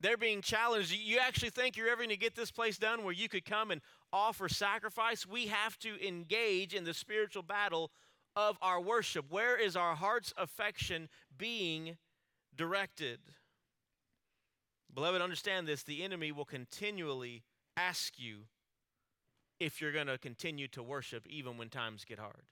They're 0.01 0.17
being 0.17 0.43
challenged. 0.43 0.93
You 0.93 1.19
actually 1.19 1.51
think 1.51 1.77
you're 1.77 1.89
ever 1.89 2.03
going 2.03 2.11
to 2.11 2.17
get 2.17 2.37
this 2.37 2.51
place 2.51 2.79
done 2.79 3.03
where 3.03 3.13
you 3.13 3.29
could 3.29 3.45
come 3.45 3.71
and 3.71 3.81
offer 4.13 4.49
sacrifice? 4.49 5.27
We 5.27 5.47
have 5.49 5.79
to 5.81 6.07
engage 6.07 6.75
in 6.75 6.85
the 6.85 6.95
spiritual 6.95 7.43
battle 7.43 7.91
of 8.37 8.57
our 8.63 8.81
worship. 8.81 9.27
Where 9.29 9.57
is 9.57 9.77
our 9.77 9.97
heart's 9.97 10.33
affection 10.37 11.09
being 11.37 11.97
directed? 12.55 13.19
Beloved, 14.95 15.21
understand 15.21 15.67
this 15.67 15.83
the 15.83 16.05
enemy 16.05 16.31
will 16.31 16.45
continually 16.45 17.43
ask 17.77 18.19
you 18.19 18.45
if 19.59 19.81
you're 19.81 19.93
going 19.93 20.07
to 20.07 20.19
continue 20.19 20.69
to 20.69 20.83
worship 20.83 21.27
even 21.27 21.57
when 21.57 21.69
times 21.69 22.05
get 22.05 22.19
hard. 22.19 22.45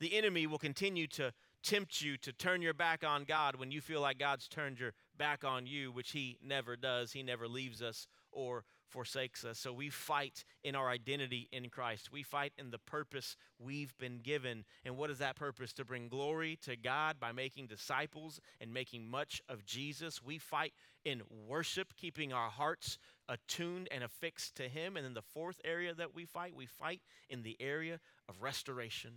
The 0.00 0.16
enemy 0.16 0.46
will 0.46 0.58
continue 0.58 1.06
to 1.08 1.32
tempt 1.66 2.00
you 2.00 2.16
to 2.18 2.32
turn 2.32 2.62
your 2.62 2.74
back 2.74 3.02
on 3.04 3.24
God 3.24 3.56
when 3.56 3.72
you 3.72 3.80
feel 3.80 4.00
like 4.00 4.18
God's 4.18 4.46
turned 4.46 4.78
your 4.78 4.92
back 5.18 5.42
on 5.42 5.66
you, 5.66 5.90
which 5.90 6.12
He 6.12 6.38
never 6.40 6.76
does. 6.76 7.12
He 7.12 7.24
never 7.24 7.48
leaves 7.48 7.82
us 7.82 8.06
or 8.30 8.64
forsakes 8.88 9.44
us. 9.44 9.58
So 9.58 9.72
we 9.72 9.90
fight 9.90 10.44
in 10.62 10.76
our 10.76 10.88
identity 10.88 11.48
in 11.50 11.68
Christ. 11.68 12.12
We 12.12 12.22
fight 12.22 12.52
in 12.56 12.70
the 12.70 12.78
purpose 12.78 13.36
we've 13.58 13.96
been 13.98 14.20
given. 14.20 14.64
And 14.84 14.96
what 14.96 15.10
is 15.10 15.18
that 15.18 15.34
purpose? 15.34 15.72
To 15.72 15.84
bring 15.84 16.08
glory 16.08 16.56
to 16.62 16.76
God 16.76 17.18
by 17.18 17.32
making 17.32 17.66
disciples 17.66 18.40
and 18.60 18.72
making 18.72 19.10
much 19.10 19.42
of 19.48 19.66
Jesus. 19.66 20.22
We 20.22 20.38
fight 20.38 20.72
in 21.04 21.22
worship, 21.48 21.96
keeping 21.96 22.32
our 22.32 22.48
hearts 22.48 22.96
attuned 23.28 23.88
and 23.90 24.04
affixed 24.04 24.54
to 24.56 24.68
Him. 24.68 24.96
And 24.96 25.04
then 25.04 25.14
the 25.14 25.22
fourth 25.22 25.60
area 25.64 25.92
that 25.94 26.14
we 26.14 26.24
fight, 26.26 26.54
we 26.54 26.66
fight 26.66 27.00
in 27.28 27.42
the 27.42 27.56
area 27.58 27.98
of 28.28 28.40
restoration 28.40 29.14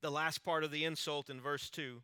the 0.00 0.10
last 0.10 0.44
part 0.44 0.64
of 0.64 0.70
the 0.70 0.84
insult 0.84 1.30
in 1.30 1.40
verse 1.40 1.70
2. 1.70 2.02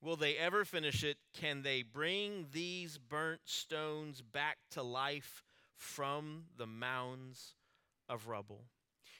Will 0.00 0.16
they 0.16 0.36
ever 0.36 0.64
finish 0.64 1.02
it? 1.02 1.16
Can 1.34 1.62
they 1.62 1.82
bring 1.82 2.46
these 2.52 2.98
burnt 2.98 3.40
stones 3.44 4.22
back 4.22 4.58
to 4.72 4.82
life 4.82 5.42
from 5.74 6.44
the 6.56 6.66
mounds 6.66 7.54
of 8.08 8.28
rubble? 8.28 8.66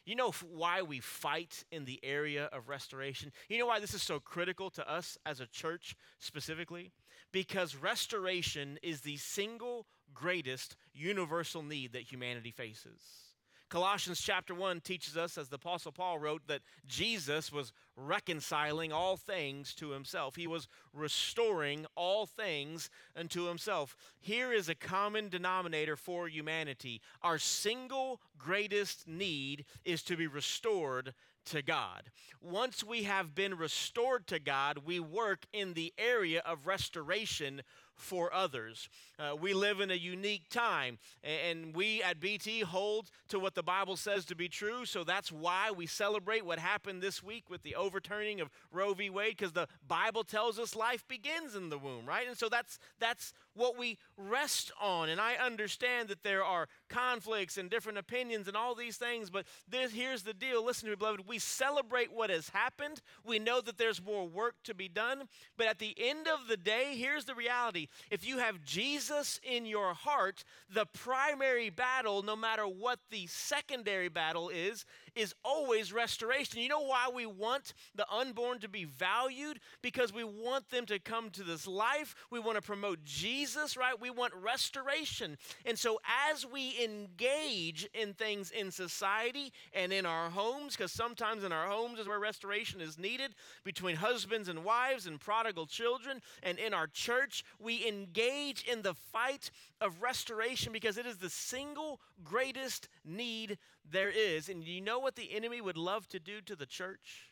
You 0.04 0.14
know 0.14 0.30
why 0.48 0.82
we 0.82 1.00
fight 1.00 1.64
in 1.72 1.84
the 1.84 1.98
area 2.04 2.44
of 2.52 2.68
restoration? 2.68 3.32
You 3.48 3.58
know 3.58 3.66
why 3.66 3.80
this 3.80 3.94
is 3.94 4.02
so 4.02 4.20
critical 4.20 4.70
to 4.70 4.88
us 4.88 5.18
as 5.26 5.40
a 5.40 5.46
church 5.46 5.96
specifically? 6.20 6.92
Because 7.32 7.74
restoration 7.74 8.78
is 8.82 9.00
the 9.00 9.16
single 9.16 9.86
greatest 10.14 10.76
universal 10.94 11.62
need 11.62 11.92
that 11.92 12.02
humanity 12.02 12.52
faces. 12.52 13.25
Colossians 13.68 14.20
chapter 14.20 14.54
1 14.54 14.80
teaches 14.80 15.16
us, 15.16 15.36
as 15.36 15.48
the 15.48 15.56
Apostle 15.56 15.90
Paul 15.90 16.20
wrote, 16.20 16.46
that 16.46 16.62
Jesus 16.86 17.50
was 17.50 17.72
reconciling 17.96 18.92
all 18.92 19.16
things 19.16 19.74
to 19.74 19.90
himself. 19.90 20.36
He 20.36 20.46
was 20.46 20.68
restoring 20.92 21.84
all 21.96 22.26
things 22.26 22.90
unto 23.16 23.46
himself. 23.46 23.96
Here 24.20 24.52
is 24.52 24.68
a 24.68 24.74
common 24.76 25.28
denominator 25.28 25.96
for 25.96 26.28
humanity. 26.28 27.00
Our 27.22 27.38
single 27.38 28.20
greatest 28.38 29.08
need 29.08 29.64
is 29.84 30.02
to 30.04 30.16
be 30.16 30.28
restored 30.28 31.12
to 31.46 31.62
God. 31.62 32.10
Once 32.40 32.84
we 32.84 33.04
have 33.04 33.34
been 33.34 33.56
restored 33.56 34.26
to 34.28 34.38
God, 34.38 34.78
we 34.84 35.00
work 35.00 35.46
in 35.52 35.74
the 35.74 35.92
area 35.98 36.42
of 36.44 36.66
restoration 36.66 37.62
for 37.96 38.32
others. 38.32 38.88
Uh, 39.18 39.34
we 39.34 39.54
live 39.54 39.80
in 39.80 39.90
a 39.90 39.94
unique 39.94 40.48
time, 40.50 40.98
and 41.24 41.74
we 41.74 42.02
at 42.02 42.20
BT 42.20 42.60
hold 42.60 43.10
to 43.28 43.38
what 43.38 43.54
the 43.54 43.62
Bible 43.62 43.96
says 43.96 44.24
to 44.26 44.34
be 44.34 44.48
true. 44.48 44.84
So 44.84 45.04
that's 45.04 45.32
why 45.32 45.70
we 45.70 45.86
celebrate 45.86 46.44
what 46.44 46.58
happened 46.58 47.02
this 47.02 47.22
week 47.22 47.48
with 47.48 47.62
the 47.62 47.74
overturning 47.74 48.40
of 48.40 48.50
Roe 48.70 48.94
v. 48.94 49.10
Wade, 49.10 49.36
because 49.36 49.52
the 49.52 49.68
Bible 49.88 50.24
tells 50.24 50.58
us 50.58 50.76
life 50.76 51.06
begins 51.08 51.54
in 51.54 51.70
the 51.70 51.78
womb, 51.78 52.06
right? 52.06 52.28
And 52.28 52.36
so 52.36 52.48
that's 52.48 52.78
that's 52.98 53.32
what 53.56 53.78
we 53.78 53.98
rest 54.16 54.72
on. 54.80 55.08
And 55.08 55.20
I 55.20 55.34
understand 55.34 56.08
that 56.08 56.22
there 56.22 56.44
are 56.44 56.68
conflicts 56.88 57.58
and 57.58 57.70
different 57.70 57.98
opinions 57.98 58.48
and 58.48 58.56
all 58.56 58.74
these 58.74 58.96
things, 58.96 59.30
but 59.30 59.46
this, 59.68 59.92
here's 59.92 60.22
the 60.22 60.34
deal. 60.34 60.64
Listen 60.64 60.86
to 60.86 60.90
me, 60.90 60.96
beloved. 60.96 61.26
We 61.26 61.38
celebrate 61.38 62.12
what 62.12 62.30
has 62.30 62.50
happened. 62.50 63.00
We 63.24 63.38
know 63.38 63.60
that 63.60 63.78
there's 63.78 64.02
more 64.02 64.26
work 64.26 64.54
to 64.64 64.74
be 64.74 64.88
done, 64.88 65.24
but 65.56 65.66
at 65.66 65.78
the 65.78 65.94
end 65.98 66.28
of 66.28 66.48
the 66.48 66.56
day, 66.56 66.94
here's 66.96 67.24
the 67.24 67.34
reality 67.34 67.88
if 68.10 68.26
you 68.26 68.38
have 68.38 68.62
Jesus 68.62 69.40
in 69.42 69.66
your 69.66 69.94
heart, 69.94 70.44
the 70.72 70.86
primary 70.86 71.70
battle, 71.70 72.22
no 72.22 72.36
matter 72.36 72.66
what 72.66 72.98
the 73.10 73.26
secondary 73.26 74.08
battle 74.08 74.48
is, 74.48 74.84
is 75.16 75.34
always 75.44 75.92
restoration. 75.92 76.60
You 76.60 76.68
know 76.68 76.82
why 76.82 77.08
we 77.12 77.26
want 77.26 77.72
the 77.94 78.06
unborn 78.12 78.60
to 78.60 78.68
be 78.68 78.84
valued? 78.84 79.58
Because 79.82 80.12
we 80.12 80.22
want 80.22 80.70
them 80.70 80.86
to 80.86 80.98
come 80.98 81.30
to 81.30 81.42
this 81.42 81.66
life. 81.66 82.14
We 82.30 82.38
want 82.38 82.56
to 82.56 82.62
promote 82.62 83.04
Jesus, 83.04 83.76
right? 83.76 84.00
We 84.00 84.10
want 84.10 84.34
restoration. 84.34 85.38
And 85.64 85.78
so 85.78 85.98
as 86.30 86.46
we 86.46 86.74
engage 86.84 87.88
in 87.94 88.12
things 88.14 88.50
in 88.50 88.70
society 88.70 89.52
and 89.72 89.92
in 89.92 90.06
our 90.06 90.30
homes, 90.30 90.76
because 90.76 90.92
sometimes 90.92 91.42
in 91.42 91.52
our 91.52 91.66
homes 91.66 91.98
is 91.98 92.06
where 92.06 92.20
restoration 92.20 92.80
is 92.80 92.98
needed, 92.98 93.34
between 93.64 93.96
husbands 93.96 94.48
and 94.48 94.64
wives 94.64 95.06
and 95.06 95.18
prodigal 95.18 95.66
children, 95.66 96.20
and 96.42 96.58
in 96.58 96.74
our 96.74 96.86
church, 96.86 97.42
we 97.58 97.86
engage 97.88 98.64
in 98.70 98.82
the 98.82 98.94
fight 98.94 99.50
of 99.80 100.02
restoration 100.02 100.72
because 100.72 100.98
it 100.98 101.06
is 101.06 101.16
the 101.16 101.30
single 101.30 102.00
greatest 102.24 102.88
need 103.04 103.58
there 103.90 104.10
is. 104.10 104.48
And 104.48 104.64
you 104.64 104.80
know 104.80 104.98
what 105.06 105.14
the 105.14 105.36
enemy 105.36 105.60
would 105.60 105.76
love 105.76 106.08
to 106.08 106.18
do 106.18 106.40
to 106.40 106.56
the 106.56 106.66
church? 106.66 107.30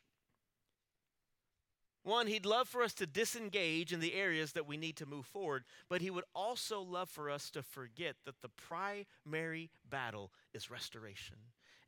One, 2.04 2.28
he'd 2.28 2.46
love 2.46 2.68
for 2.68 2.84
us 2.84 2.94
to 2.94 3.06
disengage 3.06 3.92
in 3.92 3.98
the 3.98 4.14
areas 4.14 4.52
that 4.52 4.68
we 4.68 4.76
need 4.76 4.94
to 4.98 5.06
move 5.06 5.26
forward, 5.26 5.64
but 5.88 6.00
he 6.00 6.08
would 6.08 6.22
also 6.37 6.82
love 6.82 7.10
for 7.10 7.28
us 7.28 7.50
to 7.50 7.64
forget 7.64 8.14
that 8.26 8.40
the 8.42 8.48
primary 8.50 9.70
battle 9.90 10.30
is 10.52 10.70
restoration. 10.70 11.34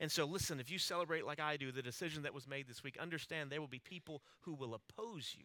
And 0.01 0.11
so, 0.11 0.25
listen, 0.25 0.59
if 0.59 0.73
you 0.73 0.79
celebrate 0.81 1.25
like 1.25 1.39
I 1.39 1.57
do 1.57 1.71
the 1.71 1.83
decision 1.83 2.25
that 2.25 2.35
was 2.35 2.49
made 2.49 2.67
this 2.67 2.83
week, 2.83 2.99
understand 2.99 3.49
there 3.49 3.61
will 3.61 3.69
be 3.69 3.79
people 3.79 4.23
who 4.41 4.55
will 4.55 4.75
oppose 4.75 5.37
you. 5.39 5.45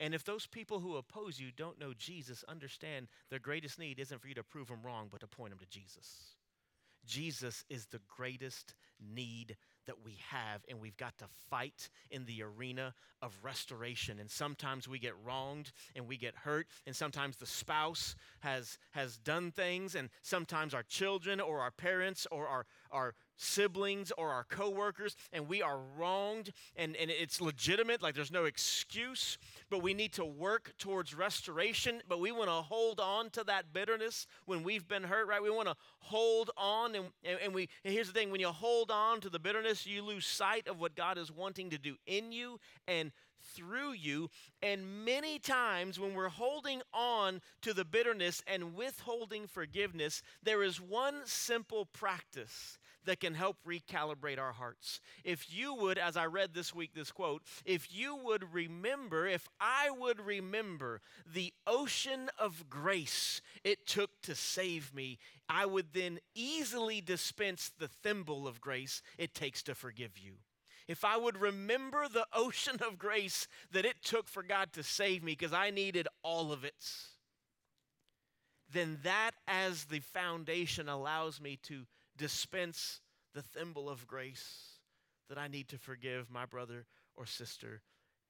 And 0.00 0.12
if 0.12 0.24
those 0.24 0.44
people 0.44 0.80
who 0.80 0.96
oppose 0.96 1.38
you 1.38 1.52
don't 1.56 1.78
know 1.78 1.92
Jesus, 1.96 2.44
understand 2.48 3.06
their 3.30 3.38
greatest 3.38 3.78
need 3.78 4.00
isn't 4.00 4.20
for 4.20 4.26
you 4.26 4.34
to 4.34 4.42
prove 4.42 4.66
them 4.66 4.82
wrong, 4.82 5.06
but 5.08 5.20
to 5.20 5.28
point 5.28 5.50
them 5.52 5.60
to 5.60 5.66
Jesus. 5.66 6.34
Jesus 7.08 7.64
is 7.68 7.86
the 7.86 8.00
greatest 8.16 8.74
need 9.00 9.56
that 9.86 10.04
we 10.04 10.18
have, 10.28 10.60
and 10.68 10.80
we've 10.80 10.96
got 10.98 11.16
to 11.18 11.24
fight 11.48 11.88
in 12.10 12.26
the 12.26 12.42
arena 12.42 12.94
of 13.22 13.34
restoration. 13.42 14.20
And 14.20 14.30
sometimes 14.30 14.86
we 14.86 14.98
get 14.98 15.14
wronged 15.24 15.72
and 15.96 16.06
we 16.06 16.18
get 16.18 16.36
hurt, 16.36 16.66
and 16.86 16.94
sometimes 16.94 17.38
the 17.38 17.46
spouse 17.46 18.14
has 18.40 18.78
has 18.90 19.16
done 19.16 19.50
things, 19.50 19.94
and 19.94 20.10
sometimes 20.22 20.74
our 20.74 20.82
children 20.82 21.40
or 21.40 21.60
our 21.60 21.70
parents 21.70 22.26
or 22.30 22.46
our, 22.46 22.66
our 22.90 23.14
siblings 23.38 24.12
or 24.18 24.30
our 24.30 24.44
coworkers 24.44 25.16
and 25.32 25.48
we 25.48 25.62
are 25.62 25.78
wronged 25.96 26.52
and, 26.76 26.96
and 26.96 27.10
it's 27.10 27.40
legitimate 27.40 28.02
like 28.02 28.14
there's 28.14 28.32
no 28.32 28.44
excuse 28.44 29.38
but 29.70 29.82
we 29.82 29.94
need 29.94 30.12
to 30.12 30.24
work 30.24 30.72
towards 30.76 31.14
restoration 31.14 32.02
but 32.08 32.20
we 32.20 32.32
want 32.32 32.48
to 32.48 32.52
hold 32.52 33.00
on 33.00 33.30
to 33.30 33.44
that 33.44 33.72
bitterness 33.72 34.26
when 34.44 34.62
we've 34.62 34.88
been 34.88 35.04
hurt 35.04 35.28
right 35.28 35.42
we 35.42 35.50
want 35.50 35.68
to 35.68 35.76
hold 36.00 36.50
on 36.56 36.94
and, 36.94 37.06
and, 37.24 37.38
and 37.42 37.54
we 37.54 37.68
and 37.84 37.94
here's 37.94 38.08
the 38.08 38.12
thing 38.12 38.30
when 38.30 38.40
you 38.40 38.48
hold 38.48 38.90
on 38.90 39.20
to 39.20 39.30
the 39.30 39.38
bitterness 39.38 39.86
you 39.86 40.02
lose 40.02 40.26
sight 40.26 40.66
of 40.66 40.80
what 40.80 40.96
god 40.96 41.16
is 41.16 41.30
wanting 41.30 41.70
to 41.70 41.78
do 41.78 41.94
in 42.06 42.32
you 42.32 42.58
and 42.88 43.12
through 43.54 43.92
you. 43.92 44.30
And 44.62 45.04
many 45.04 45.38
times 45.38 45.98
when 45.98 46.14
we're 46.14 46.28
holding 46.28 46.82
on 46.92 47.40
to 47.62 47.72
the 47.72 47.84
bitterness 47.84 48.42
and 48.46 48.74
withholding 48.74 49.46
forgiveness, 49.46 50.22
there 50.42 50.62
is 50.62 50.80
one 50.80 51.20
simple 51.24 51.86
practice 51.86 52.78
that 53.08 53.20
can 53.20 53.32
help 53.32 53.56
recalibrate 53.66 54.38
our 54.38 54.52
hearts. 54.52 55.00
If 55.24 55.46
you 55.50 55.72
would, 55.72 55.96
as 55.96 56.14
I 56.14 56.26
read 56.26 56.52
this 56.52 56.74
week 56.74 56.90
this 56.94 57.10
quote, 57.10 57.40
if 57.64 57.88
you 57.90 58.14
would 58.14 58.52
remember, 58.52 59.26
if 59.26 59.48
I 59.58 59.88
would 59.88 60.20
remember 60.20 61.00
the 61.26 61.54
ocean 61.66 62.28
of 62.38 62.68
grace 62.68 63.40
it 63.64 63.86
took 63.86 64.10
to 64.24 64.34
save 64.34 64.94
me, 64.94 65.18
I 65.48 65.64
would 65.64 65.94
then 65.94 66.18
easily 66.34 67.00
dispense 67.00 67.72
the 67.78 67.88
thimble 67.88 68.46
of 68.46 68.60
grace 68.60 69.00
it 69.16 69.32
takes 69.32 69.62
to 69.62 69.74
forgive 69.74 70.18
you 70.18 70.34
if 70.86 71.02
I 71.02 71.16
would 71.16 71.38
remember 71.38 72.08
the 72.08 72.26
ocean 72.34 72.76
of 72.86 72.98
grace 72.98 73.48
that 73.72 73.86
it 73.86 74.02
took 74.02 74.28
for 74.28 74.42
God 74.42 74.74
to 74.74 74.82
save 74.82 75.24
me 75.24 75.32
because 75.32 75.54
I 75.54 75.70
needed 75.70 76.08
all 76.22 76.52
of 76.52 76.62
it, 76.62 76.92
then 78.70 78.98
that 79.02 79.30
as 79.46 79.86
the 79.86 80.00
foundation 80.00 80.90
allows 80.90 81.40
me 81.40 81.58
to 81.64 81.86
dispense 82.18 83.00
the 83.34 83.42
thimble 83.42 83.88
of 83.88 84.06
grace 84.06 84.80
that 85.28 85.38
I 85.38 85.48
need 85.48 85.68
to 85.68 85.78
forgive 85.78 86.30
my 86.30 86.44
brother 86.44 86.86
or 87.16 87.24
sister 87.24 87.82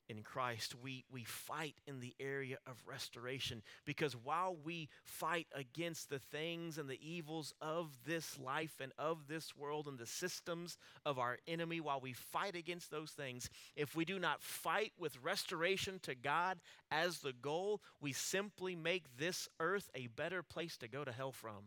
in 0.08 0.22
Christ, 0.22 0.74
we, 0.82 1.04
we 1.12 1.24
fight 1.24 1.74
in 1.86 2.00
the 2.00 2.14
area 2.18 2.56
of 2.66 2.82
restoration 2.86 3.62
because 3.84 4.14
while 4.16 4.56
we 4.64 4.88
fight 5.04 5.46
against 5.54 6.08
the 6.08 6.18
things 6.18 6.78
and 6.78 6.88
the 6.88 6.98
evils 7.06 7.52
of 7.60 7.90
this 8.06 8.38
life 8.38 8.80
and 8.80 8.92
of 8.98 9.28
this 9.28 9.54
world 9.54 9.86
and 9.86 9.98
the 9.98 10.06
systems 10.06 10.78
of 11.04 11.18
our 11.18 11.38
enemy, 11.46 11.80
while 11.80 12.00
we 12.00 12.14
fight 12.14 12.56
against 12.56 12.90
those 12.90 13.10
things, 13.10 13.50
if 13.76 13.94
we 13.94 14.04
do 14.04 14.18
not 14.18 14.42
fight 14.42 14.92
with 14.98 15.22
restoration 15.22 15.98
to 16.02 16.14
God 16.14 16.58
as 16.90 17.18
the 17.18 17.34
goal, 17.34 17.82
we 18.00 18.12
simply 18.12 18.74
make 18.74 19.18
this 19.18 19.48
earth 19.60 19.90
a 19.94 20.06
better 20.06 20.42
place 20.42 20.78
to 20.78 20.88
go 20.88 21.04
to 21.04 21.12
hell 21.12 21.32
from. 21.32 21.64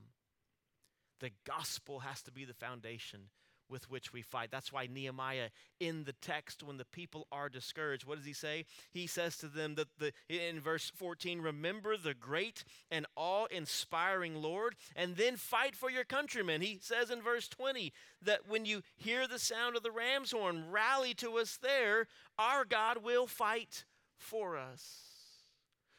The 1.22 1.32
gospel 1.46 2.00
has 2.00 2.22
to 2.24 2.32
be 2.32 2.46
the 2.46 2.54
foundation 2.54 3.30
with 3.72 3.90
which 3.90 4.12
we 4.12 4.22
fight. 4.22 4.50
That's 4.52 4.72
why 4.72 4.88
Nehemiah, 4.88 5.50
in 5.80 6.04
the 6.04 6.14
text, 6.14 6.62
when 6.62 6.78
the 6.78 6.86
people 6.86 7.26
are 7.32 7.48
discouraged, 7.48 8.06
what 8.06 8.18
does 8.18 8.26
he 8.26 8.34
say? 8.34 8.66
He 8.92 9.08
says 9.08 9.38
to 9.38 9.48
them 9.48 9.76
that 9.76 9.88
the, 9.98 10.12
in 10.30 10.60
verse 10.60 10.92
14, 10.96 11.42
remember 11.42 11.96
the 11.96 12.14
great 12.14 12.66
and 12.92 13.06
awe 13.16 13.46
inspiring 13.46 14.36
Lord, 14.36 14.76
and 14.96 15.16
then 15.16 15.38
fight 15.38 15.76
for 15.76 15.90
your 15.90 16.04
countrymen. 16.04 16.62
He 16.62 16.80
says 16.82 17.10
in 17.10 17.22
verse 17.22 17.48
20 17.48 17.94
that 18.24 18.42
when 18.48 18.66
you 18.66 18.84
hear 18.98 19.28
the 19.28 19.40
sound 19.40 19.78
of 19.78 19.84
the 19.84 19.92
ram's 19.92 20.32
horn, 20.32 20.66
rally 20.70 21.14
to 21.16 21.38
us 21.38 21.58
there, 21.62 22.08
our 22.38 22.66
God 22.66 23.04
will 23.04 23.26
fight 23.26 23.86
for 24.18 24.58
us. 24.58 25.12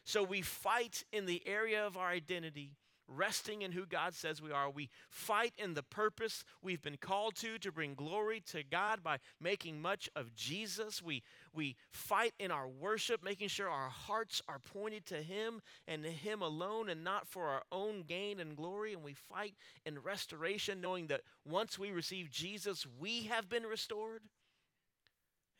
So 0.04 0.22
we 0.22 0.42
fight 0.42 1.04
in 1.12 1.26
the 1.26 1.42
area 1.46 1.86
of 1.86 1.96
our 1.96 2.08
identity 2.08 2.72
resting 3.08 3.62
in 3.62 3.72
who 3.72 3.86
God 3.86 4.14
says 4.14 4.40
we 4.40 4.50
are. 4.50 4.70
We 4.70 4.90
fight 5.10 5.52
in 5.58 5.74
the 5.74 5.82
purpose 5.82 6.44
we've 6.62 6.82
been 6.82 6.96
called 6.96 7.36
to 7.36 7.58
to 7.58 7.72
bring 7.72 7.94
glory 7.94 8.40
to 8.52 8.62
God 8.62 9.02
by 9.02 9.18
making 9.40 9.80
much 9.80 10.08
of 10.16 10.34
Jesus. 10.34 11.02
We 11.02 11.22
we 11.54 11.76
fight 11.90 12.32
in 12.38 12.50
our 12.50 12.68
worship, 12.68 13.22
making 13.22 13.48
sure 13.48 13.68
our 13.68 13.88
hearts 13.88 14.40
are 14.48 14.58
pointed 14.58 15.06
to 15.06 15.22
him 15.22 15.60
and 15.86 16.02
to 16.02 16.10
him 16.10 16.42
alone 16.42 16.88
and 16.88 17.04
not 17.04 17.28
for 17.28 17.48
our 17.48 17.62
own 17.70 18.02
gain 18.02 18.40
and 18.40 18.56
glory. 18.56 18.94
And 18.94 19.02
we 19.02 19.14
fight 19.14 19.54
in 19.84 19.98
restoration 19.98 20.80
knowing 20.80 21.08
that 21.08 21.22
once 21.44 21.78
we 21.78 21.90
receive 21.90 22.30
Jesus, 22.30 22.86
we 22.98 23.24
have 23.24 23.48
been 23.48 23.64
restored. 23.64 24.22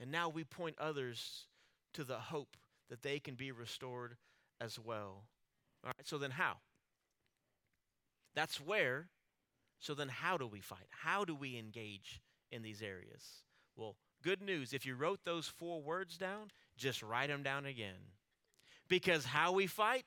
And 0.00 0.10
now 0.10 0.28
we 0.28 0.44
point 0.44 0.76
others 0.78 1.46
to 1.94 2.04
the 2.04 2.18
hope 2.18 2.56
that 2.88 3.02
they 3.02 3.18
can 3.18 3.34
be 3.34 3.52
restored 3.52 4.16
as 4.60 4.78
well. 4.78 5.24
All 5.84 5.92
right, 5.96 6.06
so 6.06 6.18
then 6.18 6.30
how? 6.30 6.56
That's 8.34 8.60
where. 8.60 9.08
So 9.78 9.94
then, 9.94 10.08
how 10.08 10.36
do 10.36 10.46
we 10.46 10.60
fight? 10.60 10.86
How 10.90 11.24
do 11.24 11.34
we 11.34 11.58
engage 11.58 12.20
in 12.50 12.62
these 12.62 12.82
areas? 12.82 13.24
Well, 13.76 13.96
good 14.22 14.40
news. 14.40 14.72
If 14.72 14.86
you 14.86 14.94
wrote 14.94 15.20
those 15.24 15.46
four 15.46 15.82
words 15.82 16.16
down, 16.16 16.50
just 16.76 17.02
write 17.02 17.28
them 17.28 17.42
down 17.42 17.66
again. 17.66 18.12
Because 18.88 19.24
how 19.24 19.52
we 19.52 19.66
fight, 19.66 20.04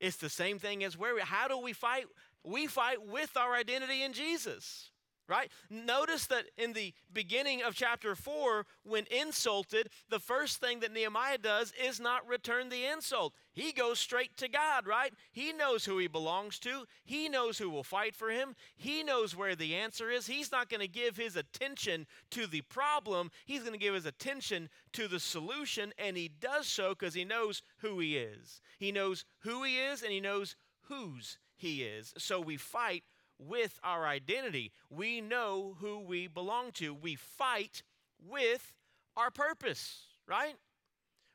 it's 0.00 0.16
the 0.16 0.28
same 0.28 0.58
thing 0.58 0.84
as 0.84 0.96
where 0.98 1.14
we, 1.14 1.20
how 1.22 1.48
do 1.48 1.58
we 1.58 1.72
fight? 1.72 2.06
We 2.44 2.66
fight 2.66 3.06
with 3.06 3.36
our 3.36 3.54
identity 3.54 4.02
in 4.02 4.12
Jesus 4.12 4.90
right? 5.28 5.50
Notice 5.70 6.26
that 6.26 6.44
in 6.56 6.72
the 6.72 6.92
beginning 7.12 7.62
of 7.62 7.74
chapter 7.74 8.14
4, 8.14 8.66
when 8.84 9.06
insulted, 9.10 9.88
the 10.08 10.18
first 10.18 10.60
thing 10.60 10.80
that 10.80 10.92
Nehemiah 10.92 11.38
does 11.38 11.72
is 11.82 12.00
not 12.00 12.26
return 12.28 12.68
the 12.68 12.84
insult. 12.84 13.34
He 13.52 13.72
goes 13.72 13.98
straight 13.98 14.36
to 14.38 14.48
God, 14.48 14.86
right? 14.86 15.12
He 15.32 15.52
knows 15.52 15.84
who 15.84 15.98
he 15.98 16.06
belongs 16.06 16.58
to, 16.60 16.84
he 17.04 17.28
knows 17.28 17.58
who 17.58 17.70
will 17.70 17.82
fight 17.82 18.14
for 18.14 18.30
him, 18.30 18.54
he 18.76 19.02
knows 19.02 19.36
where 19.36 19.56
the 19.56 19.74
answer 19.74 20.10
is. 20.10 20.26
He's 20.26 20.52
not 20.52 20.68
going 20.68 20.80
to 20.80 20.88
give 20.88 21.16
his 21.16 21.36
attention 21.36 22.06
to 22.30 22.46
the 22.46 22.62
problem, 22.62 23.30
he's 23.44 23.60
going 23.60 23.72
to 23.72 23.78
give 23.78 23.94
his 23.94 24.06
attention 24.06 24.68
to 24.92 25.08
the 25.08 25.20
solution, 25.20 25.92
and 25.98 26.16
he 26.16 26.28
does 26.28 26.66
so 26.66 26.90
because 26.90 27.14
he 27.14 27.24
knows 27.24 27.62
who 27.78 27.98
he 27.98 28.16
is. 28.16 28.60
He 28.78 28.92
knows 28.92 29.24
who 29.40 29.64
he 29.64 29.78
is, 29.78 30.02
and 30.02 30.12
he 30.12 30.20
knows 30.20 30.56
whose 30.88 31.38
he 31.56 31.82
is. 31.82 32.12
So 32.18 32.40
we 32.40 32.56
fight 32.56 33.02
with 33.38 33.78
our 33.82 34.06
identity. 34.06 34.72
We 34.90 35.20
know 35.20 35.76
who 35.80 36.00
we 36.00 36.26
belong 36.26 36.72
to. 36.72 36.94
We 36.94 37.14
fight 37.14 37.82
with 38.26 38.72
our 39.16 39.30
purpose, 39.30 40.02
right? 40.26 40.56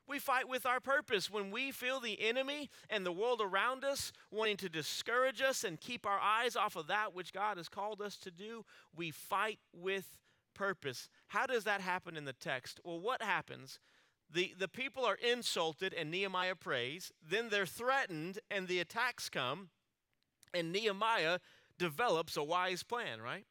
We 0.07 0.19
fight 0.19 0.49
with 0.49 0.65
our 0.65 0.79
purpose. 0.79 1.31
When 1.31 1.51
we 1.51 1.71
feel 1.71 1.99
the 1.99 2.21
enemy 2.21 2.69
and 2.89 3.05
the 3.05 3.11
world 3.11 3.41
around 3.41 3.83
us 3.83 4.11
wanting 4.29 4.57
to 4.57 4.69
discourage 4.69 5.41
us 5.41 5.63
and 5.63 5.79
keep 5.79 6.05
our 6.05 6.19
eyes 6.19 6.55
off 6.55 6.75
of 6.75 6.87
that 6.87 7.15
which 7.15 7.31
God 7.31 7.57
has 7.57 7.69
called 7.69 8.01
us 8.01 8.17
to 8.17 8.31
do, 8.31 8.65
we 8.95 9.11
fight 9.11 9.59
with 9.73 10.17
purpose. 10.53 11.07
How 11.27 11.45
does 11.45 11.63
that 11.63 11.81
happen 11.81 12.17
in 12.17 12.25
the 12.25 12.33
text? 12.33 12.79
Well, 12.83 12.99
what 12.99 13.21
happens? 13.21 13.79
The, 14.29 14.53
the 14.57 14.67
people 14.67 15.05
are 15.05 15.15
insulted 15.15 15.93
and 15.93 16.11
Nehemiah 16.11 16.55
prays. 16.55 17.11
Then 17.27 17.49
they're 17.49 17.65
threatened 17.65 18.39
and 18.49 18.67
the 18.67 18.79
attacks 18.79 19.29
come. 19.29 19.69
And 20.53 20.73
Nehemiah 20.73 21.39
develops 21.81 22.37
a 22.37 22.43
wise 22.43 22.83
plan, 22.83 23.19
right? 23.21 23.45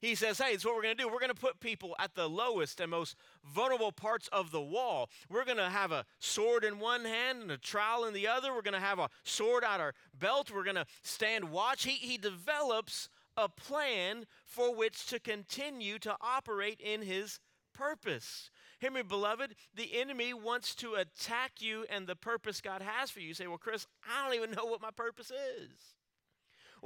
He 0.00 0.14
says, 0.14 0.38
Hey, 0.38 0.52
it's 0.52 0.64
what 0.64 0.76
we're 0.76 0.82
going 0.82 0.96
to 0.96 1.02
do. 1.02 1.08
We're 1.08 1.18
going 1.18 1.34
to 1.34 1.34
put 1.34 1.58
people 1.58 1.96
at 1.98 2.14
the 2.14 2.28
lowest 2.28 2.80
and 2.80 2.90
most 2.90 3.16
vulnerable 3.44 3.90
parts 3.90 4.28
of 4.28 4.52
the 4.52 4.60
wall. 4.60 5.10
We're 5.28 5.44
going 5.44 5.56
to 5.56 5.68
have 5.68 5.90
a 5.90 6.04
sword 6.20 6.62
in 6.64 6.78
one 6.78 7.04
hand 7.04 7.42
and 7.42 7.50
a 7.50 7.58
trowel 7.58 8.04
in 8.04 8.14
the 8.14 8.28
other. 8.28 8.54
We're 8.54 8.62
going 8.62 8.74
to 8.74 8.80
have 8.80 9.00
a 9.00 9.10
sword 9.24 9.64
out 9.64 9.80
our 9.80 9.94
belt. 10.18 10.52
We're 10.54 10.64
going 10.64 10.76
to 10.76 10.86
stand 11.02 11.50
watch. 11.50 11.84
He, 11.84 11.92
he 11.94 12.18
develops 12.18 13.08
a 13.36 13.48
plan 13.48 14.26
for 14.44 14.74
which 14.74 15.06
to 15.06 15.18
continue 15.18 15.98
to 15.98 16.16
operate 16.20 16.80
in 16.80 17.02
his 17.02 17.40
purpose. 17.74 18.50
Hear 18.78 18.92
me, 18.92 19.02
beloved, 19.02 19.56
the 19.74 19.98
enemy 19.98 20.34
wants 20.34 20.74
to 20.76 20.94
attack 20.94 21.52
you 21.60 21.84
and 21.90 22.06
the 22.06 22.16
purpose 22.16 22.60
God 22.60 22.82
has 22.82 23.10
for 23.10 23.20
you. 23.20 23.28
You 23.28 23.34
say, 23.34 23.46
Well, 23.46 23.58
Chris, 23.58 23.86
I 24.08 24.24
don't 24.24 24.36
even 24.36 24.52
know 24.52 24.66
what 24.66 24.82
my 24.82 24.90
purpose 24.90 25.32
is. 25.32 25.96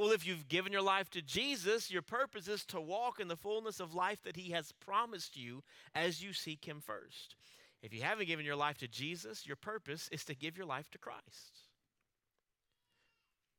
Well, 0.01 0.13
if 0.13 0.27
you've 0.27 0.49
given 0.49 0.73
your 0.73 0.81
life 0.81 1.11
to 1.11 1.21
Jesus, 1.21 1.91
your 1.91 2.01
purpose 2.01 2.49
is 2.49 2.65
to 2.69 2.81
walk 2.81 3.21
in 3.21 3.29
the 3.29 3.37
fullness 3.37 3.81
of 3.81 3.93
life 3.93 4.23
that 4.23 4.35
He 4.35 4.53
has 4.53 4.73
promised 4.73 5.37
you 5.37 5.63
as 5.95 6.23
you 6.23 6.33
seek 6.33 6.65
Him 6.65 6.81
first. 6.81 7.37
If 7.83 7.93
you 7.93 8.01
haven't 8.01 8.27
given 8.27 8.47
your 8.47 8.57
life 8.57 8.79
to 8.79 8.89
Jesus, 8.89 9.47
your 9.47 9.57
purpose 9.57 10.09
is 10.11 10.25
to 10.25 10.35
give 10.35 10.57
your 10.57 10.65
life 10.65 10.91
to 10.93 10.99
Christ. 10.99 11.69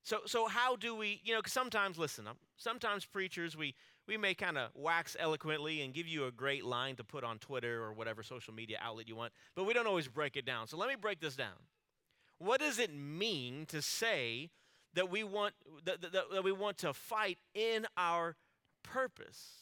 So, 0.01 0.21
so 0.25 0.47
how 0.47 0.75
do 0.75 0.95
we, 0.95 1.21
you 1.23 1.36
know, 1.36 1.41
sometimes, 1.45 1.99
listen, 1.99 2.27
um, 2.27 2.38
sometimes 2.58 3.06
preachers, 3.06 3.56
we, 3.56 3.75
we 4.08 4.17
may 4.17 4.34
kind 4.34 4.58
of 4.58 4.71
wax 4.73 5.15
eloquently 5.19 5.84
and 5.84 5.93
give 5.93 6.08
you 6.08 6.25
a 6.25 6.32
great 6.32 6.65
line 6.65 6.95
to 6.95 7.04
put 7.04 7.23
on 7.23 7.38
Twitter 7.38 7.84
or 7.84 7.93
whatever 7.93 8.23
social 8.23 8.56
media 8.56 8.80
outlet 8.82 9.08
you 9.08 9.15
want, 9.15 9.32
but 9.54 9.65
we 9.65 9.75
don't 9.75 9.86
always 9.86 10.08
break 10.08 10.36
it 10.36 10.47
down. 10.47 10.65
So 10.65 10.75
let 10.75 10.89
me 10.89 10.95
break 10.95 11.19
this 11.19 11.36
down. 11.36 11.60
What 12.39 12.62
does 12.62 12.80
it 12.80 12.91
mean 12.91 13.67
to 13.67 13.84
say 13.84 14.49
that 14.93 15.10
we 15.10 15.23
want 15.23 15.54
that, 15.86 16.01
that, 16.01 16.13
that 16.32 16.43
we 16.43 16.51
want 16.51 16.77
to 16.80 16.93
fight 16.93 17.38
in 17.54 17.86
our 17.97 18.36
purpose. 18.84 19.62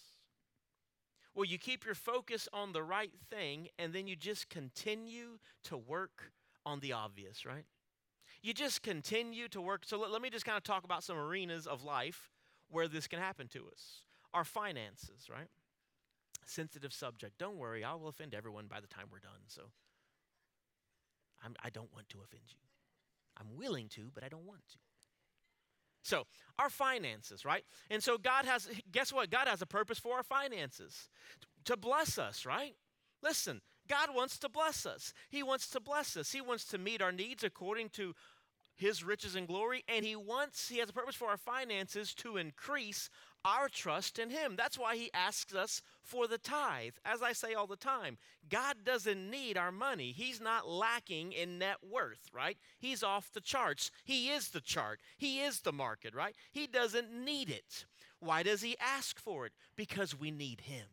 Well, 1.36 1.46
you 1.46 1.58
keep 1.58 1.86
your 1.86 1.96
focus 1.96 2.50
on 2.52 2.74
the 2.74 2.84
right 2.84 3.14
thing 3.30 3.70
and 3.78 3.94
then 3.94 4.08
you 4.08 4.16
just 4.16 4.50
continue 4.50 5.40
to 5.66 5.78
work 5.78 6.32
on 6.66 6.80
the 6.80 6.94
obvious, 6.94 7.46
right? 7.46 7.66
You 8.42 8.54
just 8.54 8.82
continue 8.82 9.48
to 9.50 9.62
work. 9.62 9.84
So 9.86 10.00
let, 10.00 10.12
let 10.12 10.22
me 10.22 10.30
just 10.30 10.46
kind 10.46 10.58
of 10.58 10.64
talk 10.64 10.84
about 10.84 11.04
some 11.04 11.18
arenas 11.18 11.68
of 11.68 11.84
life 11.84 12.30
where 12.70 12.88
this 12.88 13.08
can 13.08 13.20
happen 13.20 13.48
to 13.50 13.68
us. 13.72 14.04
Our 14.34 14.44
finances, 14.44 15.30
right? 15.30 15.50
Sensitive 16.46 16.94
subject. 16.94 17.38
Don't 17.38 17.58
worry, 17.58 17.84
I 17.84 17.94
will 17.94 18.08
offend 18.08 18.34
everyone 18.34 18.68
by 18.68 18.80
the 18.80 18.88
time 18.88 19.06
we're 19.12 19.20
done. 19.20 19.42
So 19.48 19.64
I'm, 21.44 21.56
I 21.64 21.70
do 21.70 21.82
not 21.82 21.94
want 21.94 22.10
to 22.10 22.18
offend 22.24 22.44
you. 22.50 22.60
I'm 23.38 23.58
willing 23.58 23.88
to, 23.90 24.12
but 24.14 24.24
I 24.24 24.30
don't 24.30 24.46
want 24.46 24.68
to. 24.70 24.78
So, 26.02 26.24
our 26.58 26.70
finances, 26.70 27.46
right? 27.46 27.64
And 27.90 28.02
so, 28.04 28.18
God 28.18 28.46
has, 28.46 28.68
guess 28.92 29.14
what? 29.14 29.30
God 29.30 29.48
has 29.48 29.62
a 29.62 29.66
purpose 29.66 30.00
for 30.00 30.16
our 30.16 30.24
finances 30.24 31.10
to 31.66 31.78
bless 31.78 32.18
us, 32.18 32.46
right? 32.46 32.76
Listen, 33.22 33.62
God 33.88 34.10
wants 34.16 34.38
to 34.40 34.50
bless 34.50 34.86
us. 34.86 35.14
He 35.30 35.44
wants 35.44 35.70
to 35.70 35.80
bless 35.80 36.16
us. 36.16 36.32
He 36.32 36.42
wants 36.42 36.66
to 36.66 36.78
meet 36.78 37.02
our 37.02 37.12
needs 37.12 37.44
according 37.44 37.90
to 37.90 38.14
his 38.76 39.04
riches 39.04 39.36
and 39.36 39.46
glory, 39.46 39.84
and 39.90 40.06
he 40.06 40.16
wants, 40.16 40.70
he 40.70 40.78
has 40.78 40.90
a 40.90 40.94
purpose 40.94 41.16
for 41.16 41.28
our 41.28 41.38
finances 41.38 42.14
to 42.16 42.38
increase 42.38 43.10
our 43.46 43.70
trust 43.70 44.20
in 44.20 44.30
Him. 44.30 44.56
That's 44.56 44.78
why 44.78 44.96
He 44.96 45.10
asks 45.14 45.54
us 45.54 45.82
for 46.02 46.28
the 46.28 46.38
tithe. 46.38 46.94
As 47.06 47.22
I 47.22 47.34
say 47.34 47.54
all 47.54 47.68
the 47.68 47.76
time, 47.76 48.18
God 48.50 48.78
doesn't 48.84 49.30
need 49.30 49.58
our 49.58 49.72
money. 49.72 50.12
He's 50.12 50.42
not 50.42 50.68
lacking 50.68 51.32
in 51.32 51.60
net 51.60 51.78
worth, 51.88 52.30
right? 52.34 52.58
He's 52.80 53.04
off 53.04 53.32
the 53.32 53.42
charts. 53.42 53.92
He 54.04 54.30
is 54.30 54.50
the 54.50 54.62
chart, 54.62 55.00
He 55.18 55.40
is 55.42 55.62
the 55.62 55.74
market, 55.74 56.14
right? 56.14 56.36
He 56.52 56.68
doesn't 56.68 57.12
need 57.12 57.50
it. 57.50 57.86
Why 58.20 58.44
does 58.44 58.62
He 58.62 58.78
ask 58.80 59.20
for 59.20 59.46
it? 59.46 59.54
Because 59.76 60.20
we 60.20 60.32
need 60.32 60.62
Him. 60.62 60.88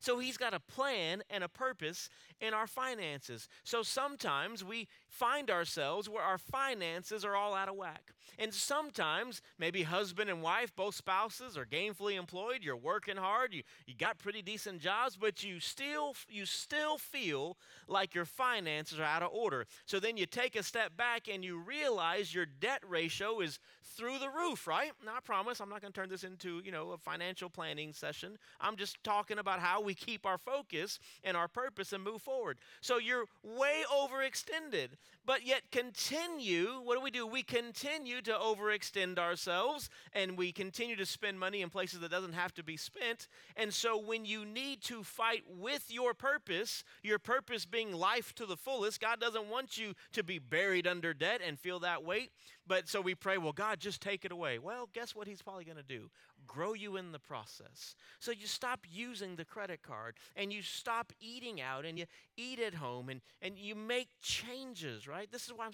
So 0.00 0.18
he's 0.18 0.36
got 0.36 0.54
a 0.54 0.60
plan 0.60 1.22
and 1.30 1.44
a 1.44 1.48
purpose 1.48 2.08
in 2.40 2.54
our 2.54 2.66
finances. 2.66 3.48
So 3.64 3.82
sometimes 3.82 4.64
we 4.64 4.88
find 5.08 5.50
ourselves 5.50 6.08
where 6.08 6.22
our 6.22 6.38
finances 6.38 7.24
are 7.24 7.36
all 7.36 7.54
out 7.54 7.68
of 7.68 7.76
whack. 7.76 8.12
And 8.38 8.54
sometimes, 8.54 9.42
maybe 9.58 9.82
husband 9.82 10.30
and 10.30 10.42
wife, 10.42 10.74
both 10.74 10.94
spouses, 10.94 11.58
are 11.58 11.66
gainfully 11.66 12.16
employed, 12.18 12.60
you're 12.62 12.76
working 12.76 13.18
hard, 13.18 13.52
you, 13.52 13.62
you 13.86 13.94
got 13.94 14.18
pretty 14.18 14.40
decent 14.40 14.80
jobs, 14.80 15.16
but 15.16 15.42
you 15.42 15.60
still 15.60 16.14
you 16.28 16.46
still 16.46 16.96
feel 16.96 17.58
like 17.86 18.14
your 18.14 18.24
finances 18.24 18.98
are 18.98 19.04
out 19.04 19.22
of 19.22 19.30
order. 19.32 19.66
So 19.84 20.00
then 20.00 20.16
you 20.16 20.24
take 20.24 20.56
a 20.56 20.62
step 20.62 20.96
back 20.96 21.28
and 21.30 21.44
you 21.44 21.58
realize 21.58 22.34
your 22.34 22.46
debt 22.46 22.82
ratio 22.88 23.40
is 23.40 23.58
through 23.96 24.18
the 24.18 24.28
roof, 24.28 24.66
right? 24.66 24.92
Now 25.04 25.12
I 25.16 25.20
promise 25.20 25.60
I'm 25.60 25.68
not 25.68 25.80
going 25.80 25.92
to 25.92 26.00
turn 26.00 26.08
this 26.08 26.24
into, 26.24 26.60
you 26.64 26.72
know, 26.72 26.92
a 26.92 26.98
financial 26.98 27.50
planning 27.50 27.92
session. 27.92 28.38
I'm 28.60 28.76
just 28.76 29.02
talking 29.02 29.38
about 29.38 29.60
how 29.60 29.80
we 29.82 29.94
keep 29.94 30.24
our 30.24 30.38
focus 30.38 30.98
and 31.24 31.36
our 31.36 31.48
purpose 31.48 31.92
and 31.92 32.02
move 32.02 32.22
forward. 32.22 32.58
So 32.80 32.98
you're 32.98 33.24
way 33.42 33.82
overextended, 33.92 34.90
but 35.26 35.44
yet 35.46 35.62
continue. 35.72 36.80
What 36.82 36.96
do 36.96 37.02
we 37.02 37.10
do? 37.10 37.26
We 37.26 37.42
continue 37.42 38.22
to 38.22 38.32
overextend 38.32 39.18
ourselves 39.18 39.90
and 40.12 40.36
we 40.36 40.52
continue 40.52 40.96
to 40.96 41.06
spend 41.06 41.38
money 41.38 41.62
in 41.62 41.70
places 41.70 42.00
that 42.00 42.10
doesn't 42.10 42.34
have 42.34 42.54
to 42.54 42.62
be 42.62 42.76
spent. 42.76 43.28
And 43.56 43.72
so 43.72 43.98
when 43.98 44.24
you 44.24 44.44
need 44.44 44.82
to 44.82 45.02
fight 45.02 45.42
with 45.48 45.90
your 45.90 46.14
purpose, 46.14 46.84
your 47.02 47.18
purpose 47.18 47.64
being 47.64 47.92
life 47.92 48.34
to 48.36 48.46
the 48.46 48.56
fullest, 48.56 49.00
God 49.00 49.20
doesn't 49.20 49.48
want 49.48 49.78
you 49.78 49.94
to 50.12 50.22
be 50.22 50.38
buried 50.38 50.86
under 50.86 51.12
debt 51.12 51.40
and 51.46 51.58
feel 51.58 51.80
that 51.80 52.04
weight. 52.04 52.30
But 52.70 52.88
so 52.88 53.00
we 53.00 53.16
pray, 53.16 53.36
well, 53.36 53.52
God, 53.52 53.80
just 53.80 54.00
take 54.00 54.24
it 54.24 54.30
away. 54.30 54.60
Well, 54.60 54.88
guess 54.92 55.12
what 55.12 55.26
He's 55.26 55.42
probably 55.42 55.64
going 55.64 55.76
to 55.78 55.82
do? 55.82 56.08
Grow 56.46 56.72
you 56.72 56.96
in 56.98 57.10
the 57.10 57.18
process. 57.18 57.96
So 58.20 58.30
you 58.30 58.46
stop 58.46 58.86
using 58.88 59.34
the 59.34 59.44
credit 59.44 59.82
card 59.82 60.18
and 60.36 60.52
you 60.52 60.62
stop 60.62 61.12
eating 61.18 61.60
out 61.60 61.84
and 61.84 61.98
you 61.98 62.04
eat 62.36 62.60
at 62.60 62.74
home 62.74 63.08
and, 63.08 63.22
and 63.42 63.58
you 63.58 63.74
make 63.74 64.10
changes, 64.22 65.08
right? 65.08 65.28
This 65.32 65.46
is 65.46 65.52
why 65.52 65.66
I'm 65.66 65.72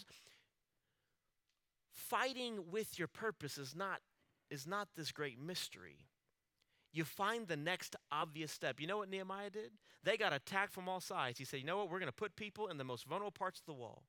fighting 1.92 2.70
with 2.70 2.98
your 2.98 3.08
purpose 3.08 3.58
is 3.58 3.76
not 3.76 4.00
is 4.48 4.66
not 4.66 4.88
this 4.96 5.12
great 5.12 5.38
mystery. 5.38 5.98
You 6.94 7.04
find 7.04 7.46
the 7.46 7.58
next 7.58 7.94
obvious 8.10 8.52
step. 8.52 8.80
You 8.80 8.86
know 8.86 8.96
what 8.96 9.10
Nehemiah 9.10 9.50
did? 9.50 9.72
They 10.02 10.16
got 10.16 10.32
attacked 10.32 10.72
from 10.72 10.88
all 10.88 11.00
sides. 11.00 11.38
He 11.38 11.44
said, 11.44 11.60
You 11.60 11.66
know 11.66 11.76
what? 11.76 11.90
We're 11.90 11.98
going 11.98 12.08
to 12.08 12.16
put 12.16 12.36
people 12.36 12.68
in 12.68 12.78
the 12.78 12.84
most 12.84 13.04
vulnerable 13.04 13.32
parts 13.32 13.60
of 13.60 13.66
the 13.66 13.74
wall, 13.74 14.04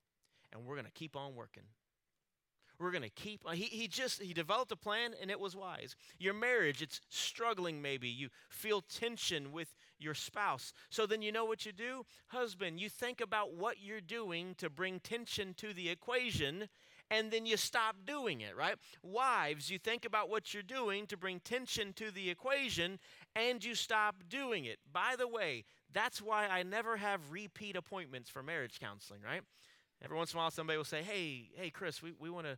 and 0.54 0.64
we're 0.64 0.76
going 0.76 0.86
to 0.86 0.92
keep 0.92 1.18
on 1.18 1.36
working. 1.36 1.64
We're 2.80 2.92
going 2.92 3.04
to 3.04 3.10
keep. 3.10 3.42
Uh, 3.46 3.52
he, 3.52 3.64
he 3.64 3.88
just, 3.88 4.22
he 4.22 4.34
developed 4.34 4.72
a 4.72 4.76
plan 4.76 5.14
and 5.20 5.32
it 5.32 5.40
was 5.40 5.56
wise. 5.56 5.96
Your 6.20 6.34
marriage, 6.34 6.82
it's 6.82 7.02
struggling 7.10 7.82
maybe. 7.82 8.08
You 8.08 8.30
feel 8.50 8.82
tension 8.82 9.52
with 9.52 9.74
your 10.00 10.14
spouse. 10.14 10.74
So 10.90 11.06
then 11.06 11.22
you 11.22 11.32
know 11.32 11.46
what 11.46 11.66
you 11.66 11.72
do? 11.72 12.06
Husband, 12.28 12.80
you 12.80 12.90
think 12.90 13.20
about 13.20 13.54
what 13.56 13.78
you're 13.82 14.02
doing 14.02 14.56
to 14.60 14.70
bring 14.70 15.00
tension 15.00 15.54
to 15.56 15.74
the 15.74 15.90
equation 15.90 16.70
and 17.10 17.32
then 17.32 17.46
you 17.46 17.58
stop 17.58 17.96
doing 18.06 18.42
it, 18.42 18.56
right? 18.56 18.76
Wives, 19.02 19.70
you 19.70 19.78
think 19.78 20.06
about 20.06 20.30
what 20.30 20.54
you're 20.54 20.64
doing 20.64 21.08
to 21.08 21.18
bring 21.18 21.40
tension 21.40 21.94
to 21.94 22.12
the 22.12 22.30
equation 22.30 23.00
and 23.36 23.64
you 23.64 23.76
stop 23.76 24.24
doing 24.30 24.66
it. 24.66 24.78
By 24.92 25.16
the 25.18 25.28
way, 25.28 25.64
that's 25.94 26.22
why 26.22 26.48
I 26.48 26.64
never 26.64 26.98
have 26.98 27.22
repeat 27.32 27.76
appointments 27.76 28.30
for 28.30 28.44
marriage 28.44 28.80
counseling, 28.80 29.22
right? 29.22 29.42
Every 30.04 30.18
once 30.18 30.34
in 30.34 30.38
a 30.38 30.42
while, 30.42 30.52
somebody 30.52 30.78
will 30.78 30.86
say, 30.86 31.02
Hey, 31.04 31.50
hey, 31.56 31.70
Chris, 31.70 32.02
we, 32.02 32.14
we 32.20 32.30
want 32.30 32.46
to 32.46 32.58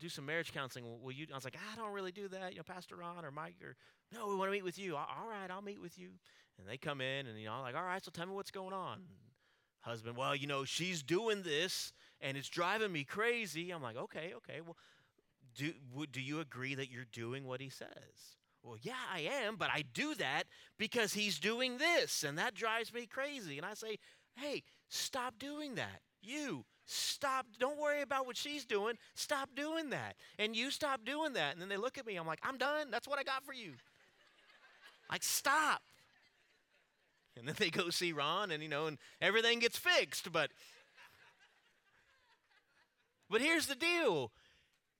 do 0.00 0.08
some 0.08 0.26
marriage 0.26 0.52
counseling. 0.52 0.84
Will 1.02 1.12
you? 1.12 1.26
I 1.32 1.34
was 1.34 1.44
like, 1.44 1.56
I 1.72 1.76
don't 1.76 1.92
really 1.92 2.12
do 2.12 2.28
that. 2.28 2.52
You 2.52 2.58
know, 2.58 2.64
Pastor 2.64 2.96
Ron 2.96 3.24
or 3.24 3.30
Mike 3.30 3.56
or 3.62 3.76
no, 4.12 4.28
we 4.28 4.34
want 4.34 4.48
to 4.48 4.52
meet 4.52 4.64
with 4.64 4.78
you. 4.78 4.96
All 4.96 5.28
right, 5.28 5.50
I'll 5.50 5.62
meet 5.62 5.80
with 5.80 5.98
you. 5.98 6.10
And 6.58 6.68
they 6.68 6.76
come 6.76 7.00
in 7.00 7.26
and 7.26 7.38
you 7.38 7.46
know, 7.46 7.60
like, 7.62 7.76
all 7.76 7.84
right, 7.84 8.04
so 8.04 8.10
tell 8.10 8.26
me 8.26 8.32
what's 8.32 8.50
going 8.50 8.74
on. 8.74 9.00
Husband, 9.80 10.16
well, 10.16 10.36
you 10.36 10.46
know, 10.46 10.64
she's 10.64 11.02
doing 11.02 11.42
this 11.42 11.92
and 12.20 12.36
it's 12.36 12.48
driving 12.48 12.92
me 12.92 13.04
crazy. 13.04 13.70
I'm 13.70 13.82
like, 13.82 13.96
okay, 13.96 14.32
okay. 14.36 14.60
Well, 14.64 14.76
do 15.56 15.72
do 16.10 16.20
you 16.20 16.40
agree 16.40 16.74
that 16.74 16.90
you're 16.90 17.06
doing 17.12 17.46
what 17.46 17.60
he 17.60 17.68
says? 17.68 18.38
Well, 18.62 18.76
yeah, 18.80 18.92
I 19.12 19.20
am, 19.20 19.56
but 19.56 19.70
I 19.72 19.82
do 19.92 20.14
that 20.14 20.44
because 20.78 21.14
he's 21.14 21.38
doing 21.38 21.78
this 21.78 22.22
and 22.22 22.38
that 22.38 22.54
drives 22.54 22.92
me 22.92 23.06
crazy. 23.06 23.56
And 23.56 23.66
I 23.66 23.74
say, 23.74 23.98
hey, 24.36 24.62
stop 24.88 25.38
doing 25.38 25.74
that. 25.74 26.00
You 26.22 26.64
Stop. 26.86 27.46
Don't 27.58 27.78
worry 27.78 28.02
about 28.02 28.26
what 28.26 28.36
she's 28.36 28.64
doing. 28.64 28.96
Stop 29.14 29.50
doing 29.54 29.90
that. 29.90 30.16
And 30.38 30.56
you 30.56 30.70
stop 30.70 31.04
doing 31.04 31.32
that. 31.34 31.52
And 31.52 31.62
then 31.62 31.68
they 31.68 31.76
look 31.76 31.96
at 31.98 32.06
me. 32.06 32.16
I'm 32.16 32.26
like, 32.26 32.40
I'm 32.42 32.58
done. 32.58 32.90
That's 32.90 33.08
what 33.08 33.18
I 33.18 33.22
got 33.22 33.44
for 33.44 33.52
you. 33.52 33.74
like, 35.10 35.22
stop. 35.22 35.82
And 37.36 37.48
then 37.48 37.54
they 37.58 37.70
go 37.70 37.88
see 37.88 38.12
Ron, 38.12 38.50
and 38.50 38.62
you 38.62 38.68
know, 38.68 38.86
and 38.86 38.98
everything 39.20 39.58
gets 39.58 39.78
fixed. 39.78 40.30
But, 40.32 40.50
but 43.30 43.40
here's 43.40 43.66
the 43.66 43.74
deal. 43.74 44.32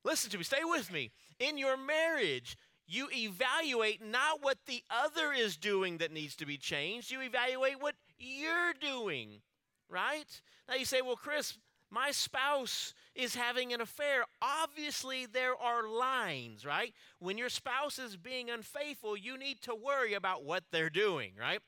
Listen 0.04 0.30
to 0.30 0.38
me. 0.38 0.44
Stay 0.44 0.64
with 0.64 0.90
me. 0.90 1.10
In 1.38 1.58
your 1.58 1.76
marriage, 1.76 2.56
you 2.92 3.08
evaluate 3.12 4.04
not 4.04 4.42
what 4.42 4.58
the 4.66 4.82
other 4.90 5.32
is 5.32 5.56
doing 5.56 5.98
that 5.98 6.12
needs 6.12 6.36
to 6.36 6.46
be 6.46 6.58
changed. 6.58 7.10
You 7.10 7.22
evaluate 7.22 7.80
what 7.80 7.94
you're 8.18 8.74
doing, 8.80 9.40
right? 9.88 10.40
Now 10.68 10.74
you 10.74 10.84
say, 10.84 11.00
well, 11.00 11.16
Chris, 11.16 11.56
my 11.90 12.10
spouse 12.10 12.94
is 13.14 13.34
having 13.34 13.72
an 13.72 13.80
affair. 13.80 14.24
Obviously, 14.40 15.26
there 15.26 15.56
are 15.56 15.88
lines, 15.88 16.64
right? 16.64 16.92
When 17.18 17.38
your 17.38 17.48
spouse 17.48 17.98
is 17.98 18.16
being 18.16 18.50
unfaithful, 18.50 19.16
you 19.16 19.38
need 19.38 19.62
to 19.62 19.74
worry 19.74 20.14
about 20.14 20.44
what 20.44 20.64
they're 20.70 20.90
doing, 20.90 21.32
right? 21.38 21.60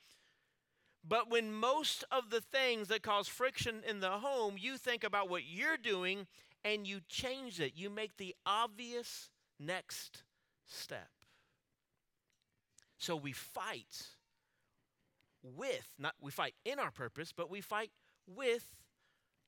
But 1.06 1.30
when 1.30 1.52
most 1.52 2.04
of 2.10 2.30
the 2.30 2.40
things 2.40 2.88
that 2.88 3.02
cause 3.02 3.28
friction 3.28 3.82
in 3.86 4.00
the 4.00 4.10
home, 4.10 4.56
you 4.58 4.78
think 4.78 5.04
about 5.04 5.28
what 5.28 5.44
you're 5.44 5.76
doing 5.76 6.26
and 6.64 6.86
you 6.86 7.00
change 7.08 7.60
it. 7.60 7.72
You 7.76 7.90
make 7.90 8.16
the 8.16 8.34
obvious 8.46 9.28
next 9.60 10.22
step. 10.66 11.08
So 13.04 13.16
we 13.16 13.32
fight 13.32 14.06
with, 15.42 15.86
not 15.98 16.14
we 16.22 16.30
fight 16.30 16.54
in 16.64 16.78
our 16.78 16.90
purpose, 16.90 17.34
but 17.36 17.50
we 17.50 17.60
fight 17.60 17.90
with 18.26 18.66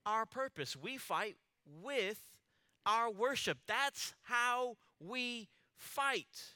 our 0.05 0.27
purpose. 0.27 0.77
We 0.77 0.99
fight 0.99 1.37
with 1.83 2.21
our 2.85 3.11
worship. 3.11 3.57
That's 3.67 4.13
how 4.25 4.77
we 5.01 5.49
fight. 5.75 6.55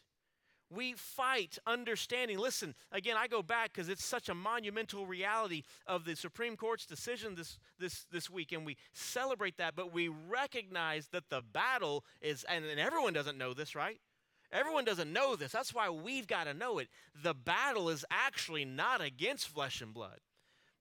We 0.69 0.93
fight 0.93 1.57
understanding. 1.67 2.39
Listen, 2.39 2.75
again, 2.93 3.17
I 3.19 3.29
go 3.29 3.43
back 3.43 3.73
because 3.73 3.89
it's 3.89 4.05
such 4.05 4.29
a 4.29 4.35
monumental 4.35 5.07
reality 5.07 5.63
of 5.87 6.05
the 6.05 6.15
Supreme 6.15 6.55
Court's 6.55 6.85
decision 6.85 7.35
this, 7.35 7.59
this, 7.79 8.05
this 8.13 8.29
week, 8.29 8.53
and 8.53 8.67
we 8.67 8.77
celebrate 8.93 9.57
that, 9.57 9.75
but 9.75 9.91
we 9.91 10.09
recognize 10.09 11.09
that 11.09 11.31
the 11.31 11.41
battle 11.41 12.05
is, 12.21 12.45
and, 12.45 12.67
and 12.67 12.79
everyone 12.79 13.15
doesn't 13.15 13.39
know 13.39 13.55
this, 13.55 13.75
right? 13.75 13.99
Everyone 14.53 14.85
doesn't 14.85 15.13
know 15.13 15.37
this. 15.37 15.53
That's 15.53 15.75
why 15.75 15.91
we've 15.91 16.27
got 16.27 16.45
to 16.45 16.55
know 16.55 16.79
it. 16.79 16.89
The 17.23 17.35
battle 17.35 17.89
is 17.89 18.05
actually 18.11 18.65
not 18.65 19.01
against 19.01 19.49
flesh 19.49 19.81
and 19.81 19.95
blood 19.95 20.21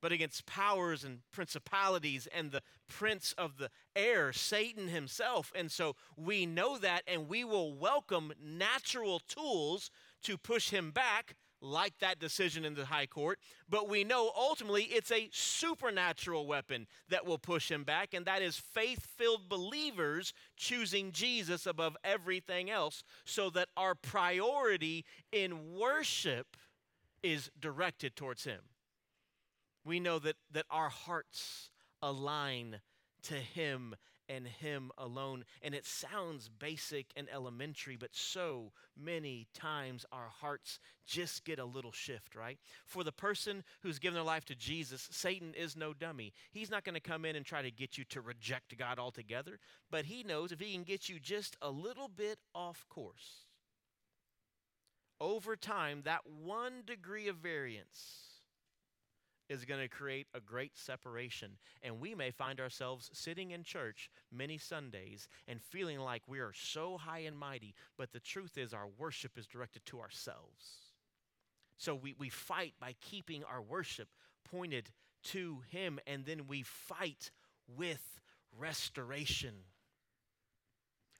but 0.01 0.11
against 0.11 0.45
powers 0.45 1.03
and 1.03 1.19
principalities 1.31 2.27
and 2.33 2.51
the 2.51 2.61
prince 2.87 3.33
of 3.37 3.57
the 3.57 3.69
air, 3.95 4.31
Satan 4.31 4.87
himself. 4.87 5.51
And 5.55 5.71
so 5.71 5.95
we 6.15 6.45
know 6.45 6.77
that, 6.77 7.03
and 7.07 7.27
we 7.27 7.43
will 7.43 7.73
welcome 7.73 8.33
natural 8.41 9.19
tools 9.19 9.91
to 10.23 10.37
push 10.37 10.69
him 10.69 10.91
back, 10.91 11.35
like 11.61 11.97
that 11.99 12.19
decision 12.19 12.65
in 12.65 12.73
the 12.73 12.85
high 12.85 13.05
court. 13.05 13.39
But 13.69 13.89
we 13.89 14.03
know 14.03 14.31
ultimately 14.37 14.83
it's 14.83 15.11
a 15.11 15.29
supernatural 15.31 16.47
weapon 16.47 16.87
that 17.09 17.25
will 17.25 17.37
push 17.37 17.69
him 17.69 17.83
back, 17.83 18.13
and 18.13 18.25
that 18.25 18.41
is 18.41 18.57
faith 18.57 19.07
filled 19.17 19.49
believers 19.49 20.33
choosing 20.57 21.11
Jesus 21.11 21.65
above 21.65 21.97
everything 22.03 22.69
else, 22.69 23.03
so 23.25 23.49
that 23.51 23.69
our 23.75 23.95
priority 23.95 25.05
in 25.31 25.75
worship 25.75 26.57
is 27.21 27.51
directed 27.59 28.15
towards 28.15 28.45
him 28.45 28.61
we 29.85 29.99
know 29.99 30.19
that, 30.19 30.35
that 30.51 30.65
our 30.69 30.89
hearts 30.89 31.71
align 32.01 32.79
to 33.23 33.35
Him 33.35 33.95
and 34.29 34.47
Him 34.47 34.91
alone. 34.97 35.43
And 35.61 35.75
it 35.75 35.85
sounds 35.85 36.47
basic 36.47 37.07
and 37.17 37.27
elementary, 37.33 37.97
but 37.97 38.11
so 38.13 38.71
many 38.95 39.47
times 39.53 40.05
our 40.11 40.29
hearts 40.39 40.79
just 41.05 41.43
get 41.43 41.59
a 41.59 41.65
little 41.65 41.91
shift, 41.91 42.35
right? 42.35 42.59
For 42.85 43.03
the 43.03 43.11
person 43.11 43.63
who's 43.81 43.99
given 43.99 44.13
their 44.13 44.23
life 44.23 44.45
to 44.45 44.55
Jesus, 44.55 45.09
Satan 45.11 45.53
is 45.55 45.75
no 45.75 45.93
dummy. 45.93 46.33
He's 46.51 46.69
not 46.69 46.83
going 46.85 46.93
to 46.93 47.01
come 47.01 47.25
in 47.25 47.35
and 47.35 47.45
try 47.45 47.63
to 47.63 47.71
get 47.71 47.97
you 47.97 48.05
to 48.05 48.21
reject 48.21 48.77
God 48.77 48.99
altogether, 48.99 49.59
but 49.89 50.05
he 50.05 50.23
knows 50.23 50.51
if 50.51 50.59
he 50.59 50.71
can 50.73 50.83
get 50.83 51.09
you 51.09 51.19
just 51.19 51.57
a 51.61 51.71
little 51.71 52.07
bit 52.07 52.37
off 52.53 52.85
course, 52.89 53.45
over 55.19 55.55
time, 55.55 56.03
that 56.05 56.21
one 56.25 56.83
degree 56.85 57.27
of 57.27 57.37
variance 57.37 58.28
is 59.49 59.65
going 59.65 59.81
to 59.81 59.87
create 59.87 60.27
a 60.33 60.39
great 60.39 60.77
separation. 60.77 61.57
And 61.81 61.99
we 61.99 62.15
may 62.15 62.31
find 62.31 62.59
ourselves 62.59 63.09
sitting 63.13 63.51
in 63.51 63.63
church 63.63 64.09
many 64.31 64.57
Sundays 64.57 65.27
and 65.47 65.61
feeling 65.61 65.99
like 65.99 66.21
we 66.27 66.39
are 66.39 66.53
so 66.53 66.97
high 66.97 67.19
and 67.19 67.37
mighty, 67.37 67.73
but 67.97 68.13
the 68.13 68.19
truth 68.19 68.57
is 68.57 68.73
our 68.73 68.87
worship 68.97 69.37
is 69.37 69.47
directed 69.47 69.85
to 69.87 69.99
ourselves. 69.99 70.93
So 71.77 71.95
we, 71.95 72.13
we 72.17 72.29
fight 72.29 72.73
by 72.79 72.95
keeping 73.01 73.43
our 73.43 73.61
worship 73.61 74.09
pointed 74.51 74.91
to 75.23 75.61
Him, 75.69 75.99
and 76.05 76.25
then 76.25 76.47
we 76.47 76.63
fight 76.63 77.31
with 77.67 78.19
restoration. 78.57 79.53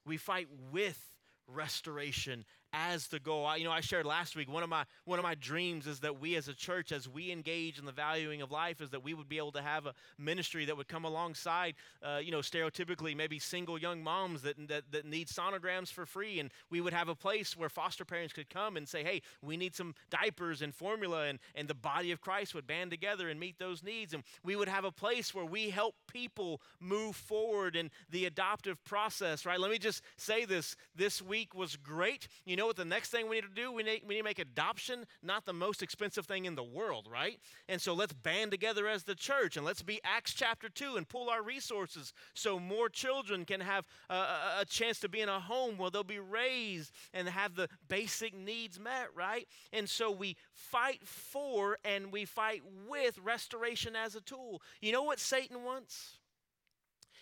We 0.06 0.18
fight 0.18 0.48
with 0.72 1.00
restoration 1.48 2.46
as 2.74 3.08
the 3.08 3.20
goal. 3.20 3.46
I, 3.46 3.56
you 3.56 3.64
know, 3.64 3.72
I 3.72 3.82
shared 3.82 4.06
last 4.06 4.36
week 4.36 4.52
one 4.52 4.64
of 4.64 4.70
my 4.70 4.86
one 5.06 5.20
of 5.20 5.24
my 5.24 5.36
dreams 5.36 5.88
is 5.88 6.00
that 6.02 6.20
we 6.20 6.36
as 6.36 6.48
a 6.48 6.54
church, 6.54 6.92
as 6.92 7.08
we 7.08 7.32
engage 7.32 7.80
in 7.80 7.86
the 7.86 7.92
valuing 7.92 8.42
of 8.42 8.52
life, 8.52 8.82
is 8.82 8.90
that 8.92 9.04
we 9.04 9.14
would 9.14 9.28
be 9.28 9.38
able 9.38 9.52
to 9.54 9.62
have 9.62 9.86
a 9.86 9.94
ministry 10.18 10.66
that 10.66 10.78
would 10.78 10.88
come 10.88 11.06
alongside, 11.06 11.76
uh, 12.04 12.20
you 12.24 12.32
know, 12.32 12.40
stereotypically 12.40 13.16
maybe 13.16 13.40
single 13.40 13.78
young 13.78 14.04
moms 14.04 14.42
that, 14.44 14.56
that 14.68 14.84
that 14.92 15.06
need 15.06 15.28
sonograms 15.28 15.92
for 15.92 16.06
free, 16.06 16.40
and 16.40 16.52
we 16.70 16.82
would 16.82 16.94
have 16.94 17.10
a 17.10 17.16
place 17.16 17.58
where 17.58 17.70
foster 17.70 18.06
parents 18.06 18.34
could 18.34 18.50
come 18.50 18.78
and 18.78 18.88
say, 18.88 19.04
hey, 19.04 19.22
we 19.42 19.58
need 19.58 19.76
some 19.76 19.96
diapers 20.10 20.62
and 20.62 20.76
formula, 20.76 21.26
and 21.26 21.40
and 21.56 21.68
the 21.68 21.74
body 21.74 22.12
of 22.12 22.22
Christ 22.22 22.54
would 22.54 22.68
band 22.68 22.92
together 22.92 23.30
and 23.30 23.40
meet 23.40 23.58
those 23.58 23.84
needs, 23.84 24.14
and 24.14 24.24
we 24.44 24.56
would 24.56 24.68
have 24.68 24.86
a 24.86 24.92
place 24.92 25.34
where 25.34 25.46
we 25.46 25.70
help 25.70 25.96
people 26.08 26.62
move 26.80 27.16
forward 27.16 27.76
in 27.76 27.90
the 28.10 28.26
adoptive 28.26 28.84
process. 28.86 29.46
Right? 29.46 29.60
Let 29.60 29.72
me 29.72 29.80
just 29.80 30.04
say 30.18 30.46
this: 30.46 30.76
this 30.96 31.22
week 31.22 31.56
was 31.56 31.76
great. 31.76 32.28
You 32.46 32.59
know 32.60 32.68
what 32.68 32.76
the 32.76 32.86
next 32.86 33.10
thing 33.10 33.28
we 33.28 33.38
need 33.38 33.48
to 33.48 33.62
do? 33.62 33.72
We 33.72 33.84
need, 33.84 34.02
we 34.06 34.16
need 34.16 34.22
to 34.22 34.26
make 34.26 34.40
adoption 34.40 35.06
not 35.24 35.46
the 35.46 35.54
most 35.54 35.82
expensive 35.82 36.26
thing 36.26 36.46
in 36.46 36.56
the 36.56 36.64
world, 36.64 37.08
right? 37.12 37.40
And 37.68 37.82
so 37.82 37.94
let's 37.94 38.14
band 38.14 38.52
together 38.52 38.88
as 38.88 39.04
the 39.04 39.16
church 39.16 39.58
and 39.58 39.66
let's 39.66 39.82
be 39.82 40.00
Acts 40.04 40.34
chapter 40.34 40.70
2 40.70 40.96
and 40.96 41.08
pull 41.08 41.30
our 41.30 41.42
resources 41.42 42.14
so 42.34 42.60
more 42.60 42.90
children 42.90 43.46
can 43.46 43.62
have 43.62 43.86
a, 44.10 44.14
a 44.62 44.66
chance 44.68 45.00
to 45.00 45.10
be 45.10 45.22
in 45.22 45.30
a 45.30 45.40
home 45.40 45.78
where 45.78 45.90
they'll 45.90 46.04
be 46.04 46.20
raised 46.20 46.92
and 47.14 47.28
have 47.28 47.56
the 47.56 47.68
basic 47.88 48.36
needs 48.36 48.80
met, 48.80 49.08
right? 49.16 49.48
And 49.74 49.90
so 49.90 50.12
we 50.12 50.36
fight 50.54 51.02
for 51.04 51.78
and 51.84 52.12
we 52.12 52.26
fight 52.26 52.62
with 52.88 53.18
restoration 53.24 53.96
as 53.96 54.16
a 54.16 54.22
tool. 54.22 54.62
You 54.82 54.92
know 54.92 55.04
what 55.04 55.20
Satan 55.20 55.64
wants? 55.64 56.19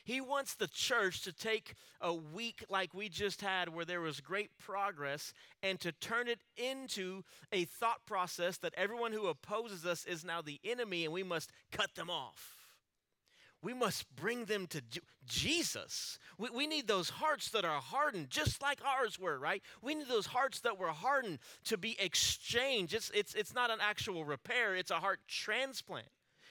He 0.07 0.21
wants 0.21 0.55
the 0.55 0.69
church 0.69 1.21
to 1.23 1.33
take 1.33 1.73
a 1.99 2.13
week 2.13 2.63
like 2.69 2.93
we 2.93 3.09
just 3.09 3.41
had, 3.41 3.67
where 3.67 3.83
there 3.83 3.99
was 3.99 4.21
great 4.21 4.51
progress, 4.57 5.33
and 5.61 5.81
to 5.81 5.91
turn 5.91 6.29
it 6.29 6.39
into 6.55 7.23
a 7.51 7.65
thought 7.65 8.05
process 8.05 8.55
that 8.59 8.73
everyone 8.77 9.11
who 9.11 9.27
opposes 9.27 9.85
us 9.85 10.05
is 10.05 10.23
now 10.23 10.41
the 10.41 10.61
enemy 10.63 11.03
and 11.03 11.13
we 11.13 11.23
must 11.23 11.51
cut 11.73 11.93
them 11.95 12.09
off. 12.09 12.55
we 13.61 13.73
must 13.73 14.05
bring 14.15 14.45
them 14.45 14.67
to 14.67 14.81
Jesus. 15.25 16.19
We, 16.37 16.49
we 16.51 16.67
need 16.67 16.87
those 16.87 17.09
hearts 17.09 17.49
that 17.49 17.65
are 17.65 17.81
hardened, 17.81 18.29
just 18.29 18.61
like 18.61 18.79
ours 18.85 19.19
were, 19.19 19.37
right? 19.37 19.61
We 19.81 19.95
need 19.95 20.07
those 20.07 20.27
hearts 20.27 20.61
that 20.61 20.77
were 20.77 20.89
hardened 20.89 21.39
to 21.65 21.77
be 21.77 21.97
exchanged. 21.99 22.93
It's, 22.93 23.11
it's, 23.13 23.33
it's 23.35 23.53
not 23.53 23.71
an 23.71 23.79
actual 23.81 24.23
repair, 24.25 24.75
it's 24.75 24.91
a 24.91 24.95
heart 24.95 25.19
transplant. 25.27 26.07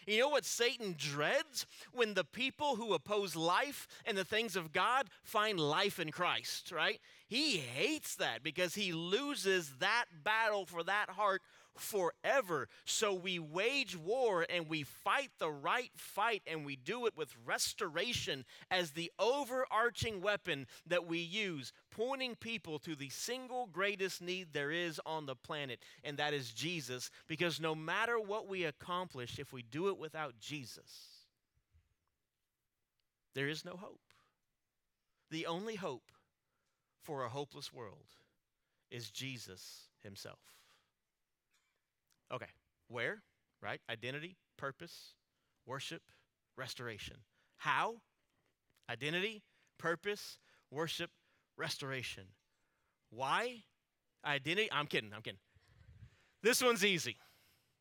You 0.06 0.20
know 0.20 0.28
what 0.28 0.44
Satan 0.44 0.94
dreads? 0.96 1.66
When 1.92 2.14
the 2.14 2.24
people 2.24 2.76
who 2.76 2.94
oppose 2.94 3.34
life 3.34 3.88
and 4.04 4.16
the 4.16 4.24
things 4.24 4.54
of 4.54 4.72
God 4.72 5.08
find 5.24 5.58
life 5.58 5.98
in 5.98 6.12
Christ, 6.12 6.70
right? 6.70 7.00
He 7.28 7.56
hates 7.56 8.14
that 8.16 8.42
because 8.42 8.74
he 8.74 8.92
loses 8.92 9.72
that 9.80 10.04
battle 10.22 10.64
for 10.64 10.84
that 10.84 11.10
heart 11.10 11.42
forever. 11.78 12.68
So 12.84 13.14
we 13.14 13.38
wage 13.38 13.96
war 13.96 14.46
and 14.48 14.68
we 14.68 14.82
fight 14.82 15.30
the 15.38 15.50
right 15.50 15.90
fight 15.96 16.42
and 16.46 16.64
we 16.64 16.76
do 16.76 17.06
it 17.06 17.16
with 17.16 17.34
restoration 17.44 18.44
as 18.70 18.90
the 18.90 19.10
overarching 19.18 20.20
weapon 20.20 20.66
that 20.86 21.06
we 21.06 21.18
use, 21.18 21.72
pointing 21.90 22.34
people 22.34 22.78
to 22.80 22.94
the 22.94 23.08
single 23.08 23.66
greatest 23.66 24.20
need 24.22 24.48
there 24.52 24.70
is 24.70 25.00
on 25.06 25.26
the 25.26 25.36
planet, 25.36 25.80
and 26.04 26.16
that 26.18 26.34
is 26.34 26.52
Jesus. 26.52 27.10
Because 27.26 27.60
no 27.60 27.74
matter 27.74 28.18
what 28.18 28.48
we 28.48 28.64
accomplish, 28.64 29.38
if 29.38 29.52
we 29.52 29.62
do 29.62 29.88
it 29.88 29.98
without 29.98 30.38
Jesus, 30.40 31.16
there 33.34 33.48
is 33.48 33.64
no 33.64 33.72
hope. 33.72 34.00
The 35.30 35.46
only 35.46 35.74
hope 35.74 36.10
for 37.02 37.24
a 37.24 37.28
hopeless 37.28 37.72
world 37.72 38.06
is 38.90 39.10
Jesus 39.10 39.88
Himself. 40.02 40.55
Okay, 42.32 42.46
where? 42.88 43.22
Right? 43.62 43.80
Identity, 43.90 44.36
purpose, 44.56 45.14
worship, 45.66 46.02
restoration. 46.56 47.16
How? 47.56 47.96
Identity, 48.90 49.42
purpose, 49.78 50.38
worship, 50.70 51.10
restoration. 51.56 52.24
Why? 53.10 53.62
Identity, 54.24 54.68
I'm 54.72 54.86
kidding, 54.86 55.12
I'm 55.14 55.22
kidding. 55.22 55.40
This 56.42 56.62
one's 56.62 56.84
easy. 56.84 57.16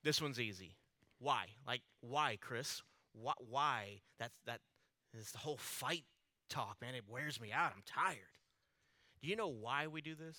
This 0.04 0.22
one's 0.22 0.40
easy. 0.40 0.76
Why? 1.20 1.46
Like, 1.68 1.82
why, 2.02 2.38
Chris? 2.40 2.82
Why? 3.14 3.34
why? 3.50 4.02
That's 4.20 4.38
that 4.46 4.60
is 5.18 5.32
the 5.32 5.38
whole 5.38 5.58
fight 5.58 6.04
talk, 6.50 6.78
man. 6.82 6.96
It 6.96 7.04
wears 7.08 7.40
me 7.40 7.52
out. 7.52 7.72
I'm 7.76 7.84
tired. 7.86 8.18
Do 9.22 9.28
you 9.28 9.36
know 9.36 9.48
why 9.48 9.88
we 9.88 10.02
do 10.02 10.16
this? 10.16 10.38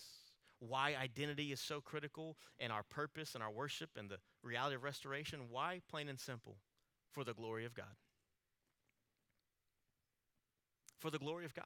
Why 0.59 0.95
identity 1.01 1.53
is 1.53 1.61
so 1.61 1.81
critical 1.81 2.37
and 2.59 2.73
our 2.73 2.83
purpose 2.83 3.35
and 3.35 3.43
our 3.43 3.51
worship 3.51 3.91
and 3.97 4.09
the 4.09 4.19
reality 4.43 4.77
of 4.77 4.83
restoration. 4.83 5.41
Why? 5.51 5.81
Plain 5.91 6.09
and 6.09 6.19
simple. 6.19 6.57
For 7.13 7.25
the 7.25 7.35
glory 7.35 7.65
of 7.65 7.75
God. 7.75 7.97
For 10.99 11.11
the 11.11 11.19
glory 11.19 11.45
of 11.45 11.55
God. 11.55 11.65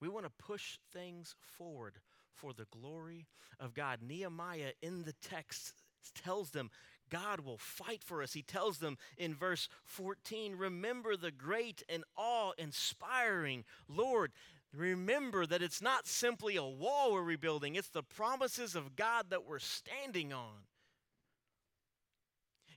We 0.00 0.08
want 0.08 0.24
to 0.24 0.44
push 0.44 0.78
things 0.92 1.34
forward 1.40 1.96
for 2.34 2.52
the 2.52 2.66
glory 2.70 3.26
of 3.58 3.74
God. 3.74 4.00
Nehemiah 4.02 4.72
in 4.80 5.04
the 5.04 5.12
text 5.22 5.74
tells 6.14 6.50
them 6.50 6.70
God 7.10 7.40
will 7.40 7.58
fight 7.58 8.02
for 8.02 8.22
us. 8.22 8.32
He 8.32 8.42
tells 8.42 8.78
them 8.78 8.96
in 9.18 9.34
verse 9.34 9.68
14 9.84 10.56
Remember 10.56 11.16
the 11.16 11.32
great 11.32 11.82
and 11.88 12.04
awe 12.16 12.52
inspiring 12.56 13.64
Lord 13.88 14.32
Remember 14.72 15.46
that 15.46 15.62
it's 15.62 15.82
not 15.82 16.06
simply 16.06 16.56
a 16.56 16.64
wall 16.64 17.12
we're 17.12 17.22
rebuilding, 17.22 17.74
it's 17.74 17.88
the 17.88 18.02
promises 18.02 18.74
of 18.76 18.94
God 18.96 19.26
that 19.30 19.44
we're 19.46 19.58
standing 19.58 20.32
on. 20.32 20.69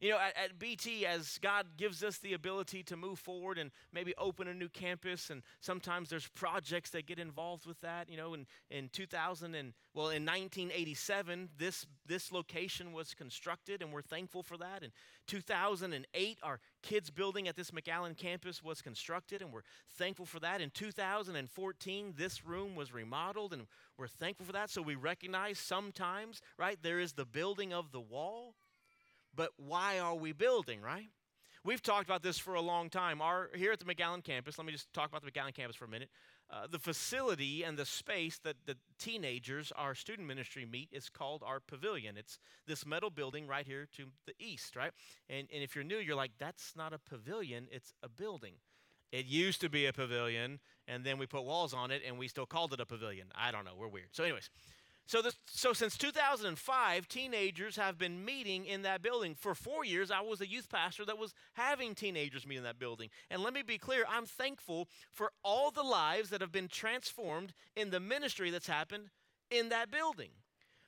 You 0.02 0.12
know, 0.12 0.18
at, 0.18 0.36
at, 0.38 0.60
BT, 0.60 1.06
as 1.06 1.38
God 1.42 1.66
gives 1.78 2.04
us 2.04 2.18
the 2.18 2.34
ability 2.34 2.84
to 2.84 2.98
move 2.98 3.20
forward 3.20 3.58
and 3.58 3.72
maybe 3.94 4.14
open 4.18 4.48
a 4.48 4.54
new 4.54 4.70
campus, 4.70 5.30
and 5.30 5.42
sometimes 5.62 6.10
there's 6.10 6.28
projects 6.30 6.90
that 6.92 7.06
get 7.06 7.20
involved 7.20 7.66
with 7.66 7.80
that. 7.82 8.10
You 8.10 8.18
know, 8.18 8.34
in, 8.34 8.46
in 8.70 8.90
2000 8.90 9.56
and 9.56 9.74
well, 9.94 10.08
in 10.08 10.26
1987, 10.26 11.50
this 11.58 11.86
this 12.06 12.32
location 12.32 12.92
was 12.92 13.14
constructed, 13.14 13.82
and 13.82 13.94
we're 13.94 14.02
thankful 14.02 14.44
for 14.44 14.58
that. 14.58 14.84
In 14.84 14.92
2008, 15.28 16.40
our 16.44 16.60
kids 16.82 17.10
building 17.10 17.48
at 17.48 17.56
this 17.56 17.72
McAllen 17.72 18.18
campus 18.18 18.64
was 18.64 18.82
constructed, 18.82 19.42
and 19.42 19.54
we're 19.54 19.62
thankful 19.98 20.26
for 20.26 20.40
that. 20.40 20.62
In 20.62 20.70
2014, 20.72 22.14
this 22.18 22.46
room 22.46 22.76
was 22.76 22.94
remodeled, 22.94 23.54
and 23.54 23.68
we're 23.98 24.08
thankful 24.08 24.46
for 24.46 24.52
that. 24.52 24.70
So 24.70 24.82
we 24.82 24.96
recognize 24.96 25.60
sometimes, 25.60 26.42
right, 26.58 26.78
there 26.82 27.00
is 27.00 27.14
the 27.14 27.26
building 27.26 27.74
of 27.74 27.92
the 27.92 28.02
wall 28.02 28.56
but 29.36 29.50
why 29.58 30.00
are 30.00 30.16
we 30.16 30.32
building, 30.32 30.82
right? 30.82 31.10
We've 31.66 31.82
talked 31.82 32.10
about 32.10 32.24
this 32.24 32.38
for 32.38 32.56
a 32.56 32.62
long 32.62 32.90
time. 32.90 33.22
Our, 33.22 33.50
here 33.56 33.72
at 33.72 33.80
the 33.80 33.86
McAllen 33.86 34.22
campus, 34.24 34.58
let 34.58 34.68
me 34.68 34.74
just 34.74 34.92
talk 34.94 35.10
about 35.10 35.24
the 35.24 35.32
McAllen 35.32 35.54
campus 35.54 35.78
for 35.78 35.86
a 35.86 35.90
minute. 35.90 36.10
Uh, 36.52 36.68
the 36.70 36.78
facility 36.78 37.64
and 37.64 37.78
the 37.78 37.86
space 37.86 38.38
that 38.44 38.58
the 38.66 38.76
teenagers, 39.00 39.72
our 39.78 39.96
student 39.96 40.28
ministry, 40.28 40.66
meet 40.66 40.90
is 40.92 41.08
called 41.08 41.42
our 41.44 41.62
pavilion. 41.62 42.18
It's 42.18 42.38
this 42.68 42.86
metal 42.86 43.10
building 43.10 43.48
right 43.48 43.66
here 43.66 43.88
to 43.96 44.08
the 44.28 44.34
east, 44.40 44.76
right? 44.76 44.92
And, 45.30 45.48
and 45.54 45.64
if 45.64 45.74
you're 45.74 45.86
new, 45.86 45.98
you're 45.98 46.18
like, 46.18 46.32
that's 46.38 46.74
not 46.76 46.92
a 46.92 47.00
pavilion, 47.00 47.68
it's 47.72 47.94
a 48.04 48.10
building. 48.10 48.56
It 49.14 49.26
used 49.26 49.62
to 49.62 49.70
be 49.70 49.86
a 49.86 49.94
pavilion, 49.94 50.60
and 50.88 51.06
then 51.06 51.18
we 51.18 51.28
put 51.28 51.44
walls 51.44 51.74
on 51.74 51.92
it, 51.92 52.02
and 52.06 52.18
we 52.18 52.28
still 52.28 52.46
called 52.46 52.74
it 52.74 52.80
a 52.82 52.86
pavilion. 52.86 53.28
I 53.36 53.52
don't 53.52 53.64
know, 53.64 53.74
we're 53.78 53.88
weird. 53.88 54.08
So, 54.12 54.24
anyways, 54.24 54.50
so, 55.06 55.22
this, 55.22 55.36
so 55.48 55.74
since 55.74 55.98
2005, 55.98 57.08
teenagers 57.08 57.76
have 57.76 57.98
been 57.98 58.24
meeting 58.24 58.66
in 58.66 58.84
that 58.84 59.02
building. 59.02 59.36
For 59.36 59.54
four 59.54 59.84
years, 59.84 60.12
I 60.12 60.22
was 60.22 60.42
a 60.42 60.48
youth 60.48 60.70
pastor 60.70 61.06
that 61.06 61.18
was 61.18 61.34
having 61.54 61.94
teenagers 61.94 62.48
meet 62.48 62.58
in 62.58 62.64
that 62.64 62.80
building. 62.80 63.10
And 63.30 63.44
let 63.44 63.54
me 63.54 63.64
be 63.64 63.78
clear, 63.78 64.06
I'm 64.10 64.26
thankful 64.26 64.88
for 65.12 65.32
all 65.44 65.72
the 65.72 65.84
lives 65.84 66.30
that 66.30 66.42
have 66.42 66.52
been 66.52 66.70
transformed 66.70 67.54
in 67.76 67.90
the 67.90 68.00
ministry 68.00 68.50
that's 68.50 68.68
happened 68.68 69.10
in 69.52 69.70
that 69.70 69.92
building. 69.92 70.30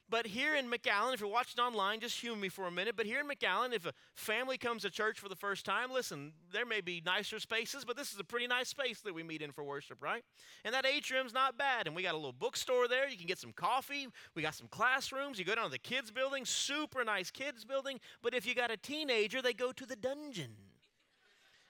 But 0.08 0.28
here 0.28 0.56
in 0.56 0.70
McAllen, 0.70 1.16
if 1.16 1.20
you're 1.20 1.30
watching 1.30 1.60
online, 1.60 2.00
just 2.00 2.20
humor 2.20 2.38
me 2.38 2.50
for 2.50 2.68
a 2.68 2.72
minute. 2.72 2.96
But 2.96 3.08
here 3.08 3.20
in 3.20 3.28
McAllen, 3.28 3.74
if 3.74 3.88
a 3.88 3.94
family 4.14 4.58
comes 4.58 4.84
to 4.84 4.92
church 4.92 5.20
for 5.20 5.30
the 5.30 5.36
first 5.36 5.66
time, 5.66 5.92
listen, 5.92 6.34
there 6.54 6.66
may 6.66 6.80
be 6.80 7.02
nicer 7.04 7.40
spaces, 7.40 7.84
but 7.84 7.98
this 7.98 8.14
is 8.14 8.20
a 8.20 8.24
pretty 8.24 8.46
nice 8.46 8.70
space 8.70 9.02
that 9.02 9.16
we 9.16 9.24
meet 9.24 9.42
in 9.42 9.52
for 9.52 9.64
worship, 9.64 10.04
right? 10.04 10.24
And 10.64 10.76
that 10.76 10.86
atrium's 10.86 11.34
not 11.34 11.58
bad. 11.58 11.88
And 11.88 11.96
we 11.96 12.04
got 12.04 12.14
a 12.14 12.18
little 12.18 12.34
bookstore 12.34 12.88
there. 12.88 13.10
You 13.10 13.18
can 13.18 13.26
get 13.26 13.40
some 13.40 13.52
coffee. 13.52 14.08
We 14.36 14.44
got 14.44 14.54
some 14.54 14.68
classrooms. 14.68 15.40
You 15.40 15.46
go 15.46 15.56
down 15.56 15.66
to 15.66 15.72
the 15.72 15.80
kids' 15.80 16.12
building, 16.12 16.46
super 16.46 17.04
nice 17.04 17.32
kids' 17.32 17.66
building. 17.66 18.00
But 18.22 18.36
if 18.36 18.46
you 18.46 18.54
got 18.54 18.70
a 18.70 18.78
teenager, 18.78 19.42
they 19.42 19.54
go 19.54 19.72
to 19.72 19.86
the 19.88 19.96
dungeon. 19.96 20.52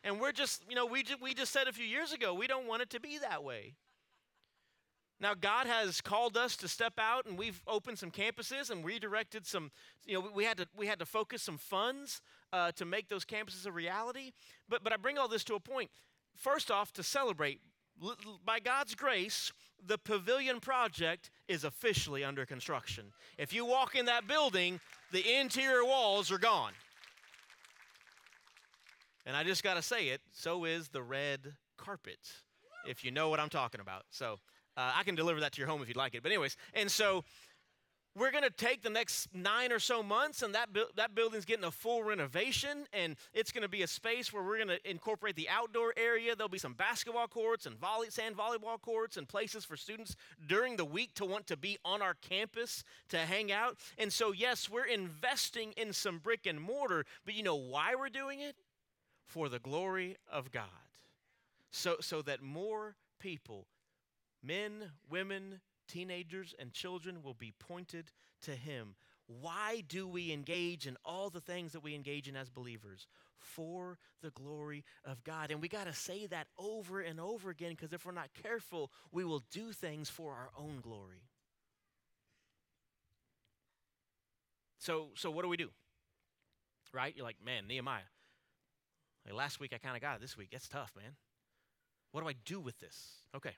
And 0.03 0.19
we're 0.19 0.33
just, 0.33 0.61
you 0.69 0.75
know, 0.75 0.85
we 0.85 1.03
just, 1.03 1.21
we 1.21 1.33
just 1.33 1.53
said 1.53 1.67
a 1.67 1.73
few 1.73 1.85
years 1.85 2.11
ago, 2.11 2.33
we 2.33 2.47
don't 2.47 2.67
want 2.67 2.81
it 2.81 2.89
to 2.91 2.99
be 2.99 3.17
that 3.19 3.43
way. 3.43 3.75
Now, 5.19 5.33
God 5.33 5.65
has 5.65 6.01
called 6.01 6.35
us 6.35 6.57
to 6.57 6.67
step 6.67 6.93
out, 6.97 7.25
and 7.25 7.37
we've 7.37 7.61
opened 7.67 7.99
some 7.99 8.11
campuses 8.11 8.69
and 8.69 8.83
redirected 8.83 9.47
some. 9.47 9.71
You 10.05 10.15
know, 10.15 10.29
we 10.33 10.43
had 10.43 10.57
to 10.57 10.67
we 10.75 10.87
had 10.87 10.99
to 10.99 11.05
focus 11.05 11.41
some 11.41 11.57
funds 11.57 12.21
uh, 12.51 12.73
to 12.73 12.85
make 12.85 13.07
those 13.07 13.23
campuses 13.23 13.65
a 13.65 13.71
reality. 13.71 14.33
But 14.67 14.83
but 14.83 14.91
I 14.91 14.97
bring 14.97 15.17
all 15.17 15.29
this 15.29 15.45
to 15.45 15.55
a 15.55 15.59
point. 15.59 15.89
First 16.35 16.69
off, 16.69 16.91
to 16.93 17.03
celebrate, 17.03 17.61
by 18.45 18.59
God's 18.59 18.93
grace, 18.93 19.53
the 19.87 19.97
pavilion 19.97 20.59
project 20.59 21.29
is 21.47 21.63
officially 21.63 22.25
under 22.25 22.45
construction. 22.45 23.05
If 23.37 23.53
you 23.53 23.65
walk 23.65 23.95
in 23.95 24.07
that 24.07 24.27
building, 24.27 24.81
the 25.13 25.39
interior 25.39 25.85
walls 25.85 26.29
are 26.29 26.37
gone. 26.37 26.73
And 29.25 29.37
I 29.37 29.45
just 29.45 29.63
got 29.63 29.75
to 29.75 29.81
say 29.81 30.09
it. 30.09 30.19
So 30.33 30.65
is 30.65 30.89
the 30.89 31.01
red 31.01 31.53
carpet, 31.77 32.19
if 32.85 33.05
you 33.05 33.11
know 33.11 33.29
what 33.29 33.39
I'm 33.39 33.49
talking 33.49 33.79
about. 33.79 34.03
So. 34.09 34.39
Uh, 34.77 34.91
I 34.95 35.03
can 35.03 35.15
deliver 35.15 35.39
that 35.39 35.53
to 35.53 35.61
your 35.61 35.67
home 35.67 35.81
if 35.81 35.87
you'd 35.87 35.97
like 35.97 36.15
it. 36.15 36.23
But, 36.23 36.31
anyways, 36.31 36.57
and 36.73 36.91
so 36.91 37.23
we're 38.17 38.31
going 38.31 38.43
to 38.45 38.49
take 38.49 38.81
the 38.81 38.89
next 38.89 39.27
nine 39.33 39.73
or 39.73 39.79
so 39.79 40.01
months, 40.01 40.41
and 40.41 40.55
that, 40.55 40.71
bu- 40.71 40.85
that 40.95 41.13
building's 41.13 41.43
getting 41.43 41.65
a 41.65 41.71
full 41.71 42.01
renovation, 42.01 42.85
and 42.93 43.17
it's 43.33 43.51
going 43.51 43.63
to 43.63 43.69
be 43.69 43.81
a 43.81 43.87
space 43.87 44.31
where 44.31 44.41
we're 44.41 44.55
going 44.55 44.69
to 44.69 44.89
incorporate 44.89 45.35
the 45.35 45.49
outdoor 45.49 45.93
area. 45.97 46.33
There'll 46.33 46.47
be 46.47 46.57
some 46.57 46.75
basketball 46.75 47.27
courts 47.27 47.65
and 47.65 47.77
volley, 47.77 48.09
sand 48.09 48.37
volleyball 48.37 48.81
courts 48.81 49.17
and 49.17 49.27
places 49.27 49.65
for 49.65 49.75
students 49.75 50.15
during 50.47 50.77
the 50.77 50.85
week 50.85 51.13
to 51.15 51.25
want 51.25 51.47
to 51.47 51.57
be 51.57 51.77
on 51.83 52.01
our 52.01 52.13
campus 52.13 52.85
to 53.09 53.17
hang 53.17 53.51
out. 53.51 53.77
And 53.97 54.13
so, 54.13 54.31
yes, 54.31 54.69
we're 54.69 54.85
investing 54.85 55.73
in 55.73 55.91
some 55.91 56.19
brick 56.19 56.45
and 56.45 56.61
mortar, 56.61 57.05
but 57.25 57.33
you 57.33 57.43
know 57.43 57.55
why 57.55 57.95
we're 57.95 58.07
doing 58.07 58.39
it? 58.39 58.55
For 59.25 59.49
the 59.49 59.59
glory 59.59 60.15
of 60.31 60.51
God. 60.51 60.69
So, 61.71 61.97
so 61.99 62.21
that 62.21 62.41
more 62.41 62.95
people 63.19 63.65
Men, 64.45 64.91
women, 65.09 65.61
teenagers, 65.87 66.53
and 66.59 66.71
children 66.71 67.23
will 67.23 67.33
be 67.33 67.53
pointed 67.57 68.11
to 68.43 68.51
Him. 68.51 68.95
Why 69.27 69.83
do 69.87 70.07
we 70.07 70.31
engage 70.31 70.85
in 70.85 70.97
all 71.03 71.29
the 71.29 71.41
things 71.41 71.71
that 71.71 71.83
we 71.83 71.95
engage 71.95 72.27
in 72.27 72.35
as 72.35 72.49
believers? 72.49 73.07
For 73.39 73.99
the 74.21 74.31
glory 74.31 74.83
of 75.03 75.23
God. 75.23 75.51
And 75.51 75.61
we 75.61 75.67
got 75.67 75.85
to 75.85 75.93
say 75.93 76.25
that 76.27 76.47
over 76.57 77.01
and 77.01 77.19
over 77.19 77.49
again 77.49 77.71
because 77.71 77.93
if 77.93 78.05
we're 78.05 78.11
not 78.11 78.29
careful, 78.41 78.91
we 79.11 79.23
will 79.23 79.43
do 79.51 79.71
things 79.71 80.09
for 80.09 80.33
our 80.33 80.49
own 80.57 80.79
glory. 80.81 81.23
So, 84.79 85.09
so 85.15 85.31
what 85.31 85.41
do 85.41 85.47
we 85.47 85.57
do? 85.57 85.69
Right? 86.93 87.13
You're 87.15 87.25
like, 87.25 87.43
man, 87.43 87.67
Nehemiah, 87.67 88.01
Like 89.25 89.35
last 89.35 89.59
week 89.59 89.73
I 89.73 89.77
kind 89.79 89.95
of 89.95 90.01
got 90.01 90.15
it. 90.15 90.21
This 90.21 90.37
week, 90.37 90.49
it's 90.51 90.67
tough, 90.67 90.91
man. 90.95 91.15
What 92.11 92.21
do 92.21 92.27
I 92.29 92.35
do 92.45 92.59
with 92.59 92.79
this? 92.79 93.25
Okay, 93.35 93.55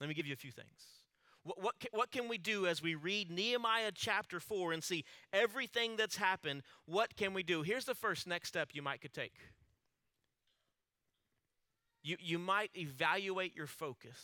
let 0.00 0.08
me 0.08 0.14
give 0.14 0.26
you 0.26 0.32
a 0.32 0.36
few 0.36 0.50
things. 0.50 0.96
What, 1.44 1.62
what, 1.62 1.78
can, 1.78 1.90
what 1.92 2.10
can 2.10 2.28
we 2.28 2.38
do 2.38 2.66
as 2.66 2.82
we 2.82 2.94
read 2.94 3.30
Nehemiah 3.30 3.92
chapter 3.94 4.40
4 4.40 4.72
and 4.72 4.82
see 4.82 5.04
everything 5.32 5.96
that's 5.96 6.16
happened? 6.16 6.62
What 6.86 7.16
can 7.16 7.34
we 7.34 7.42
do? 7.42 7.62
Here's 7.62 7.84
the 7.84 7.94
first 7.94 8.26
next 8.26 8.48
step 8.48 8.70
you 8.72 8.82
might 8.82 9.00
could 9.00 9.12
take. 9.12 9.34
You, 12.02 12.16
you 12.20 12.38
might 12.38 12.70
evaluate 12.76 13.56
your 13.56 13.66
focus. 13.66 14.18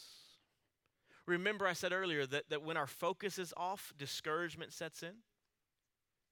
Remember, 1.27 1.67
I 1.67 1.73
said 1.73 1.93
earlier 1.93 2.27
that, 2.27 2.51
that 2.51 2.63
when 2.63 2.77
our 2.77 2.87
focus 2.87 3.39
is 3.39 3.55
off, 3.57 3.93
discouragement 3.97 4.73
sets 4.73 5.03
in. 5.03 5.15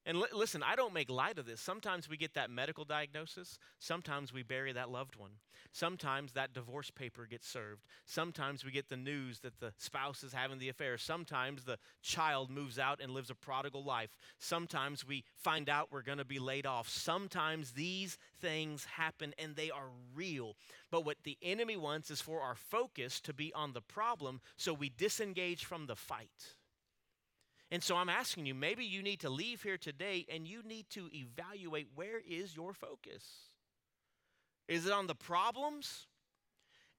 And 0.05 0.17
li- 0.19 0.27
listen, 0.33 0.63
I 0.63 0.75
don't 0.75 0.93
make 0.93 1.11
light 1.11 1.37
of 1.37 1.45
this. 1.45 1.61
Sometimes 1.61 2.09
we 2.09 2.17
get 2.17 2.33
that 2.33 2.49
medical 2.49 2.85
diagnosis. 2.85 3.59
Sometimes 3.77 4.33
we 4.33 4.41
bury 4.41 4.73
that 4.73 4.89
loved 4.89 5.15
one. 5.15 5.31
Sometimes 5.71 6.33
that 6.33 6.53
divorce 6.53 6.89
paper 6.89 7.27
gets 7.29 7.47
served. 7.47 7.85
Sometimes 8.05 8.65
we 8.65 8.71
get 8.71 8.89
the 8.89 8.97
news 8.97 9.39
that 9.39 9.59
the 9.59 9.73
spouse 9.77 10.23
is 10.23 10.33
having 10.33 10.57
the 10.57 10.69
affair. 10.69 10.97
Sometimes 10.97 11.63
the 11.63 11.77
child 12.01 12.49
moves 12.49 12.79
out 12.79 12.99
and 12.99 13.13
lives 13.13 13.29
a 13.29 13.35
prodigal 13.35 13.83
life. 13.83 14.09
Sometimes 14.39 15.07
we 15.07 15.23
find 15.37 15.69
out 15.69 15.89
we're 15.91 16.01
going 16.01 16.17
to 16.17 16.25
be 16.25 16.39
laid 16.39 16.65
off. 16.65 16.89
Sometimes 16.89 17.71
these 17.71 18.17
things 18.39 18.85
happen 18.85 19.35
and 19.37 19.55
they 19.55 19.69
are 19.69 19.89
real. 20.15 20.55
But 20.89 21.05
what 21.05 21.17
the 21.23 21.37
enemy 21.43 21.77
wants 21.77 22.09
is 22.09 22.21
for 22.21 22.41
our 22.41 22.55
focus 22.55 23.21
to 23.21 23.33
be 23.33 23.53
on 23.53 23.73
the 23.73 23.81
problem 23.81 24.41
so 24.57 24.73
we 24.73 24.89
disengage 24.89 25.63
from 25.63 25.85
the 25.85 25.95
fight. 25.95 26.55
And 27.71 27.81
so 27.81 27.95
I'm 27.95 28.09
asking 28.09 28.45
you, 28.45 28.53
maybe 28.53 28.83
you 28.83 29.01
need 29.01 29.21
to 29.21 29.29
leave 29.29 29.63
here 29.63 29.77
today 29.77 30.25
and 30.29 30.45
you 30.45 30.61
need 30.63 30.89
to 30.89 31.09
evaluate 31.13 31.87
where 31.95 32.19
is 32.19 32.53
your 32.55 32.73
focus? 32.73 33.23
Is 34.67 34.85
it 34.85 34.91
on 34.91 35.07
the 35.07 35.15
problems? 35.15 36.07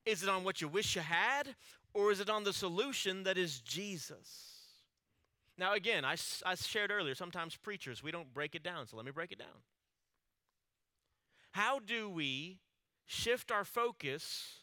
Is 0.07 0.23
it 0.23 0.31
on 0.31 0.45
what 0.45 0.63
you 0.63 0.69
wish 0.69 0.97
you 0.97 1.03
had? 1.03 1.55
Or 1.93 2.11
is 2.11 2.21
it 2.21 2.31
on 2.31 2.45
the 2.45 2.55
solution 2.55 3.25
that 3.25 3.37
is 3.37 3.61
Jesus? 3.61 4.53
Now, 5.59 5.75
again, 5.75 6.07
I, 6.07 6.17
I 6.47 6.55
shared 6.55 6.91
earlier, 6.91 7.15
sometimes 7.15 7.55
preachers, 7.55 8.03
we 8.03 8.11
don't 8.11 8.33
break 8.33 8.55
it 8.55 8.63
down, 8.63 8.87
so 8.87 8.97
let 8.97 9.05
me 9.05 9.13
break 9.13 9.31
it 9.31 9.39
down. 9.39 9.63
How 11.51 11.79
do 11.79 12.09
we 12.09 12.61
shift 13.05 13.53
our 13.53 13.65
focus 13.65 14.61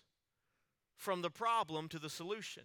from 0.97 1.22
the 1.22 1.30
problem 1.30 1.88
to 1.89 1.99
the 1.99 2.10
solution? 2.10 2.64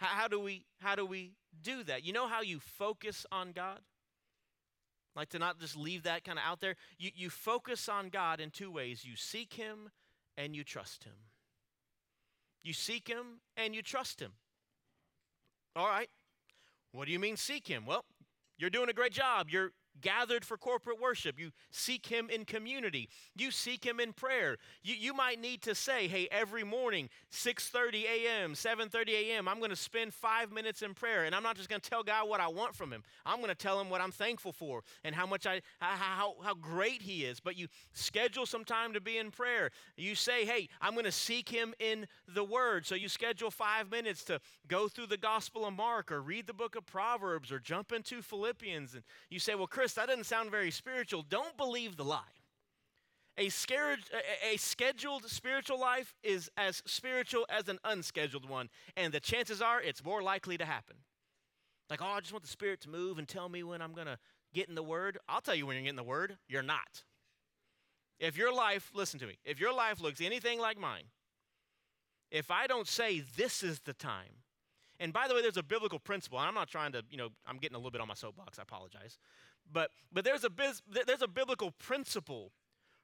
How, 0.00 0.06
how, 0.06 0.28
do 0.28 0.40
we 0.40 0.64
how 0.78 0.96
do 0.96 1.04
we 1.04 1.32
do 1.62 1.84
that? 1.84 2.04
You 2.04 2.14
know 2.14 2.26
how 2.26 2.40
you 2.40 2.58
focus 2.58 3.26
on 3.30 3.52
God? 3.52 3.80
Like 5.14 5.28
to 5.30 5.38
not 5.38 5.60
just 5.60 5.76
leave 5.76 6.04
that 6.04 6.24
kind 6.24 6.38
of 6.38 6.44
out 6.46 6.60
there. 6.60 6.76
You 6.98 7.10
you 7.14 7.28
focus 7.28 7.88
on 7.88 8.08
God 8.08 8.40
in 8.40 8.50
two 8.50 8.70
ways. 8.70 9.04
You 9.04 9.14
seek 9.14 9.54
him 9.54 9.90
and 10.38 10.56
you 10.56 10.64
trust 10.64 11.04
him. 11.04 11.12
You 12.62 12.72
seek 12.72 13.08
him 13.08 13.40
and 13.56 13.74
you 13.74 13.82
trust 13.82 14.20
him. 14.20 14.32
All 15.76 15.88
right. 15.88 16.08
What 16.92 17.06
do 17.06 17.12
you 17.12 17.18
mean 17.18 17.36
seek 17.36 17.66
him? 17.66 17.84
Well, 17.84 18.04
you're 18.58 18.70
doing 18.70 18.88
a 18.88 18.94
great 18.94 19.12
job. 19.12 19.48
You're 19.50 19.72
gathered 20.00 20.44
for 20.44 20.56
corporate 20.56 21.00
worship. 21.00 21.38
You 21.38 21.50
seek 21.70 22.06
Him 22.06 22.28
in 22.30 22.44
community. 22.44 23.08
You 23.36 23.50
seek 23.50 23.84
Him 23.84 24.00
in 24.00 24.12
prayer. 24.12 24.56
You, 24.82 24.94
you 24.94 25.14
might 25.14 25.40
need 25.40 25.62
to 25.62 25.74
say, 25.74 26.08
hey, 26.08 26.28
every 26.30 26.64
morning, 26.64 27.08
6.30 27.32 28.04
a.m., 28.04 28.54
7.30 28.54 29.08
a.m., 29.10 29.48
I'm 29.48 29.58
going 29.58 29.70
to 29.70 29.76
spend 29.76 30.14
five 30.14 30.52
minutes 30.52 30.82
in 30.82 30.94
prayer. 30.94 31.24
And 31.24 31.34
I'm 31.34 31.42
not 31.42 31.56
just 31.56 31.68
going 31.68 31.80
to 31.80 31.90
tell 31.90 32.02
God 32.02 32.28
what 32.28 32.40
I 32.40 32.48
want 32.48 32.74
from 32.74 32.92
Him. 32.92 33.02
I'm 33.24 33.38
going 33.38 33.48
to 33.48 33.54
tell 33.54 33.80
Him 33.80 33.90
what 33.90 34.00
I'm 34.00 34.12
thankful 34.12 34.52
for 34.52 34.82
and 35.04 35.14
how 35.14 35.26
much 35.26 35.46
I, 35.46 35.60
how, 35.80 36.34
how 36.42 36.54
great 36.54 37.02
He 37.02 37.24
is. 37.24 37.40
But 37.40 37.56
you 37.56 37.68
schedule 37.92 38.46
some 38.46 38.64
time 38.64 38.94
to 38.94 39.00
be 39.00 39.18
in 39.18 39.30
prayer. 39.30 39.70
You 39.96 40.14
say, 40.14 40.44
hey, 40.44 40.68
I'm 40.80 40.92
going 40.92 41.04
to 41.04 41.12
seek 41.12 41.48
Him 41.48 41.74
in 41.78 42.06
the 42.26 42.44
Word. 42.44 42.86
So 42.86 42.94
you 42.94 43.08
schedule 43.08 43.50
five 43.50 43.90
minutes 43.90 44.24
to 44.24 44.40
go 44.68 44.88
through 44.88 45.06
the 45.06 45.16
Gospel 45.16 45.66
of 45.66 45.74
Mark 45.74 46.10
or 46.10 46.20
read 46.20 46.46
the 46.46 46.54
book 46.54 46.76
of 46.76 46.86
Proverbs 46.86 47.52
or 47.52 47.58
jump 47.58 47.92
into 47.92 48.22
Philippians. 48.22 48.94
And 48.94 49.02
you 49.28 49.38
say, 49.38 49.54
well, 49.54 49.66
Chris, 49.66 49.89
that 49.94 50.08
doesn't 50.08 50.24
sound 50.24 50.50
very 50.50 50.70
spiritual. 50.70 51.22
Don't 51.28 51.56
believe 51.56 51.96
the 51.96 52.04
lie. 52.04 52.20
A, 53.38 53.48
scared, 53.48 54.00
a, 54.52 54.56
scheduled 54.58 55.24
spiritual 55.24 55.80
life 55.80 56.14
is 56.22 56.50
as 56.56 56.82
spiritual 56.84 57.46
as 57.48 57.68
an 57.68 57.78
unscheduled 57.84 58.48
one, 58.48 58.68
and 58.96 59.14
the 59.14 59.20
chances 59.20 59.62
are 59.62 59.80
it's 59.80 60.04
more 60.04 60.22
likely 60.22 60.58
to 60.58 60.64
happen. 60.64 60.96
Like, 61.88 62.02
oh, 62.02 62.06
I 62.06 62.20
just 62.20 62.32
want 62.32 62.44
the 62.44 62.50
Spirit 62.50 62.80
to 62.82 62.90
move 62.90 63.18
and 63.18 63.26
tell 63.26 63.48
me 63.48 63.62
when 63.62 63.80
I'm 63.80 63.94
going 63.94 64.06
to 64.06 64.18
get 64.52 64.68
in 64.68 64.74
the 64.74 64.82
Word. 64.82 65.18
I'll 65.28 65.40
tell 65.40 65.54
you 65.54 65.66
when 65.66 65.76
you're 65.76 65.84
getting 65.84 65.96
the 65.96 66.02
Word. 66.02 66.36
You're 66.48 66.62
not. 66.62 67.04
If 68.18 68.36
your 68.36 68.52
life, 68.52 68.90
listen 68.94 69.18
to 69.20 69.26
me, 69.26 69.38
if 69.44 69.58
your 69.58 69.72
life 69.72 70.00
looks 70.00 70.20
anything 70.20 70.60
like 70.60 70.78
mine, 70.78 71.04
if 72.30 72.50
I 72.50 72.66
don't 72.66 72.86
say 72.86 73.24
this 73.36 73.62
is 73.62 73.80
the 73.80 73.94
time, 73.94 74.44
and 75.00 75.14
by 75.14 75.26
the 75.26 75.34
way, 75.34 75.40
there's 75.40 75.56
a 75.56 75.62
biblical 75.62 75.98
principle, 75.98 76.38
and 76.38 76.46
I'm 76.46 76.54
not 76.54 76.68
trying 76.68 76.92
to, 76.92 77.02
you 77.10 77.16
know, 77.16 77.30
I'm 77.46 77.56
getting 77.56 77.74
a 77.74 77.78
little 77.78 77.90
bit 77.90 78.02
on 78.02 78.08
my 78.08 78.14
soapbox, 78.14 78.58
I 78.58 78.62
apologize. 78.62 79.18
But, 79.72 79.90
but 80.12 80.24
there's, 80.24 80.44
a 80.44 80.50
biz, 80.50 80.82
there's 81.06 81.22
a 81.22 81.28
biblical 81.28 81.72
principle 81.72 82.52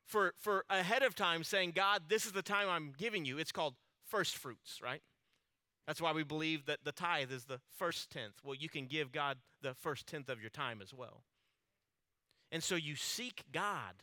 for, 0.04 0.34
for 0.38 0.64
ahead 0.70 1.02
of 1.02 1.14
time 1.14 1.44
saying, 1.44 1.72
God, 1.74 2.02
this 2.08 2.26
is 2.26 2.32
the 2.32 2.42
time 2.42 2.68
I'm 2.68 2.92
giving 2.96 3.24
you. 3.24 3.38
It's 3.38 3.52
called 3.52 3.74
first 4.08 4.36
fruits, 4.36 4.80
right? 4.82 5.02
That's 5.86 6.00
why 6.00 6.12
we 6.12 6.24
believe 6.24 6.66
that 6.66 6.80
the 6.84 6.92
tithe 6.92 7.30
is 7.30 7.44
the 7.44 7.60
first 7.76 8.10
tenth. 8.10 8.34
Well, 8.42 8.54
you 8.54 8.68
can 8.68 8.86
give 8.86 9.12
God 9.12 9.38
the 9.62 9.74
first 9.74 10.06
tenth 10.06 10.28
of 10.28 10.40
your 10.40 10.50
time 10.50 10.80
as 10.82 10.92
well. 10.92 11.22
And 12.50 12.62
so 12.62 12.74
you 12.74 12.96
seek 12.96 13.44
God 13.52 13.94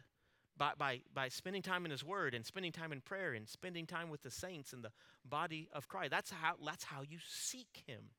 by, 0.58 0.72
by, 0.78 1.02
by 1.14 1.30
spending 1.30 1.62
time 1.62 1.86
in 1.86 1.92
His 1.92 2.04
Word 2.04 2.34
and 2.34 2.46
spending 2.46 2.72
time 2.72 2.92
in 2.92 3.02
prayer 3.02 3.34
and 3.34 3.48
spending 3.48 3.86
time 3.86 4.10
with 4.10 4.22
the 4.22 4.32
saints 4.32 4.74
in 4.74 4.82
the 4.82 4.92
body 5.26 5.70
of 5.74 5.88
Christ. 5.88 6.12
That's 6.12 6.32
how, 6.32 6.56
that's 6.66 6.84
how 6.86 7.02
you 7.02 7.18
seek 7.28 7.84
Him. 7.86 8.12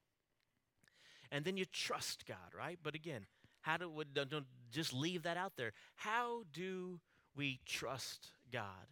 And 1.31 1.45
then 1.45 1.57
you 1.57 1.65
trust 1.65 2.27
God, 2.27 2.55
right? 2.57 2.79
But 2.83 2.95
again, 2.95 3.27
how 3.65 3.79
do 3.79 3.89
we 3.89 4.05
don't 4.05 4.45
just 4.71 4.93
leave 4.93 5.23
that 5.23 5.39
out 5.39 5.55
there? 5.57 5.73
How 5.97 6.43
do 6.53 7.01
we 7.35 7.61
trust 7.65 8.33
God? 8.53 8.87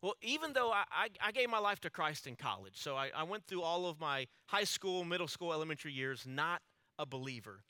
Well, 0.00 0.14
even 0.22 0.52
though 0.52 0.70
I, 0.70 0.84
I, 0.92 1.08
I, 1.20 1.32
gave 1.32 1.50
my 1.50 1.58
life 1.58 1.80
to 1.80 1.90
Christ 1.90 2.26
in 2.26 2.36
college, 2.36 2.74
so 2.76 2.96
I, 2.96 3.10
I 3.14 3.24
went 3.24 3.44
through 3.46 3.62
all 3.62 3.86
of 3.86 4.00
my 4.00 4.28
high 4.46 4.64
school, 4.64 5.04
middle 5.04 5.26
school, 5.26 5.52
elementary 5.52 5.92
years 5.92 6.24
not 6.26 6.62
a 6.98 7.04
believer. 7.04 7.64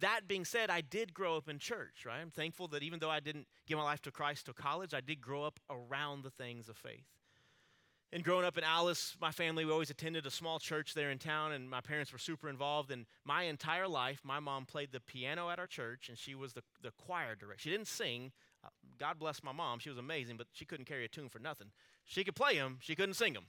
That 0.00 0.26
being 0.26 0.46
said, 0.46 0.70
I 0.70 0.80
did 0.80 1.12
grow 1.12 1.36
up 1.36 1.48
in 1.48 1.58
church, 1.58 2.04
right? 2.06 2.20
I'm 2.20 2.30
thankful 2.30 2.68
that 2.68 2.82
even 2.82 2.98
though 2.98 3.10
I 3.10 3.20
didn't 3.20 3.46
give 3.66 3.76
my 3.76 3.84
life 3.84 4.02
to 4.02 4.10
Christ 4.10 4.46
till 4.46 4.54
college, 4.54 4.94
I 4.94 5.00
did 5.00 5.20
grow 5.20 5.44
up 5.44 5.60
around 5.70 6.24
the 6.24 6.30
things 6.30 6.68
of 6.70 6.76
faith. 6.76 7.06
And 8.16 8.24
growing 8.24 8.46
up 8.46 8.56
in 8.56 8.64
Alice, 8.64 9.14
my 9.20 9.30
family, 9.30 9.66
we 9.66 9.72
always 9.72 9.90
attended 9.90 10.24
a 10.24 10.30
small 10.30 10.58
church 10.58 10.94
there 10.94 11.10
in 11.10 11.18
town, 11.18 11.52
and 11.52 11.68
my 11.68 11.82
parents 11.82 12.14
were 12.14 12.18
super 12.18 12.48
involved. 12.48 12.90
And 12.90 13.04
my 13.26 13.42
entire 13.42 13.86
life, 13.86 14.22
my 14.24 14.40
mom 14.40 14.64
played 14.64 14.90
the 14.90 15.00
piano 15.00 15.50
at 15.50 15.58
our 15.58 15.66
church, 15.66 16.08
and 16.08 16.16
she 16.16 16.34
was 16.34 16.54
the, 16.54 16.62
the 16.82 16.92
choir 16.92 17.34
director. 17.34 17.60
She 17.60 17.68
didn't 17.68 17.88
sing. 17.88 18.32
Uh, 18.64 18.68
God 18.98 19.18
bless 19.18 19.42
my 19.42 19.52
mom. 19.52 19.80
She 19.80 19.90
was 19.90 19.98
amazing, 19.98 20.38
but 20.38 20.46
she 20.54 20.64
couldn't 20.64 20.86
carry 20.86 21.04
a 21.04 21.08
tune 21.08 21.28
for 21.28 21.40
nothing. 21.40 21.66
She 22.06 22.24
could 22.24 22.34
play 22.34 22.56
them, 22.56 22.78
she 22.80 22.94
couldn't 22.94 23.16
sing 23.16 23.34
them. 23.34 23.48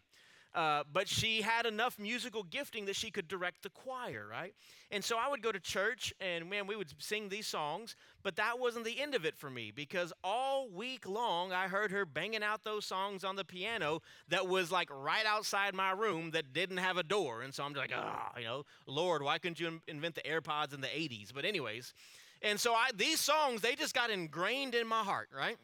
Uh, 0.58 0.84
but 0.92 1.08
she 1.08 1.44
had 1.44 1.68
enough 1.68 2.00
musical 2.00 2.42
gifting 2.42 2.86
that 2.86 2.96
she 2.96 3.12
could 3.12 3.28
direct 3.28 3.62
the 3.62 3.70
choir, 3.70 4.26
right? 4.28 4.56
And 4.90 5.04
so 5.04 5.16
I 5.16 5.30
would 5.30 5.44
go 5.44 5.52
to 5.52 5.60
church 5.60 6.16
and 6.20 6.50
man, 6.50 6.66
we 6.66 6.76
would 6.76 6.92
sing 6.98 7.30
these 7.30 7.46
songs, 7.46 7.96
but 8.24 8.38
that 8.38 8.58
wasn't 8.58 8.84
the 8.84 9.00
end 9.00 9.14
of 9.14 9.24
it 9.24 9.38
for 9.38 9.52
me 9.52 9.70
because 9.70 10.12
all 10.24 10.68
week 10.68 11.08
long 11.08 11.54
I 11.54 11.68
heard 11.68 11.92
her 11.92 12.08
banging 12.08 12.42
out 12.42 12.64
those 12.64 12.86
songs 12.86 13.24
on 13.24 13.36
the 13.36 13.46
piano 13.46 14.02
that 14.30 14.48
was 14.48 14.72
like 14.72 14.90
right 14.92 15.28
outside 15.28 15.76
my 15.76 15.92
room 15.92 16.32
that 16.32 16.54
didn't 16.54 16.78
have 16.78 16.98
a 16.98 17.04
door. 17.04 17.44
And 17.44 17.54
so 17.54 17.64
I'm 17.64 17.74
like, 17.74 17.94
ah, 17.96 18.32
you 18.36 18.46
know, 18.46 18.64
Lord, 18.88 19.22
why 19.22 19.38
couldn't 19.38 19.60
you 19.60 19.80
invent 19.88 20.16
the 20.16 20.22
AirPods 20.22 20.74
in 20.74 20.82
the 20.82 20.88
80s? 20.88 21.32
But, 21.36 21.46
anyways, 21.46 21.94
and 22.42 22.60
so 22.60 22.74
I, 22.74 22.90
these 22.96 23.20
songs, 23.20 23.62
they 23.62 23.76
just 23.76 23.94
got 23.94 24.10
ingrained 24.10 24.74
in 24.74 24.88
my 24.88 25.04
heart, 25.04 25.30
right? 25.36 25.58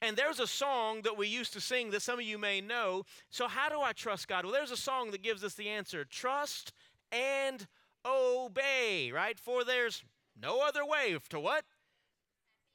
And 0.00 0.16
there's 0.16 0.40
a 0.40 0.46
song 0.46 1.02
that 1.02 1.16
we 1.16 1.28
used 1.28 1.52
to 1.52 1.60
sing 1.60 1.90
that 1.90 2.02
some 2.02 2.18
of 2.18 2.24
you 2.24 2.38
may 2.38 2.60
know. 2.60 3.04
So, 3.30 3.46
how 3.46 3.68
do 3.68 3.80
I 3.80 3.92
trust 3.92 4.28
God? 4.28 4.44
Well, 4.44 4.52
there's 4.52 4.70
a 4.70 4.76
song 4.76 5.10
that 5.10 5.22
gives 5.22 5.44
us 5.44 5.54
the 5.54 5.68
answer 5.68 6.04
trust 6.04 6.72
and 7.10 7.66
obey, 8.04 9.12
right? 9.12 9.38
For 9.38 9.64
there's 9.64 10.02
no 10.40 10.66
other 10.66 10.84
way 10.84 11.16
to 11.28 11.40
what? 11.40 11.64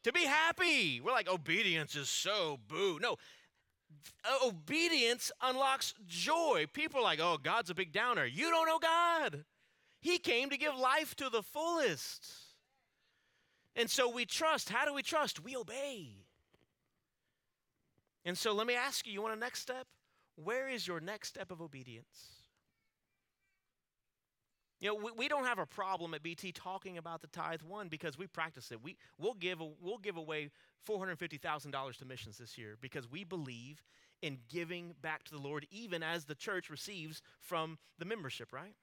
To 0.03 0.13
be 0.13 0.25
happy. 0.25 1.01
We're 1.01 1.11
like, 1.11 1.29
obedience 1.29 1.95
is 1.95 2.07
so 2.07 2.59
boo. 2.67 2.99
No, 3.01 3.17
uh, 4.23 4.47
obedience 4.47 5.31
unlocks 5.41 5.93
joy. 6.07 6.65
People 6.73 6.99
are 6.99 7.03
like, 7.03 7.19
oh, 7.21 7.37
God's 7.41 7.69
a 7.69 7.75
big 7.75 7.91
downer. 7.91 8.25
You 8.25 8.49
don't 8.49 8.67
know 8.67 8.79
God. 8.79 9.43
He 10.01 10.19
came 10.19 10.49
to 10.49 10.57
give 10.57 10.77
life 10.77 11.15
to 11.15 11.29
the 11.29 11.43
fullest. 11.43 12.27
And 13.75 13.89
so 13.89 14.09
we 14.09 14.25
trust. 14.25 14.69
How 14.69 14.85
do 14.85 14.93
we 14.93 15.03
trust? 15.03 15.43
We 15.43 15.55
obey. 15.55 16.26
And 18.27 18.37
so 18.37 18.53
let 18.53 18.67
me 18.67 18.75
ask 18.75 19.07
you 19.07 19.13
you 19.13 19.21
want 19.21 19.33
a 19.33 19.39
next 19.39 19.61
step? 19.61 19.87
Where 20.35 20.67
is 20.67 20.85
your 20.85 20.99
next 20.99 21.29
step 21.29 21.49
of 21.49 21.61
obedience? 21.61 22.43
You 24.81 24.89
know, 24.89 24.95
we, 24.95 25.11
we 25.17 25.27
don't 25.29 25.45
have 25.45 25.59
a 25.59 25.65
problem 25.65 26.13
at 26.13 26.21
BT 26.21 26.51
talking 26.51 26.97
about 26.97 27.21
the 27.21 27.27
tithe 27.27 27.61
one 27.61 27.87
because 27.87 28.17
we 28.17 28.27
practice 28.27 28.69
it. 28.69 28.83
We, 28.83 28.97
we'll, 29.17 29.33
give 29.33 29.61
a, 29.61 29.69
we'll 29.81 29.97
give 29.97 30.17
away 30.17 30.49
$450,000 30.87 31.97
to 31.97 32.05
missions 32.05 32.37
this 32.37 32.57
year 32.57 32.75
because 32.81 33.09
we 33.09 33.23
believe 33.23 33.81
in 34.21 34.39
giving 34.49 34.93
back 35.01 35.23
to 35.23 35.31
the 35.31 35.39
Lord 35.41 35.65
even 35.71 36.03
as 36.03 36.25
the 36.25 36.35
church 36.35 36.69
receives 36.69 37.21
from 37.39 37.77
the 37.97 38.05
membership, 38.05 38.51
right? 38.51 38.73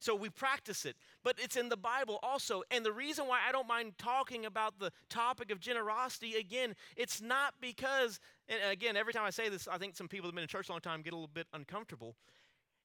So 0.00 0.14
we 0.14 0.30
practice 0.30 0.86
it, 0.86 0.96
but 1.22 1.36
it's 1.38 1.56
in 1.56 1.68
the 1.68 1.76
Bible 1.76 2.18
also. 2.22 2.62
And 2.70 2.84
the 2.84 2.92
reason 2.92 3.26
why 3.26 3.40
I 3.46 3.52
don't 3.52 3.68
mind 3.68 3.92
talking 3.98 4.46
about 4.46 4.78
the 4.78 4.90
topic 5.10 5.50
of 5.50 5.60
generosity, 5.60 6.36
again, 6.36 6.74
it's 6.96 7.20
not 7.20 7.54
because, 7.60 8.18
and 8.48 8.58
again, 8.72 8.96
every 8.96 9.12
time 9.12 9.24
I 9.24 9.30
say 9.30 9.50
this, 9.50 9.68
I 9.68 9.76
think 9.76 9.94
some 9.94 10.08
people 10.08 10.24
that 10.24 10.28
have 10.28 10.36
been 10.36 10.42
in 10.42 10.48
church 10.48 10.70
a 10.70 10.72
long 10.72 10.80
time 10.80 11.02
get 11.02 11.12
a 11.12 11.16
little 11.16 11.28
bit 11.28 11.46
uncomfortable. 11.52 12.16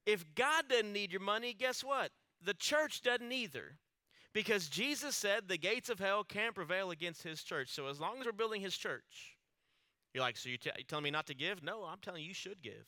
If 0.05 0.25
God 0.35 0.65
doesn't 0.67 0.91
need 0.91 1.11
your 1.11 1.21
money, 1.21 1.53
guess 1.53 1.83
what? 1.83 2.11
The 2.43 2.53
church 2.53 3.01
doesn't 3.01 3.31
either. 3.31 3.77
Because 4.33 4.67
Jesus 4.67 5.15
said 5.15 5.47
the 5.47 5.57
gates 5.57 5.89
of 5.89 5.99
hell 5.99 6.25
can't 6.25 6.53
prevail 6.53 6.91
against 6.91 7.23
his 7.23 7.41
church. 7.41 7.69
So 7.69 7.87
as 7.87 8.01
long 8.01 8.19
as 8.19 8.25
we're 8.25 8.33
building 8.33 8.59
his 8.59 8.75
church, 8.75 9.37
you're 10.13 10.21
like, 10.21 10.35
so 10.35 10.49
you're, 10.49 10.57
t- 10.57 10.71
you're 10.75 10.85
telling 10.85 11.05
me 11.05 11.11
not 11.11 11.27
to 11.27 11.33
give? 11.33 11.63
No, 11.63 11.85
I'm 11.85 11.99
telling 12.01 12.21
you, 12.21 12.27
you 12.27 12.33
should 12.33 12.61
give. 12.61 12.85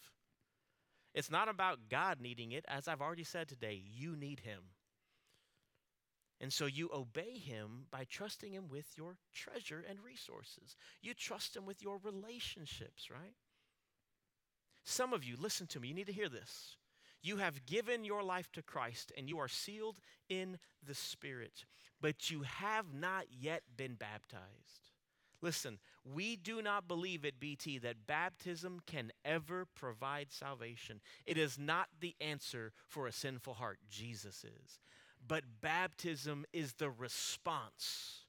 It's 1.18 1.32
not 1.32 1.50
about 1.50 1.90
God 1.90 2.22
needing 2.22 2.52
it. 2.52 2.64
As 2.68 2.88
I've 2.88 3.02
already 3.02 3.24
said 3.24 3.48
today, 3.48 3.82
you 3.84 4.16
need 4.16 4.42
him. 4.42 4.62
And 6.40 6.54
so 6.54 6.68
you 6.68 6.92
obey 6.94 7.40
him 7.40 7.88
by 7.90 8.04
trusting 8.08 8.54
him 8.54 8.68
with 8.70 8.86
your 8.96 9.18
treasure 9.34 9.84
and 9.90 9.98
resources. 10.00 10.76
You 11.02 11.16
trust 11.16 11.56
him 11.56 11.66
with 11.66 11.82
your 11.82 11.98
relationships, 12.04 13.10
right? 13.10 13.34
Some 14.84 15.12
of 15.12 15.24
you, 15.24 15.38
listen 15.40 15.66
to 15.68 15.80
me, 15.80 15.88
you 15.88 15.96
need 15.96 16.06
to 16.06 16.14
hear 16.14 16.30
this. 16.30 16.78
You 17.24 17.38
have 17.38 17.66
given 17.66 18.04
your 18.04 18.22
life 18.22 18.52
to 18.52 18.62
Christ 18.62 19.12
and 19.18 19.28
you 19.28 19.40
are 19.40 19.48
sealed 19.48 19.98
in 20.30 20.60
the 20.86 20.94
Spirit, 20.94 21.66
but 22.00 22.30
you 22.30 22.44
have 22.44 22.94
not 22.94 23.26
yet 23.32 23.64
been 23.76 23.96
baptized. 23.96 24.87
Listen, 25.42 25.80
we 26.04 26.36
do 26.36 26.62
not 26.62 26.88
believe 26.88 27.26
at 27.26 27.40
BT 27.40 27.78
that 27.80 28.08
baptism 28.08 28.82
can 28.88 29.12
ever 29.24 29.68
provide 29.76 30.32
salvation. 30.32 31.02
It 31.26 31.38
is 31.38 31.60
not 31.60 31.88
the 32.00 32.16
answer 32.20 32.74
for 32.88 33.08
a 33.08 33.12
sinful 33.12 33.56
heart. 33.56 33.80
Jesus 33.90 34.44
is. 34.44 34.80
But 35.26 35.44
baptism 35.62 36.46
is 36.54 36.74
the 36.74 36.90
response 36.90 38.26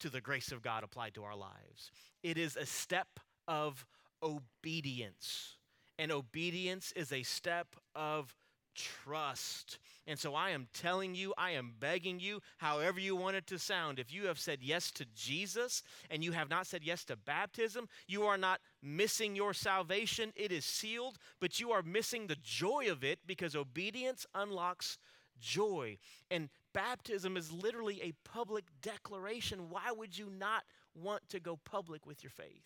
to 0.00 0.08
the 0.08 0.20
grace 0.20 0.52
of 0.52 0.62
God 0.62 0.84
applied 0.84 1.14
to 1.14 1.24
our 1.24 1.36
lives. 1.36 1.90
It 2.22 2.38
is 2.38 2.56
a 2.56 2.66
step 2.66 3.20
of 3.46 3.86
obedience. 4.22 5.56
And 5.98 6.12
obedience 6.12 6.92
is 6.94 7.12
a 7.12 7.22
step 7.24 7.76
of 7.94 8.34
trust. 8.78 9.78
And 10.06 10.18
so 10.18 10.34
I 10.34 10.50
am 10.50 10.68
telling 10.72 11.14
you, 11.14 11.34
I 11.36 11.50
am 11.50 11.74
begging 11.78 12.18
you, 12.18 12.40
however 12.56 12.98
you 12.98 13.14
want 13.14 13.36
it 13.36 13.46
to 13.48 13.58
sound, 13.58 13.98
if 13.98 14.12
you 14.12 14.26
have 14.26 14.38
said 14.38 14.60
yes 14.62 14.90
to 14.92 15.04
Jesus 15.14 15.82
and 16.10 16.24
you 16.24 16.32
have 16.32 16.48
not 16.48 16.66
said 16.66 16.82
yes 16.82 17.04
to 17.06 17.16
baptism, 17.16 17.88
you 18.06 18.24
are 18.24 18.38
not 18.38 18.60
missing 18.82 19.36
your 19.36 19.52
salvation. 19.52 20.32
It 20.34 20.50
is 20.50 20.64
sealed, 20.64 21.18
but 21.40 21.60
you 21.60 21.72
are 21.72 21.82
missing 21.82 22.26
the 22.26 22.38
joy 22.42 22.90
of 22.90 23.04
it 23.04 23.18
because 23.26 23.54
obedience 23.54 24.24
unlocks 24.34 24.96
joy. 25.38 25.98
And 26.30 26.48
baptism 26.72 27.36
is 27.36 27.52
literally 27.52 28.00
a 28.02 28.12
public 28.26 28.64
declaration. 28.80 29.68
Why 29.68 29.92
would 29.92 30.16
you 30.16 30.30
not 30.30 30.64
want 30.94 31.28
to 31.28 31.40
go 31.40 31.58
public 31.64 32.06
with 32.06 32.22
your 32.24 32.30
faith? 32.30 32.64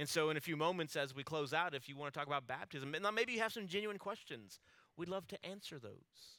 And 0.00 0.08
so, 0.08 0.30
in 0.30 0.38
a 0.38 0.40
few 0.40 0.56
moments, 0.56 0.96
as 0.96 1.14
we 1.14 1.22
close 1.22 1.52
out, 1.52 1.74
if 1.74 1.86
you 1.86 1.94
want 1.94 2.10
to 2.10 2.18
talk 2.18 2.26
about 2.26 2.46
baptism, 2.46 2.94
and 2.94 3.06
maybe 3.14 3.32
you 3.34 3.40
have 3.40 3.52
some 3.52 3.66
genuine 3.66 3.98
questions, 3.98 4.58
we'd 4.96 5.10
love 5.10 5.26
to 5.26 5.44
answer 5.44 5.78
those. 5.78 6.38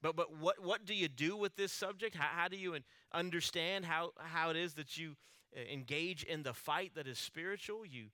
But, 0.00 0.16
but 0.16 0.34
what, 0.38 0.64
what 0.64 0.86
do 0.86 0.94
you 0.94 1.08
do 1.08 1.36
with 1.36 1.56
this 1.56 1.72
subject? 1.72 2.16
How, 2.16 2.28
how 2.34 2.48
do 2.48 2.56
you 2.56 2.74
understand 3.12 3.84
how, 3.84 4.12
how 4.16 4.48
it 4.48 4.56
is 4.56 4.72
that 4.74 4.96
you 4.96 5.14
uh, 5.54 5.60
engage 5.70 6.22
in 6.22 6.42
the 6.42 6.54
fight 6.54 6.92
that 6.94 7.06
is 7.06 7.18
spiritual? 7.18 7.84
You, 7.84 8.06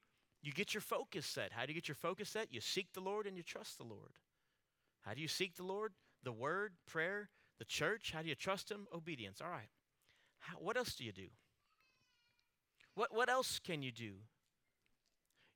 you 0.42 0.50
get 0.50 0.74
your 0.74 0.80
focus 0.80 1.24
set. 1.24 1.52
How 1.52 1.64
do 1.64 1.68
you 1.68 1.74
get 1.74 1.86
your 1.86 1.94
focus 1.94 2.28
set? 2.28 2.52
You 2.52 2.60
seek 2.60 2.92
the 2.92 3.00
Lord 3.00 3.28
and 3.28 3.36
you 3.36 3.44
trust 3.44 3.78
the 3.78 3.84
Lord. 3.84 4.18
How 5.02 5.14
do 5.14 5.20
you 5.20 5.28
seek 5.28 5.54
the 5.54 5.62
Lord? 5.62 5.92
The 6.24 6.32
Word, 6.32 6.72
prayer, 6.88 7.28
the 7.60 7.64
church. 7.64 8.10
How 8.12 8.22
do 8.22 8.28
you 8.28 8.34
trust 8.34 8.68
Him? 8.68 8.88
Obedience. 8.92 9.40
All 9.40 9.48
right. 9.48 9.70
How, 10.40 10.56
what 10.56 10.76
else 10.76 10.96
do 10.96 11.04
you 11.04 11.12
do? 11.12 11.28
What, 12.96 13.14
what 13.14 13.28
else 13.28 13.60
can 13.60 13.82
you 13.82 13.92
do? 13.92 14.14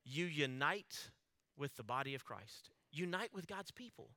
You 0.05 0.25
unite 0.25 1.09
with 1.57 1.75
the 1.75 1.83
body 1.83 2.15
of 2.15 2.23
Christ, 2.23 2.69
unite 2.91 3.31
with 3.33 3.47
God's 3.47 3.71
people. 3.71 4.11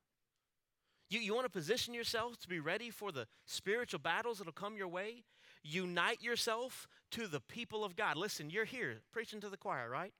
You, 1.11 1.21
you 1.21 1.35
want 1.35 1.45
to 1.47 1.51
position 1.51 1.93
yourself 1.93 2.39
to 2.41 2.49
be 2.49 2.61
ready 2.61 2.91
for 2.91 3.13
the 3.13 3.27
spiritual 3.47 3.99
battles 3.99 4.39
that'll 4.39 4.53
come 4.53 4.77
your 4.77 4.89
way? 4.89 5.25
Unite 5.63 6.23
yourself 6.23 6.87
to 7.13 7.27
the 7.27 7.41
people 7.41 7.85
of 7.85 7.97
God. 7.97 8.17
Listen, 8.17 8.51
you're 8.51 8.65
here 8.65 9.01
preaching 9.13 9.41
to 9.41 9.49
the 9.49 9.57
choir, 9.57 9.89
right? 9.89 10.13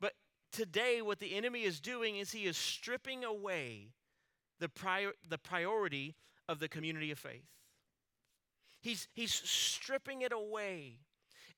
But 0.00 0.12
today, 0.52 1.00
what 1.02 1.18
the 1.18 1.34
enemy 1.34 1.62
is 1.62 1.80
doing 1.80 2.16
is 2.16 2.32
he 2.32 2.44
is 2.44 2.56
stripping 2.56 3.24
away 3.24 3.88
the, 4.60 4.68
prior, 4.68 5.12
the 5.28 5.38
priority 5.38 6.14
of 6.48 6.58
the 6.58 6.68
community 6.68 7.10
of 7.10 7.18
faith. 7.18 7.46
He's, 8.80 9.08
he's 9.14 9.32
stripping 9.32 10.22
it 10.22 10.32
away. 10.32 10.98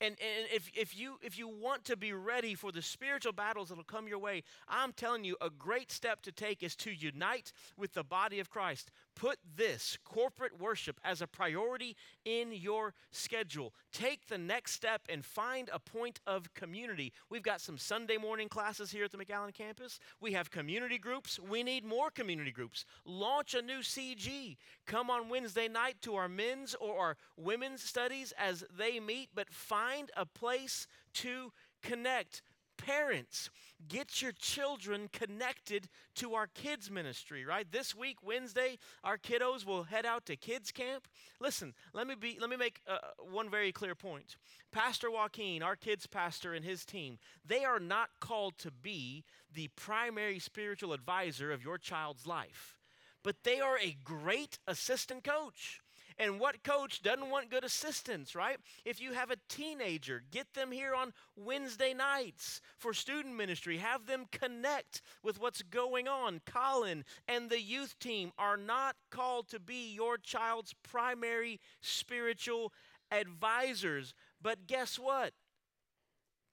And, 0.01 0.17
and 0.21 0.47
if, 0.53 0.71
if, 0.75 0.99
you, 0.99 1.19
if 1.23 1.39
you 1.39 1.49
want 1.49 1.85
to 1.87 1.97
be 1.97 2.13
ready 2.13 2.55
for 2.55 2.71
the 2.71 2.83
spiritual 2.83 3.33
battles 3.33 3.71
that 3.71 3.77
will 3.77 3.85
come 3.85 4.07
your 4.07 4.19
way, 4.19 4.43
I'm 4.69 4.93
telling 4.93 5.25
you, 5.25 5.37
a 5.41 5.49
great 5.49 5.91
step 5.91 6.23
to 6.23 6.33
take 6.33 6.63
is 6.63 6.77
to 6.77 6.91
unite 6.91 7.53
with 7.79 7.95
the 7.95 8.05
body 8.05 8.39
of 8.39 8.51
Christ. 8.51 8.91
Put 9.17 9.39
this 9.57 9.97
corporate 10.05 10.61
worship 10.61 11.01
as 11.03 11.23
a 11.23 11.27
priority 11.27 11.97
in 12.27 12.53
your 12.53 12.93
schedule. 13.11 13.73
Take 13.91 14.27
the 14.27 14.37
next 14.37 14.73
step 14.73 15.03
and 15.09 15.25
find 15.25 15.71
a 15.73 15.79
point 15.79 16.21
of 16.27 16.53
community. 16.53 17.15
We've 17.31 17.43
got 17.43 17.63
some 17.63 17.79
Sunday 17.79 18.19
morning 18.19 18.51
classes 18.51 18.91
here 18.91 19.05
at 19.05 19.13
the 19.13 19.17
McAllen 19.17 19.55
campus. 19.55 19.99
We 20.21 20.33
have 20.33 20.51
community 20.51 20.99
groups. 20.99 21.41
We 21.41 21.63
need 21.63 21.83
more 21.83 22.11
community 22.11 22.53
groups. 22.53 22.85
Launch 23.07 23.55
a 23.55 23.63
new 23.63 23.79
CG. 23.79 24.59
Come 24.87 25.09
on 25.09 25.31
Wednesday 25.31 25.67
night 25.67 25.97
to 26.03 26.17
our 26.17 26.29
men's 26.29 26.75
or 26.75 26.99
our 26.99 27.17
women's 27.39 27.83
studies 27.83 28.35
as 28.39 28.65
they 28.77 29.01
meet, 29.01 29.31
but 29.35 29.51
find 29.51 30.11
a 30.15 30.27
place 30.27 30.87
to 31.15 31.53
connect. 31.83 32.43
Parents, 32.77 33.51
get 33.89 34.23
your 34.23 34.33
children 34.33 35.09
connected 35.13 35.89
to 36.17 36.35
our 36.35 36.47
kids 36.47 36.91
ministry, 36.91 37.45
right? 37.45 37.67
This 37.71 37.95
week, 37.95 38.19
Wednesday, 38.23 38.79
our 39.03 39.19
kiddos 39.19 39.65
will 39.65 39.85
head 39.85 40.07
out 40.07 40.27
to 40.27 40.37
kids 40.37 40.71
camp. 40.73 41.09
Listen, 41.41 41.75
let 41.93 42.07
me 42.07 42.15
be 42.15 42.39
let 42.41 42.51
me 42.51 42.57
make 42.57 42.81
uh, 42.89 42.99
one 43.31 43.51
very 43.51 43.73
clear 43.73 43.95
point. 43.95 44.37
Pastor 44.73 45.11
Joaquin, 45.11 45.63
our 45.63 45.77
kids 45.77 46.07
pastor 46.07 46.53
and 46.55 46.65
his 46.65 46.85
team, 46.85 47.19
they 47.45 47.65
are 47.65 47.81
not 47.81 48.11
called 48.21 48.59
to 48.59 48.71
be 48.71 49.25
the 49.53 49.69
primary 49.77 50.39
spiritual 50.39 50.93
advisor 50.93 51.51
of 51.51 51.65
your 51.65 51.79
child's 51.79 52.27
life, 52.27 52.77
but 53.23 53.43
they 53.43 53.61
are 53.61 53.79
a 53.79 53.97
great 54.05 54.59
assistant 54.67 55.25
coach. 55.25 55.81
And 56.19 56.41
what 56.41 56.65
coach 56.65 57.03
doesn't 57.03 57.29
want 57.29 57.51
good 57.51 57.65
assistants, 57.65 58.35
right? 58.35 58.57
If 58.87 59.01
you 59.01 59.13
have 59.13 59.31
a 59.31 59.37
teenager, 59.49 60.23
get 60.31 60.55
them 60.55 60.73
here 60.73 60.95
on 60.95 61.13
Wednesday 61.37 61.93
nights 61.93 62.63
for 62.79 62.95
student 62.95 63.37
ministry. 63.37 63.77
Have 63.79 64.07
them 64.07 64.25
connect 64.33 65.03
with 65.23 65.39
what's 65.39 65.61
going 65.61 66.09
on. 66.09 66.41
Colin 66.47 67.05
and 67.29 67.51
the 67.51 67.61
youth 67.61 67.99
team 67.99 68.33
are 68.39 68.57
not 68.57 68.97
called 69.11 69.49
to 69.49 69.61
be 69.61 69.93
your 69.93 70.17
child's 70.17 70.75
primary 70.83 71.61
spiritual 71.83 72.73
advisors. 73.11 74.15
But 74.41 74.67
guess 74.67 74.99
what? 74.99 75.33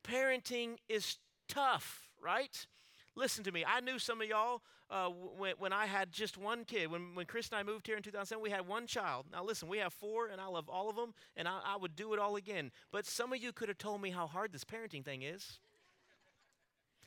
Parenting 0.06 0.76
is 0.90 1.20
tough, 1.48 2.10
right? 2.22 2.66
Listen 3.16 3.44
to 3.46 3.52
me. 3.52 3.64
I 3.66 3.80
knew 3.80 4.00
some 4.00 4.22
of 4.22 4.28
y'all 4.28 4.62
uh, 4.94 5.10
when, 5.10 5.56
when 5.58 5.74
I 5.74 5.88
had 5.88 6.12
just 6.12 6.38
one 6.38 6.66
kid. 6.66 6.92
When, 6.92 7.16
when 7.16 7.26
Chris 7.26 7.50
and 7.50 7.58
I 7.58 7.64
moved 7.64 7.88
here 7.88 7.98
in 7.98 8.04
2007, 8.04 8.42
we 8.42 8.52
had 8.52 8.68
one 8.68 8.86
child. 8.86 9.26
Now, 9.32 9.44
listen, 9.44 9.68
we 9.68 9.80
have 9.80 9.92
four, 9.92 10.28
and 10.28 10.40
I 10.40 10.46
love 10.46 10.70
all 10.70 10.88
of 10.88 10.96
them, 10.96 11.16
and 11.36 11.48
I, 11.48 11.60
I 11.66 11.78
would 11.78 11.96
do 11.96 12.14
it 12.14 12.20
all 12.20 12.36
again. 12.36 12.72
But 12.92 13.08
some 13.08 13.34
of 13.34 13.42
you 13.42 13.52
could 13.52 13.70
have 13.70 13.80
told 13.80 14.02
me 14.02 14.12
how 14.12 14.28
hard 14.28 14.54
this 14.54 14.64
parenting 14.64 15.04
thing 15.04 15.24
is. 15.24 15.60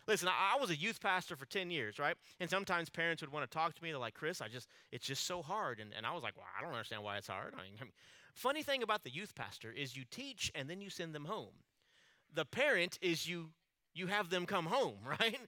Listen, 0.09 0.29
I, 0.29 0.57
I, 0.57 0.61
was 0.61 0.71
a 0.71 0.77
youth 0.77 1.01
pastor 1.01 1.37
for 1.37 1.47
10 1.47 1.71
years, 1.71 2.01
right? 2.01 2.17
And 2.41 2.51
sometimes 2.51 2.91
parents 2.91 3.23
would 3.23 3.33
want 3.33 3.49
to 3.49 3.57
talk 3.57 3.75
to 3.77 3.83
me. 3.83 3.91
They're 3.91 4.01
like, 4.01 4.15
Chris, 4.15 4.41
I 4.41 4.49
just, 4.49 4.69
it's 4.91 5.07
just 5.07 5.25
so 5.25 5.41
hard. 5.41 5.79
And, 5.79 5.93
and 5.97 6.05
I 6.05 6.13
was 6.13 6.25
like, 6.25 6.37
well, 6.37 6.47
I 6.59 6.63
don't 6.63 6.73
understand 6.73 7.05
why 7.05 7.19
it's 7.19 7.29
hard. 7.29 7.55
I 7.55 7.63
mean, 7.63 7.73
I 7.81 7.85
mean, 7.85 7.93
funny 8.35 8.65
thing 8.65 8.83
about 8.83 9.05
the 9.05 9.11
youth 9.11 9.35
pastor 9.37 9.71
is 9.71 9.97
you 9.97 10.05
teach 10.11 10.51
and 10.57 10.69
then 10.69 10.81
you 10.81 10.91
send 10.91 11.15
them 11.15 11.25
home. 11.25 11.55
The 12.35 12.45
parent 12.45 12.99
is 13.01 13.29
you, 13.29 13.51
you 13.95 14.09
have 14.09 14.31
them 14.31 14.45
come 14.45 14.67
home, 14.67 14.99
right? 15.21 15.39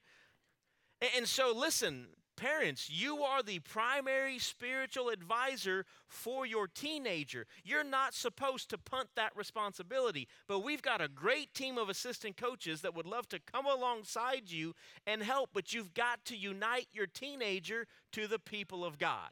And 1.16 1.26
so, 1.26 1.52
listen, 1.54 2.06
Parents, 2.38 2.88
you 2.88 3.24
are 3.24 3.42
the 3.42 3.58
primary 3.58 4.38
spiritual 4.38 5.08
advisor 5.08 5.84
for 6.06 6.46
your 6.46 6.68
teenager. 6.68 7.46
You're 7.64 7.82
not 7.82 8.14
supposed 8.14 8.70
to 8.70 8.78
punt 8.78 9.08
that 9.16 9.34
responsibility, 9.34 10.28
but 10.46 10.60
we've 10.60 10.80
got 10.80 11.00
a 11.00 11.08
great 11.08 11.52
team 11.52 11.78
of 11.78 11.88
assistant 11.88 12.36
coaches 12.36 12.80
that 12.82 12.94
would 12.94 13.06
love 13.06 13.28
to 13.30 13.40
come 13.40 13.66
alongside 13.66 14.52
you 14.52 14.74
and 15.04 15.20
help, 15.20 15.50
but 15.52 15.74
you've 15.74 15.94
got 15.94 16.24
to 16.26 16.36
unite 16.36 16.86
your 16.92 17.08
teenager 17.08 17.88
to 18.12 18.28
the 18.28 18.38
people 18.38 18.84
of 18.84 19.00
God. 19.00 19.30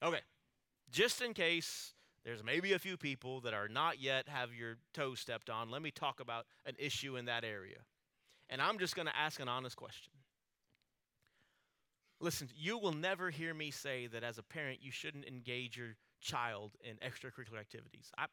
Okay, 0.00 0.20
just 0.92 1.22
in 1.22 1.34
case 1.34 1.92
there's 2.24 2.44
maybe 2.44 2.72
a 2.72 2.78
few 2.78 2.96
people 2.96 3.40
that 3.40 3.52
are 3.52 3.66
not 3.66 4.00
yet 4.00 4.28
have 4.28 4.54
your 4.54 4.76
toes 4.94 5.18
stepped 5.18 5.50
on, 5.50 5.72
let 5.72 5.82
me 5.82 5.90
talk 5.90 6.20
about 6.20 6.46
an 6.66 6.76
issue 6.78 7.16
in 7.16 7.24
that 7.24 7.42
area. 7.42 7.78
And 8.48 8.62
I'm 8.62 8.78
just 8.78 8.94
going 8.94 9.08
to 9.08 9.16
ask 9.16 9.40
an 9.40 9.48
honest 9.48 9.74
question. 9.74 10.11
Listen, 12.22 12.48
you 12.56 12.78
will 12.78 12.92
never 12.92 13.30
hear 13.30 13.52
me 13.52 13.72
say 13.72 14.06
that 14.06 14.22
as 14.22 14.38
a 14.38 14.44
parent 14.44 14.78
you 14.80 14.92
shouldn't 14.92 15.24
engage 15.24 15.76
your 15.76 15.96
child 16.20 16.70
in 16.80 16.94
extracurricular 16.98 17.58
activities. 17.58 18.12
I, 18.16 18.26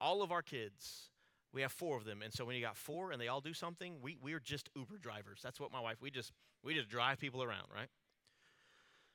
all 0.00 0.20
of 0.20 0.32
our 0.32 0.42
kids, 0.42 1.10
we 1.54 1.62
have 1.62 1.70
four 1.70 1.96
of 1.96 2.04
them, 2.04 2.22
and 2.22 2.34
so 2.34 2.44
when 2.44 2.56
you 2.56 2.60
got 2.60 2.76
four 2.76 3.12
and 3.12 3.20
they 3.20 3.28
all 3.28 3.40
do 3.40 3.54
something, 3.54 3.98
we 4.02 4.18
we're 4.20 4.40
just 4.40 4.68
Uber 4.74 4.98
drivers. 4.98 5.38
That's 5.44 5.60
what 5.60 5.70
my 5.72 5.78
wife. 5.78 6.02
We 6.02 6.10
just 6.10 6.32
we 6.64 6.74
just 6.74 6.88
drive 6.88 7.20
people 7.20 7.40
around, 7.40 7.68
right? 7.72 7.86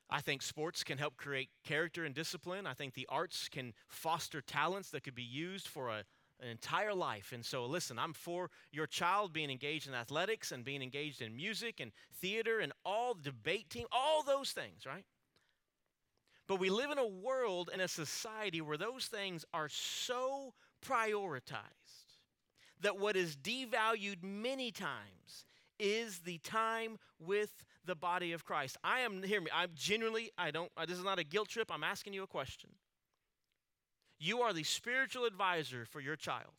I 0.08 0.22
think 0.22 0.40
sports 0.40 0.82
can 0.82 0.96
help 0.96 1.18
create 1.18 1.50
character 1.62 2.04
and 2.04 2.14
discipline. 2.14 2.66
I 2.66 2.72
think 2.72 2.94
the 2.94 3.06
arts 3.10 3.50
can 3.50 3.74
foster 3.88 4.40
talents 4.40 4.90
that 4.90 5.04
could 5.04 5.14
be 5.14 5.22
used 5.22 5.68
for 5.68 5.90
a, 5.90 6.04
an 6.42 6.48
entire 6.48 6.92
life. 6.92 7.32
And 7.32 7.44
so, 7.44 7.64
listen, 7.66 7.98
I'm 7.98 8.12
for 8.12 8.50
your 8.72 8.86
child 8.86 9.32
being 9.32 9.50
engaged 9.50 9.88
in 9.88 9.94
athletics 9.94 10.52
and 10.52 10.64
being 10.64 10.82
engaged 10.82 11.22
in 11.22 11.36
music 11.36 11.80
and 11.80 11.92
theater 12.20 12.58
and 12.60 12.72
all 12.84 13.14
the 13.14 13.22
debate 13.22 13.70
team, 13.70 13.86
all 13.92 14.22
those 14.22 14.50
things, 14.50 14.84
right? 14.84 15.04
But 16.48 16.58
we 16.58 16.68
live 16.68 16.90
in 16.90 16.98
a 16.98 17.06
world 17.06 17.70
and 17.72 17.80
a 17.80 17.88
society 17.88 18.60
where 18.60 18.76
those 18.76 19.06
things 19.06 19.44
are 19.54 19.68
so 19.68 20.52
prioritized 20.84 22.18
that 22.80 22.98
what 22.98 23.16
is 23.16 23.36
devalued 23.36 24.22
many 24.22 24.72
times 24.72 25.44
is 25.78 26.18
the 26.20 26.38
time 26.38 26.98
with 27.18 27.64
the 27.84 27.94
body 27.94 28.32
of 28.32 28.44
Christ. 28.44 28.76
I 28.84 29.00
am, 29.00 29.22
hear 29.22 29.40
me, 29.40 29.50
I'm 29.54 29.70
genuinely, 29.74 30.30
I 30.36 30.50
don't, 30.50 30.70
this 30.86 30.98
is 30.98 31.04
not 31.04 31.18
a 31.18 31.24
guilt 31.24 31.48
trip, 31.48 31.70
I'm 31.72 31.84
asking 31.84 32.12
you 32.12 32.22
a 32.22 32.26
question. 32.26 32.70
You 34.22 34.42
are 34.42 34.52
the 34.52 34.62
spiritual 34.62 35.24
advisor 35.24 35.84
for 35.84 36.00
your 36.00 36.14
child. 36.14 36.54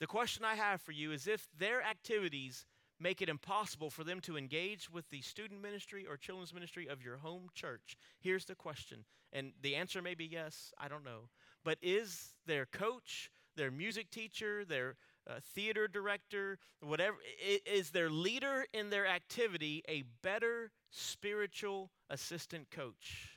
The 0.00 0.08
question 0.08 0.44
I 0.44 0.56
have 0.56 0.80
for 0.80 0.90
you 0.90 1.12
is 1.12 1.28
if 1.28 1.46
their 1.56 1.80
activities 1.80 2.66
make 2.98 3.22
it 3.22 3.28
impossible 3.28 3.88
for 3.88 4.02
them 4.02 4.18
to 4.22 4.36
engage 4.36 4.90
with 4.90 5.08
the 5.10 5.20
student 5.20 5.62
ministry 5.62 6.06
or 6.08 6.16
children's 6.16 6.52
ministry 6.52 6.88
of 6.88 7.04
your 7.04 7.18
home 7.18 7.50
church. 7.54 7.96
Here's 8.18 8.44
the 8.44 8.56
question, 8.56 9.04
and 9.32 9.52
the 9.62 9.76
answer 9.76 10.02
may 10.02 10.16
be 10.16 10.24
yes, 10.24 10.72
I 10.76 10.88
don't 10.88 11.04
know. 11.04 11.28
But 11.62 11.78
is 11.80 12.34
their 12.44 12.66
coach, 12.66 13.30
their 13.54 13.70
music 13.70 14.10
teacher, 14.10 14.64
their 14.64 14.96
uh, 15.24 15.34
theater 15.54 15.86
director, 15.86 16.58
whatever, 16.80 17.18
is 17.64 17.90
their 17.90 18.10
leader 18.10 18.66
in 18.74 18.90
their 18.90 19.06
activity 19.06 19.84
a 19.88 20.02
better 20.20 20.72
spiritual 20.90 21.92
assistant 22.10 22.72
coach 22.72 23.31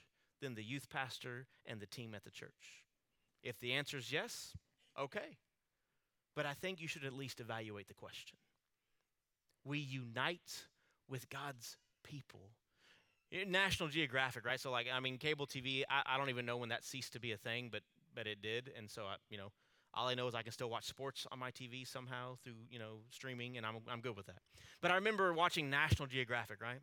than 0.45 0.55
the 0.55 0.63
youth 0.63 0.87
pastor 0.89 1.47
and 1.65 1.79
the 1.79 1.87
team 1.87 2.13
at 2.13 2.23
the 2.23 2.29
church? 2.29 2.85
If 3.43 3.59
the 3.59 3.73
answer 3.73 3.97
is 3.97 4.11
yes, 4.11 4.53
okay. 4.99 5.37
But 6.35 6.45
I 6.45 6.53
think 6.53 6.79
you 6.79 6.87
should 6.87 7.03
at 7.03 7.13
least 7.13 7.39
evaluate 7.39 7.87
the 7.87 7.93
question. 7.93 8.37
We 9.63 9.79
unite 9.79 10.67
with 11.09 11.29
God's 11.29 11.77
people. 12.03 12.51
Eh, 13.31 13.45
National 13.47 13.89
Geographic, 13.89 14.45
right? 14.45 14.59
So, 14.59 14.69
like, 14.69 14.87
I 14.93 14.99
mean, 14.99 15.17
cable 15.17 15.47
TV. 15.47 15.83
I, 15.89 16.03
I 16.05 16.17
don't 16.17 16.29
even 16.29 16.45
know 16.45 16.57
when 16.57 16.69
that 16.69 16.83
ceased 16.83 17.13
to 17.13 17.19
be 17.19 17.31
a 17.31 17.37
thing, 17.37 17.69
but 17.71 17.81
but 18.13 18.27
it 18.27 18.41
did. 18.41 18.71
And 18.77 18.89
so, 18.89 19.03
I, 19.03 19.15
you 19.29 19.37
know, 19.37 19.51
all 19.93 20.07
I 20.07 20.13
know 20.13 20.27
is 20.27 20.35
I 20.35 20.43
can 20.43 20.51
still 20.51 20.69
watch 20.69 20.85
sports 20.85 21.25
on 21.31 21.39
my 21.39 21.51
TV 21.51 21.87
somehow 21.87 22.35
through 22.43 22.53
you 22.69 22.77
know 22.77 22.99
streaming, 23.09 23.57
and 23.57 23.65
I'm 23.65 23.77
I'm 23.89 24.01
good 24.01 24.15
with 24.15 24.27
that. 24.27 24.39
But 24.81 24.91
I 24.91 24.95
remember 24.95 25.33
watching 25.33 25.69
National 25.69 26.07
Geographic, 26.07 26.61
right? 26.61 26.81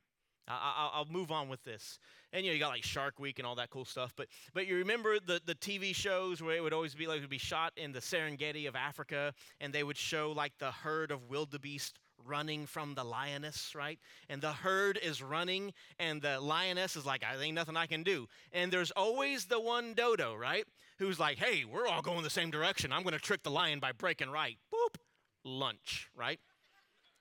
I, 0.49 0.99
will 0.99 1.13
move 1.13 1.31
on 1.31 1.49
with 1.49 1.63
this. 1.65 1.99
And 2.33 2.45
you 2.45 2.51
know, 2.51 2.55
you 2.55 2.61
got 2.61 2.71
like 2.71 2.83
Shark 2.83 3.19
Week 3.19 3.39
and 3.39 3.47
all 3.47 3.55
that 3.57 3.71
cool 3.71 3.85
stuff. 3.85 4.13
But 4.17 4.27
but 4.55 4.67
you 4.67 4.77
remember 4.77 5.19
the, 5.21 5.41
the 5.45 5.55
TV 5.55 5.95
shows 5.95 6.43
where 6.43 6.57
it 6.57 6.63
would 6.63 6.73
always 6.73 6.95
be 6.95 7.07
like 7.07 7.19
it 7.19 7.21
would 7.21 7.31
be 7.31 7.39
shot 7.39 7.73
in 7.77 7.93
the 7.93 8.01
Serengeti 8.01 8.67
of 8.67 8.75
Africa, 8.75 9.35
and 9.61 9.73
they 9.73 9.85
would 9.85 9.97
show 9.97 10.33
like 10.33 10.53
the 10.59 10.71
herd 10.71 11.11
of 11.11 11.29
wildebeest 11.29 11.99
running 12.27 12.67
from 12.67 12.95
the 12.95 13.05
lioness, 13.05 13.75
right? 13.75 13.99
And 14.29 14.41
the 14.41 14.53
herd 14.53 14.99
is 15.03 15.23
running, 15.23 15.73
and 15.99 16.23
the 16.23 16.41
lioness 16.41 16.97
is 16.97 17.07
like, 17.07 17.25
I 17.25 17.41
ain't 17.41 17.55
nothing 17.55 17.77
I 17.77 17.87
can 17.87 18.03
do. 18.03 18.29
And 18.53 18.73
there's 18.73 18.91
always 18.93 19.47
the 19.47 19.61
one 19.61 19.95
dodo, 19.95 20.35
right? 20.35 20.65
Who's 20.99 21.19
like, 21.19 21.39
hey, 21.39 21.65
we're 21.65 21.87
all 21.87 22.03
going 22.03 22.23
the 22.23 22.31
same 22.31 22.51
direction. 22.51 22.93
I'm 22.93 23.03
going 23.03 23.15
to 23.15 23.19
trick 23.19 23.43
the 23.43 23.51
lion 23.51 23.81
by 23.81 23.93
breaking 23.93 24.31
right. 24.31 24.57
Boop, 24.73 24.97
lunch, 25.45 26.09
right? 26.15 26.39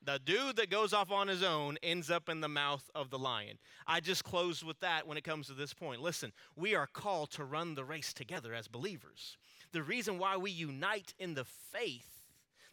The 0.03 0.19
dude 0.19 0.55
that 0.55 0.71
goes 0.71 0.93
off 0.93 1.11
on 1.11 1.27
his 1.27 1.43
own 1.43 1.77
ends 1.83 2.09
up 2.09 2.27
in 2.27 2.41
the 2.41 2.47
mouth 2.47 2.89
of 2.95 3.11
the 3.11 3.19
lion. 3.19 3.59
I 3.85 3.99
just 3.99 4.23
close 4.23 4.63
with 4.63 4.79
that 4.79 5.05
when 5.07 5.17
it 5.17 5.23
comes 5.23 5.45
to 5.47 5.53
this 5.53 5.75
point. 5.75 6.01
Listen, 6.01 6.33
we 6.55 6.73
are 6.73 6.87
called 6.87 7.29
to 7.31 7.45
run 7.45 7.75
the 7.75 7.85
race 7.85 8.11
together 8.11 8.53
as 8.53 8.67
believers. 8.67 9.37
The 9.71 9.83
reason 9.83 10.17
why 10.17 10.37
we 10.37 10.49
unite 10.49 11.13
in 11.19 11.35
the 11.35 11.45
faith, 11.45 12.23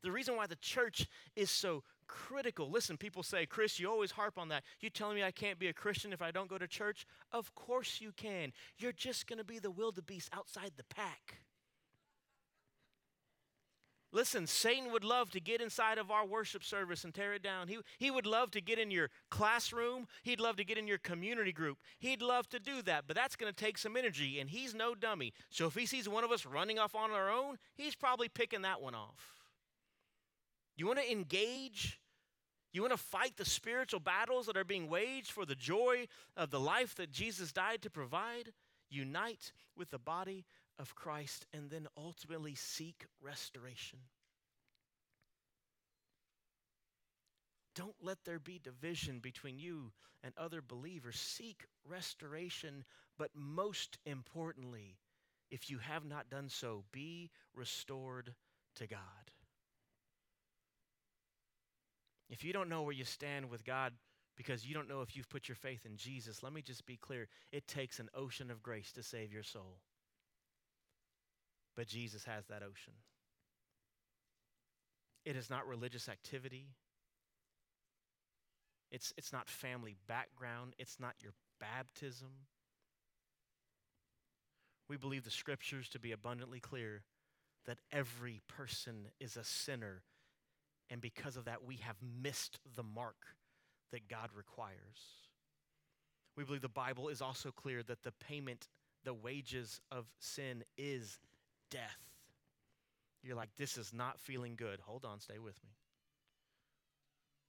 the 0.03 0.11
reason 0.11 0.37
why 0.37 0.47
the 0.47 0.57
church 0.57 1.07
is 1.37 1.51
so 1.51 1.83
critical. 2.07 2.71
Listen, 2.71 2.97
people 2.97 3.23
say, 3.23 3.45
Chris, 3.45 3.79
you 3.79 3.91
always 3.91 4.11
harp 4.11 4.39
on 4.39 4.49
that. 4.49 4.65
You 4.81 4.89
telling 4.89 5.17
me 5.17 5.23
I 5.23 5.31
can't 5.31 5.59
be 5.59 5.69
a 5.69 5.73
Christian 5.75 6.15
if 6.15 6.23
I 6.23 6.31
don't 6.31 6.49
go 6.49 6.57
to 6.57 6.67
church? 6.67 7.07
Of 7.31 7.55
course 7.55 8.01
you 8.01 8.13
can. 8.17 8.53
You're 8.79 8.93
just 8.93 9.27
going 9.27 9.39
to 9.39 9.45
be 9.45 9.59
the 9.59 9.71
wildebeest 9.71 10.31
outside 10.33 10.73
the 10.79 10.85
pack. 10.85 11.43
Listen, 14.11 14.47
Satan 14.47 14.91
would 14.91 15.05
love 15.05 15.31
to 15.33 15.41
get 15.41 15.61
inside 15.61 15.99
of 15.99 16.11
our 16.11 16.25
worship 16.25 16.65
service 16.65 17.05
and 17.05 17.15
tear 17.15 17.35
it 17.35 17.43
down. 17.43 17.69
He, 17.69 17.79
he 17.99 18.11
would 18.11 18.25
love 18.25 18.51
to 18.53 18.61
get 18.63 18.79
in 18.79 18.91
your 18.91 19.11
classroom. 19.31 20.07
He'd 20.23 20.41
love 20.41 20.57
to 20.57 20.65
get 20.65 20.79
in 20.79 20.89
your 20.89 20.97
community 20.97 21.53
group. 21.53 21.77
He'd 21.99 22.23
love 22.23 22.49
to 22.49 22.59
do 22.59 22.81
that, 22.83 23.05
but 23.07 23.17
that's 23.17 23.37
going 23.37 23.53
to 23.53 23.65
take 23.65 23.77
some 23.77 23.99
energy, 23.99 24.41
and 24.41 24.49
he's 24.49 24.75
no 24.75 24.95
dummy. 24.95 25.35
So 25.51 25.67
if 25.67 25.75
he 25.75 25.85
sees 25.85 26.09
one 26.09 26.25
of 26.25 26.33
us 26.33 26.47
running 26.47 26.79
off 26.79 26.95
on 26.95 27.11
our 27.11 27.31
own, 27.31 27.59
he's 27.75 27.95
probably 27.95 28.31
picking 28.31 28.63
that 28.63 28.81
one 28.81 28.95
off. 28.95 29.35
You 30.75 30.87
want 30.87 31.01
to 31.01 31.13
engage? 31.13 32.01
You 32.73 32.81
want 32.81 32.93
to 32.93 32.99
fight 32.99 33.37
the 33.37 33.45
spiritual 33.45 34.01
battles 34.01 34.47
that 34.47 34.57
are 34.57 34.65
being 34.65 34.89
waged 34.89 35.33
for 35.33 35.45
the 35.45 35.55
joy 35.55 36.09
of 36.35 36.51
the 36.51 36.61
life 36.61 36.95
that 36.95 37.11
Jesus 37.11 37.53
died 37.53 37.83
to 37.83 37.91
provide? 37.91 38.53
Unite 38.89 39.53
with 39.77 39.91
the 39.91 39.99
body 39.99 40.47
of 40.79 40.95
Christ 40.95 41.47
and 41.53 41.71
then 41.71 41.87
ultimately 41.97 42.55
seek 42.55 43.07
restoration. 43.21 43.99
Don't 47.75 47.97
let 48.03 48.19
there 48.25 48.41
be 48.41 48.59
division 48.59 49.21
between 49.21 49.59
you 49.59 49.93
and 50.25 50.35
other 50.37 50.61
believers. 50.61 51.17
Seek 51.17 51.65
restoration, 51.89 52.85
but 53.17 53.31
most 53.35 53.99
importantly, 54.05 54.97
if 55.51 55.71
you 55.71 55.79
have 55.79 56.05
not 56.05 56.29
done 56.29 56.49
so, 56.49 56.85
be 56.93 57.31
restored 57.55 58.35
to 58.77 58.87
God. 58.87 58.99
If 62.29 62.45
you 62.45 62.53
don't 62.53 62.69
know 62.69 62.83
where 62.83 62.93
you 62.93 63.05
stand 63.05 63.49
with 63.49 63.65
God 63.65 63.93
because 64.37 64.67
you 64.67 64.75
don't 64.75 64.89
know 64.89 65.03
if 65.03 65.17
you've 65.17 65.31
put 65.31 65.49
your 65.49 65.57
faith 65.57 65.87
in 65.87 65.97
Jesus, 65.97 66.43
let 66.43 66.53
me 66.53 66.63
just 66.63 66.85
be 66.85 66.97
clear. 66.97 67.27
It 67.53 67.67
takes 67.67 67.99
an 67.99 68.11
ocean 68.15 68.51
of 68.51 68.63
grace 68.63 68.93
to 68.93 69.03
save 69.03 69.33
your 69.33 69.43
soul. 69.43 69.79
But 71.79 71.87
Jesus 71.87 72.25
has 72.25 72.45
that 72.47 72.65
ocean. 72.65 72.93
It 75.25 75.37
is 75.37 75.49
not 75.49 75.69
religious 75.69 76.09
activity. 76.09 76.67
It's, 78.91 79.13
it's 79.17 79.33
not 79.33 79.49
family 79.49 79.95
background. 80.09 80.75
It's 80.81 80.99
not 80.99 81.15
your 81.23 81.35
baptism. 81.61 82.31
We 84.89 84.97
believe 84.97 85.23
the 85.23 85.31
scriptures 85.31 85.89
to 85.91 86.01
be 86.01 86.11
abundantly 86.11 86.59
clear 86.59 87.05
that 87.67 87.79
every 87.93 88.41
person 88.49 89.07
is 89.21 89.37
a 89.37 89.45
sinner, 89.45 90.03
and 90.91 91.01
because 91.01 91.37
of 91.37 91.45
that, 91.45 91.65
we 91.65 91.77
have 91.77 91.97
missed 92.21 92.59
the 92.75 92.83
mark 92.83 93.37
that 93.93 94.09
God 94.09 94.31
requires. 94.35 95.29
We 96.37 96.43
believe 96.43 96.63
the 96.63 96.69
Bible 96.69 97.09
is 97.09 97.23
also 97.23 97.53
clear 97.53 97.85
that 97.85 98.03
the 98.03 98.13
payment, 98.13 98.67
the 99.05 99.15
wages 99.15 99.81
of 99.93 100.07
sin 100.19 100.65
is 100.77 101.21
death. 101.71 101.99
You're 103.23 103.37
like, 103.37 103.51
this 103.57 103.77
is 103.77 103.93
not 103.93 104.21
feeling 104.21 104.55
good. 104.57 104.81
Hold 104.81 105.05
on, 105.05 105.21
stay 105.21 105.39
with 105.39 105.63
me. 105.65 105.71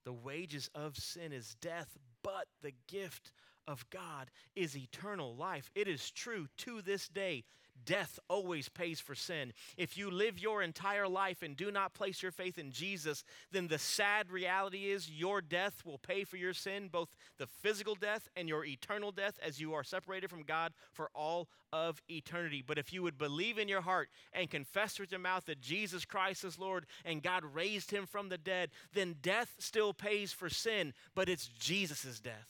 The 0.04 0.12
wages 0.12 0.70
of 0.74 0.96
sin 0.96 1.32
is 1.32 1.56
death, 1.60 1.96
but 2.22 2.46
the 2.62 2.72
gift 2.88 3.32
of 3.68 3.88
God 3.90 4.30
is 4.56 4.76
eternal 4.76 5.36
life. 5.36 5.70
It 5.74 5.88
is 5.88 6.10
true 6.10 6.48
to 6.58 6.82
this 6.82 7.08
day. 7.08 7.44
Death 7.84 8.18
always 8.28 8.68
pays 8.68 9.00
for 9.00 9.14
sin. 9.14 9.52
If 9.76 9.96
you 9.96 10.10
live 10.10 10.38
your 10.38 10.62
entire 10.62 11.08
life 11.08 11.42
and 11.42 11.56
do 11.56 11.70
not 11.70 11.94
place 11.94 12.22
your 12.22 12.32
faith 12.32 12.58
in 12.58 12.70
Jesus, 12.72 13.24
then 13.52 13.68
the 13.68 13.78
sad 13.78 14.30
reality 14.30 14.90
is 14.90 15.10
your 15.10 15.40
death 15.40 15.82
will 15.84 15.98
pay 15.98 16.24
for 16.24 16.36
your 16.36 16.54
sin, 16.54 16.88
both 16.88 17.08
the 17.38 17.46
physical 17.46 17.94
death 17.94 18.28
and 18.36 18.48
your 18.48 18.64
eternal 18.64 19.12
death, 19.12 19.38
as 19.44 19.60
you 19.60 19.74
are 19.74 19.84
separated 19.84 20.30
from 20.30 20.42
God 20.42 20.72
for 20.92 21.10
all 21.14 21.48
of 21.72 22.02
eternity. 22.10 22.62
But 22.66 22.78
if 22.78 22.92
you 22.92 23.02
would 23.02 23.18
believe 23.18 23.58
in 23.58 23.68
your 23.68 23.80
heart 23.80 24.08
and 24.32 24.50
confess 24.50 24.98
with 24.98 25.10
your 25.10 25.20
mouth 25.20 25.46
that 25.46 25.60
Jesus 25.60 26.04
Christ 26.04 26.44
is 26.44 26.58
Lord 26.58 26.86
and 27.04 27.22
God 27.22 27.44
raised 27.44 27.90
him 27.90 28.06
from 28.06 28.28
the 28.28 28.38
dead, 28.38 28.70
then 28.92 29.16
death 29.22 29.54
still 29.58 29.92
pays 29.92 30.32
for 30.32 30.48
sin, 30.48 30.92
but 31.14 31.28
it's 31.28 31.46
Jesus' 31.46 32.20
death. 32.20 32.48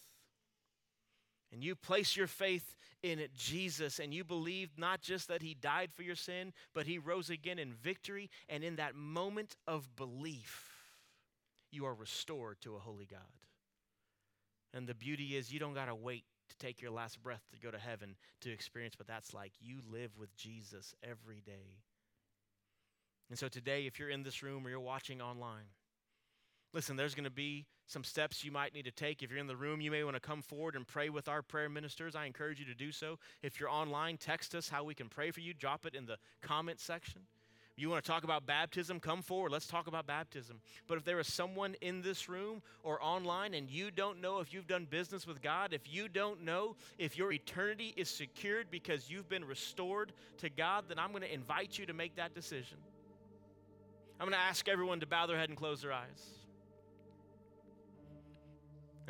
And 1.52 1.64
you 1.64 1.74
place 1.74 2.16
your 2.16 2.28
faith 2.28 2.76
in 3.02 3.20
Jesus 3.36 3.98
and 3.98 4.12
you 4.12 4.24
believe 4.24 4.70
not 4.76 5.00
just 5.00 5.28
that 5.28 5.42
he 5.42 5.54
died 5.54 5.90
for 5.94 6.02
your 6.02 6.16
sin, 6.16 6.52
but 6.74 6.86
he 6.86 6.98
rose 6.98 7.30
again 7.30 7.58
in 7.58 7.72
victory. 7.72 8.30
And 8.48 8.62
in 8.62 8.76
that 8.76 8.94
moment 8.94 9.56
of 9.66 9.96
belief, 9.96 10.66
you 11.70 11.86
are 11.86 11.94
restored 11.94 12.60
to 12.62 12.76
a 12.76 12.80
holy 12.80 13.06
God. 13.06 13.20
And 14.72 14.86
the 14.86 14.94
beauty 14.94 15.36
is, 15.36 15.52
you 15.52 15.58
don't 15.58 15.74
got 15.74 15.86
to 15.86 15.94
wait 15.94 16.24
to 16.48 16.56
take 16.58 16.80
your 16.80 16.90
last 16.90 17.22
breath 17.22 17.42
to 17.52 17.60
go 17.60 17.70
to 17.70 17.78
heaven 17.78 18.16
to 18.42 18.50
experience 18.50 18.98
what 18.98 19.08
that's 19.08 19.34
like. 19.34 19.52
You 19.60 19.80
live 19.90 20.10
with 20.18 20.34
Jesus 20.36 20.94
every 21.02 21.40
day. 21.44 21.82
And 23.30 23.38
so 23.38 23.48
today, 23.48 23.86
if 23.86 23.98
you're 23.98 24.10
in 24.10 24.24
this 24.24 24.42
room 24.42 24.66
or 24.66 24.70
you're 24.70 24.80
watching 24.80 25.20
online, 25.22 25.66
Listen, 26.72 26.96
there's 26.96 27.14
going 27.14 27.24
to 27.24 27.30
be 27.30 27.66
some 27.86 28.04
steps 28.04 28.44
you 28.44 28.52
might 28.52 28.72
need 28.72 28.84
to 28.84 28.92
take. 28.92 29.22
If 29.22 29.30
you're 29.30 29.40
in 29.40 29.48
the 29.48 29.56
room, 29.56 29.80
you 29.80 29.90
may 29.90 30.04
want 30.04 30.14
to 30.14 30.20
come 30.20 30.40
forward 30.40 30.76
and 30.76 30.86
pray 30.86 31.08
with 31.08 31.28
our 31.28 31.42
prayer 31.42 31.68
ministers. 31.68 32.14
I 32.14 32.26
encourage 32.26 32.60
you 32.60 32.66
to 32.66 32.74
do 32.74 32.92
so. 32.92 33.18
If 33.42 33.58
you're 33.58 33.68
online, 33.68 34.16
text 34.16 34.54
us 34.54 34.68
how 34.68 34.84
we 34.84 34.94
can 34.94 35.08
pray 35.08 35.32
for 35.32 35.40
you. 35.40 35.52
Drop 35.52 35.84
it 35.84 35.96
in 35.96 36.06
the 36.06 36.16
comment 36.42 36.78
section. 36.78 37.22
You 37.76 37.88
want 37.88 38.04
to 38.04 38.10
talk 38.10 38.24
about 38.24 38.46
baptism? 38.46 39.00
Come 39.00 39.22
forward. 39.22 39.50
Let's 39.50 39.66
talk 39.66 39.86
about 39.86 40.06
baptism. 40.06 40.60
But 40.86 40.98
if 40.98 41.04
there 41.04 41.18
is 41.18 41.32
someone 41.32 41.74
in 41.80 42.02
this 42.02 42.28
room 42.28 42.62
or 42.82 43.02
online 43.02 43.54
and 43.54 43.70
you 43.70 43.90
don't 43.90 44.20
know 44.20 44.40
if 44.40 44.52
you've 44.52 44.66
done 44.66 44.86
business 44.88 45.26
with 45.26 45.40
God, 45.40 45.72
if 45.72 45.92
you 45.92 46.06
don't 46.06 46.42
know 46.42 46.76
if 46.98 47.16
your 47.16 47.32
eternity 47.32 47.94
is 47.96 48.10
secured 48.10 48.66
because 48.70 49.10
you've 49.10 49.30
been 49.30 49.44
restored 49.44 50.12
to 50.38 50.50
God, 50.50 50.84
then 50.88 50.98
I'm 50.98 51.10
going 51.10 51.22
to 51.22 51.32
invite 51.32 51.78
you 51.78 51.86
to 51.86 51.94
make 51.94 52.16
that 52.16 52.34
decision. 52.34 52.76
I'm 54.20 54.26
going 54.26 54.38
to 54.38 54.46
ask 54.46 54.68
everyone 54.68 55.00
to 55.00 55.06
bow 55.06 55.26
their 55.26 55.38
head 55.38 55.48
and 55.48 55.56
close 55.56 55.80
their 55.80 55.92
eyes. 55.92 56.39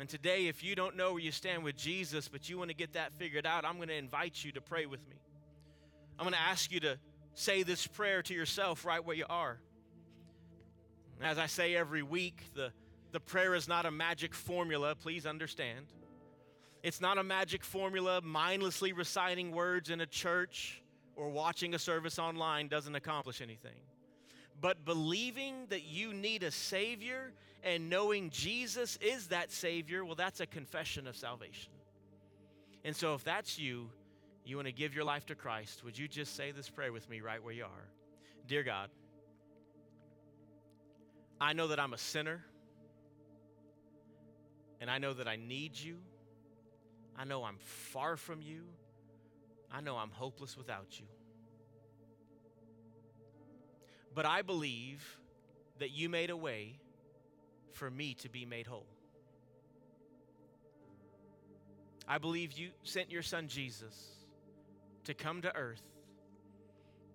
And 0.01 0.09
today, 0.09 0.47
if 0.47 0.63
you 0.63 0.73
don't 0.73 0.97
know 0.97 1.11
where 1.11 1.21
you 1.21 1.31
stand 1.31 1.63
with 1.63 1.77
Jesus, 1.77 2.27
but 2.27 2.49
you 2.49 2.57
want 2.57 2.71
to 2.71 2.75
get 2.75 2.93
that 2.93 3.13
figured 3.19 3.45
out, 3.45 3.65
I'm 3.65 3.75
going 3.75 3.89
to 3.89 3.95
invite 3.95 4.43
you 4.43 4.51
to 4.53 4.59
pray 4.59 4.87
with 4.87 5.07
me. 5.07 5.15
I'm 6.17 6.23
going 6.23 6.33
to 6.33 6.39
ask 6.39 6.71
you 6.71 6.79
to 6.79 6.97
say 7.35 7.61
this 7.61 7.85
prayer 7.85 8.23
to 8.23 8.33
yourself 8.33 8.83
right 8.83 9.05
where 9.05 9.15
you 9.15 9.27
are. 9.29 9.59
As 11.21 11.37
I 11.37 11.45
say 11.45 11.75
every 11.75 12.01
week, 12.01 12.41
the, 12.55 12.71
the 13.11 13.19
prayer 13.19 13.53
is 13.53 13.67
not 13.67 13.85
a 13.85 13.91
magic 13.91 14.33
formula, 14.33 14.95
please 14.95 15.27
understand. 15.27 15.85
It's 16.81 16.99
not 16.99 17.19
a 17.19 17.23
magic 17.23 17.63
formula, 17.63 18.21
mindlessly 18.23 18.93
reciting 18.93 19.51
words 19.51 19.91
in 19.91 20.01
a 20.01 20.07
church 20.07 20.81
or 21.15 21.29
watching 21.29 21.75
a 21.75 21.79
service 21.79 22.17
online 22.17 22.69
doesn't 22.69 22.95
accomplish 22.95 23.39
anything. 23.39 23.77
But 24.59 24.83
believing 24.83 25.67
that 25.69 25.83
you 25.83 26.11
need 26.11 26.41
a 26.41 26.49
Savior 26.49 27.33
and 27.63 27.89
knowing 27.89 28.29
Jesus 28.29 28.97
is 29.01 29.27
that 29.27 29.51
Savior, 29.51 30.03
well, 30.03 30.15
that's 30.15 30.39
a 30.39 30.47
confession 30.47 31.07
of 31.07 31.15
salvation. 31.15 31.71
And 32.83 32.95
so, 32.95 33.13
if 33.13 33.23
that's 33.23 33.59
you, 33.59 33.89
you 34.43 34.55
want 34.55 34.67
to 34.67 34.71
give 34.71 34.95
your 34.95 35.03
life 35.03 35.27
to 35.27 35.35
Christ, 35.35 35.83
would 35.83 35.97
you 35.97 36.07
just 36.07 36.35
say 36.35 36.51
this 36.51 36.69
prayer 36.69 36.91
with 36.91 37.07
me 37.09 37.21
right 37.21 37.43
where 37.43 37.53
you 37.53 37.63
are? 37.63 37.87
Dear 38.47 38.63
God, 38.63 38.89
I 41.39 41.53
know 41.53 41.67
that 41.67 41.79
I'm 41.79 41.93
a 41.93 41.97
sinner, 41.97 42.43
and 44.79 44.89
I 44.89 44.97
know 44.97 45.13
that 45.13 45.27
I 45.27 45.35
need 45.35 45.77
you. 45.77 45.97
I 47.15 47.25
know 47.25 47.43
I'm 47.43 47.57
far 47.59 48.17
from 48.17 48.41
you. 48.41 48.63
I 49.71 49.81
know 49.81 49.97
I'm 49.97 50.09
hopeless 50.09 50.57
without 50.57 50.99
you. 50.99 51.05
But 54.13 54.25
I 54.25 54.41
believe 54.41 55.19
that 55.79 55.91
you 55.91 56.09
made 56.09 56.29
a 56.29 56.37
way 56.37 56.79
for 57.73 57.89
me 57.89 58.13
to 58.15 58.29
be 58.29 58.45
made 58.45 58.67
whole. 58.67 58.87
I 62.07 62.17
believe 62.17 62.53
you 62.53 62.69
sent 62.83 63.11
your 63.11 63.21
son 63.21 63.47
Jesus 63.47 63.95
to 65.05 65.13
come 65.13 65.41
to 65.43 65.55
earth, 65.55 65.83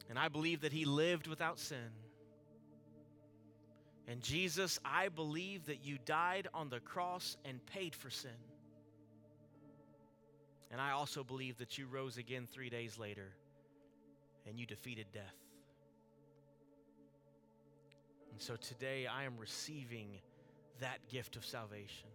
and 0.09 0.19
I 0.19 0.29
believe 0.29 0.63
that 0.63 0.73
he 0.73 0.85
lived 0.85 1.27
without 1.27 1.59
sin. 1.59 1.91
And 4.09 4.21
Jesus, 4.23 4.79
I 4.85 5.09
believe 5.09 5.67
that 5.67 5.85
you 5.85 5.99
died 6.05 6.49
on 6.55 6.71
the 6.71 6.79
cross 6.79 7.37
and 7.45 7.65
paid 7.67 7.95
for 7.95 8.09
sin. 8.09 8.31
And 10.71 10.81
I 10.81 10.93
also 10.93 11.25
believe 11.25 11.59
that 11.59 11.79
you 11.79 11.87
rose 11.87 12.17
again 12.17 12.47
three 12.51 12.71
days 12.71 12.99
later 12.99 13.33
and 14.47 14.59
you 14.59 14.67
defeated 14.67 15.07
death. 15.13 15.35
And 18.33 18.41
so 18.41 18.57
today 18.57 19.07
I 19.07 19.25
am 19.25 19.39
receiving 19.39 20.09
that 20.81 20.99
gift 21.09 21.37
of 21.37 21.45
salvation. 21.45 22.09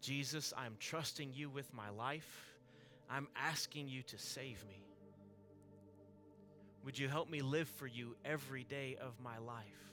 Jesus, 0.00 0.52
I'm 0.56 0.76
trusting 0.78 1.32
you 1.34 1.50
with 1.50 1.72
my 1.74 1.90
life. 1.90 2.46
I'm 3.10 3.28
asking 3.36 3.88
you 3.88 4.02
to 4.04 4.18
save 4.18 4.64
me. 4.68 4.84
Would 6.84 6.98
you 6.98 7.08
help 7.08 7.28
me 7.28 7.40
live 7.40 7.68
for 7.68 7.86
you 7.86 8.14
every 8.24 8.64
day 8.64 8.96
of 9.00 9.12
my 9.22 9.38
life? 9.38 9.92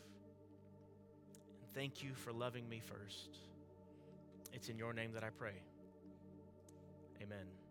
And 1.61 1.73
thank 1.73 2.03
you 2.03 2.13
for 2.13 2.31
loving 2.31 2.69
me 2.69 2.81
first. 2.85 3.39
It's 4.53 4.69
in 4.69 4.77
your 4.77 4.93
name 4.93 5.11
that 5.13 5.23
I 5.23 5.29
pray. 5.29 5.61
Amen. 7.21 7.64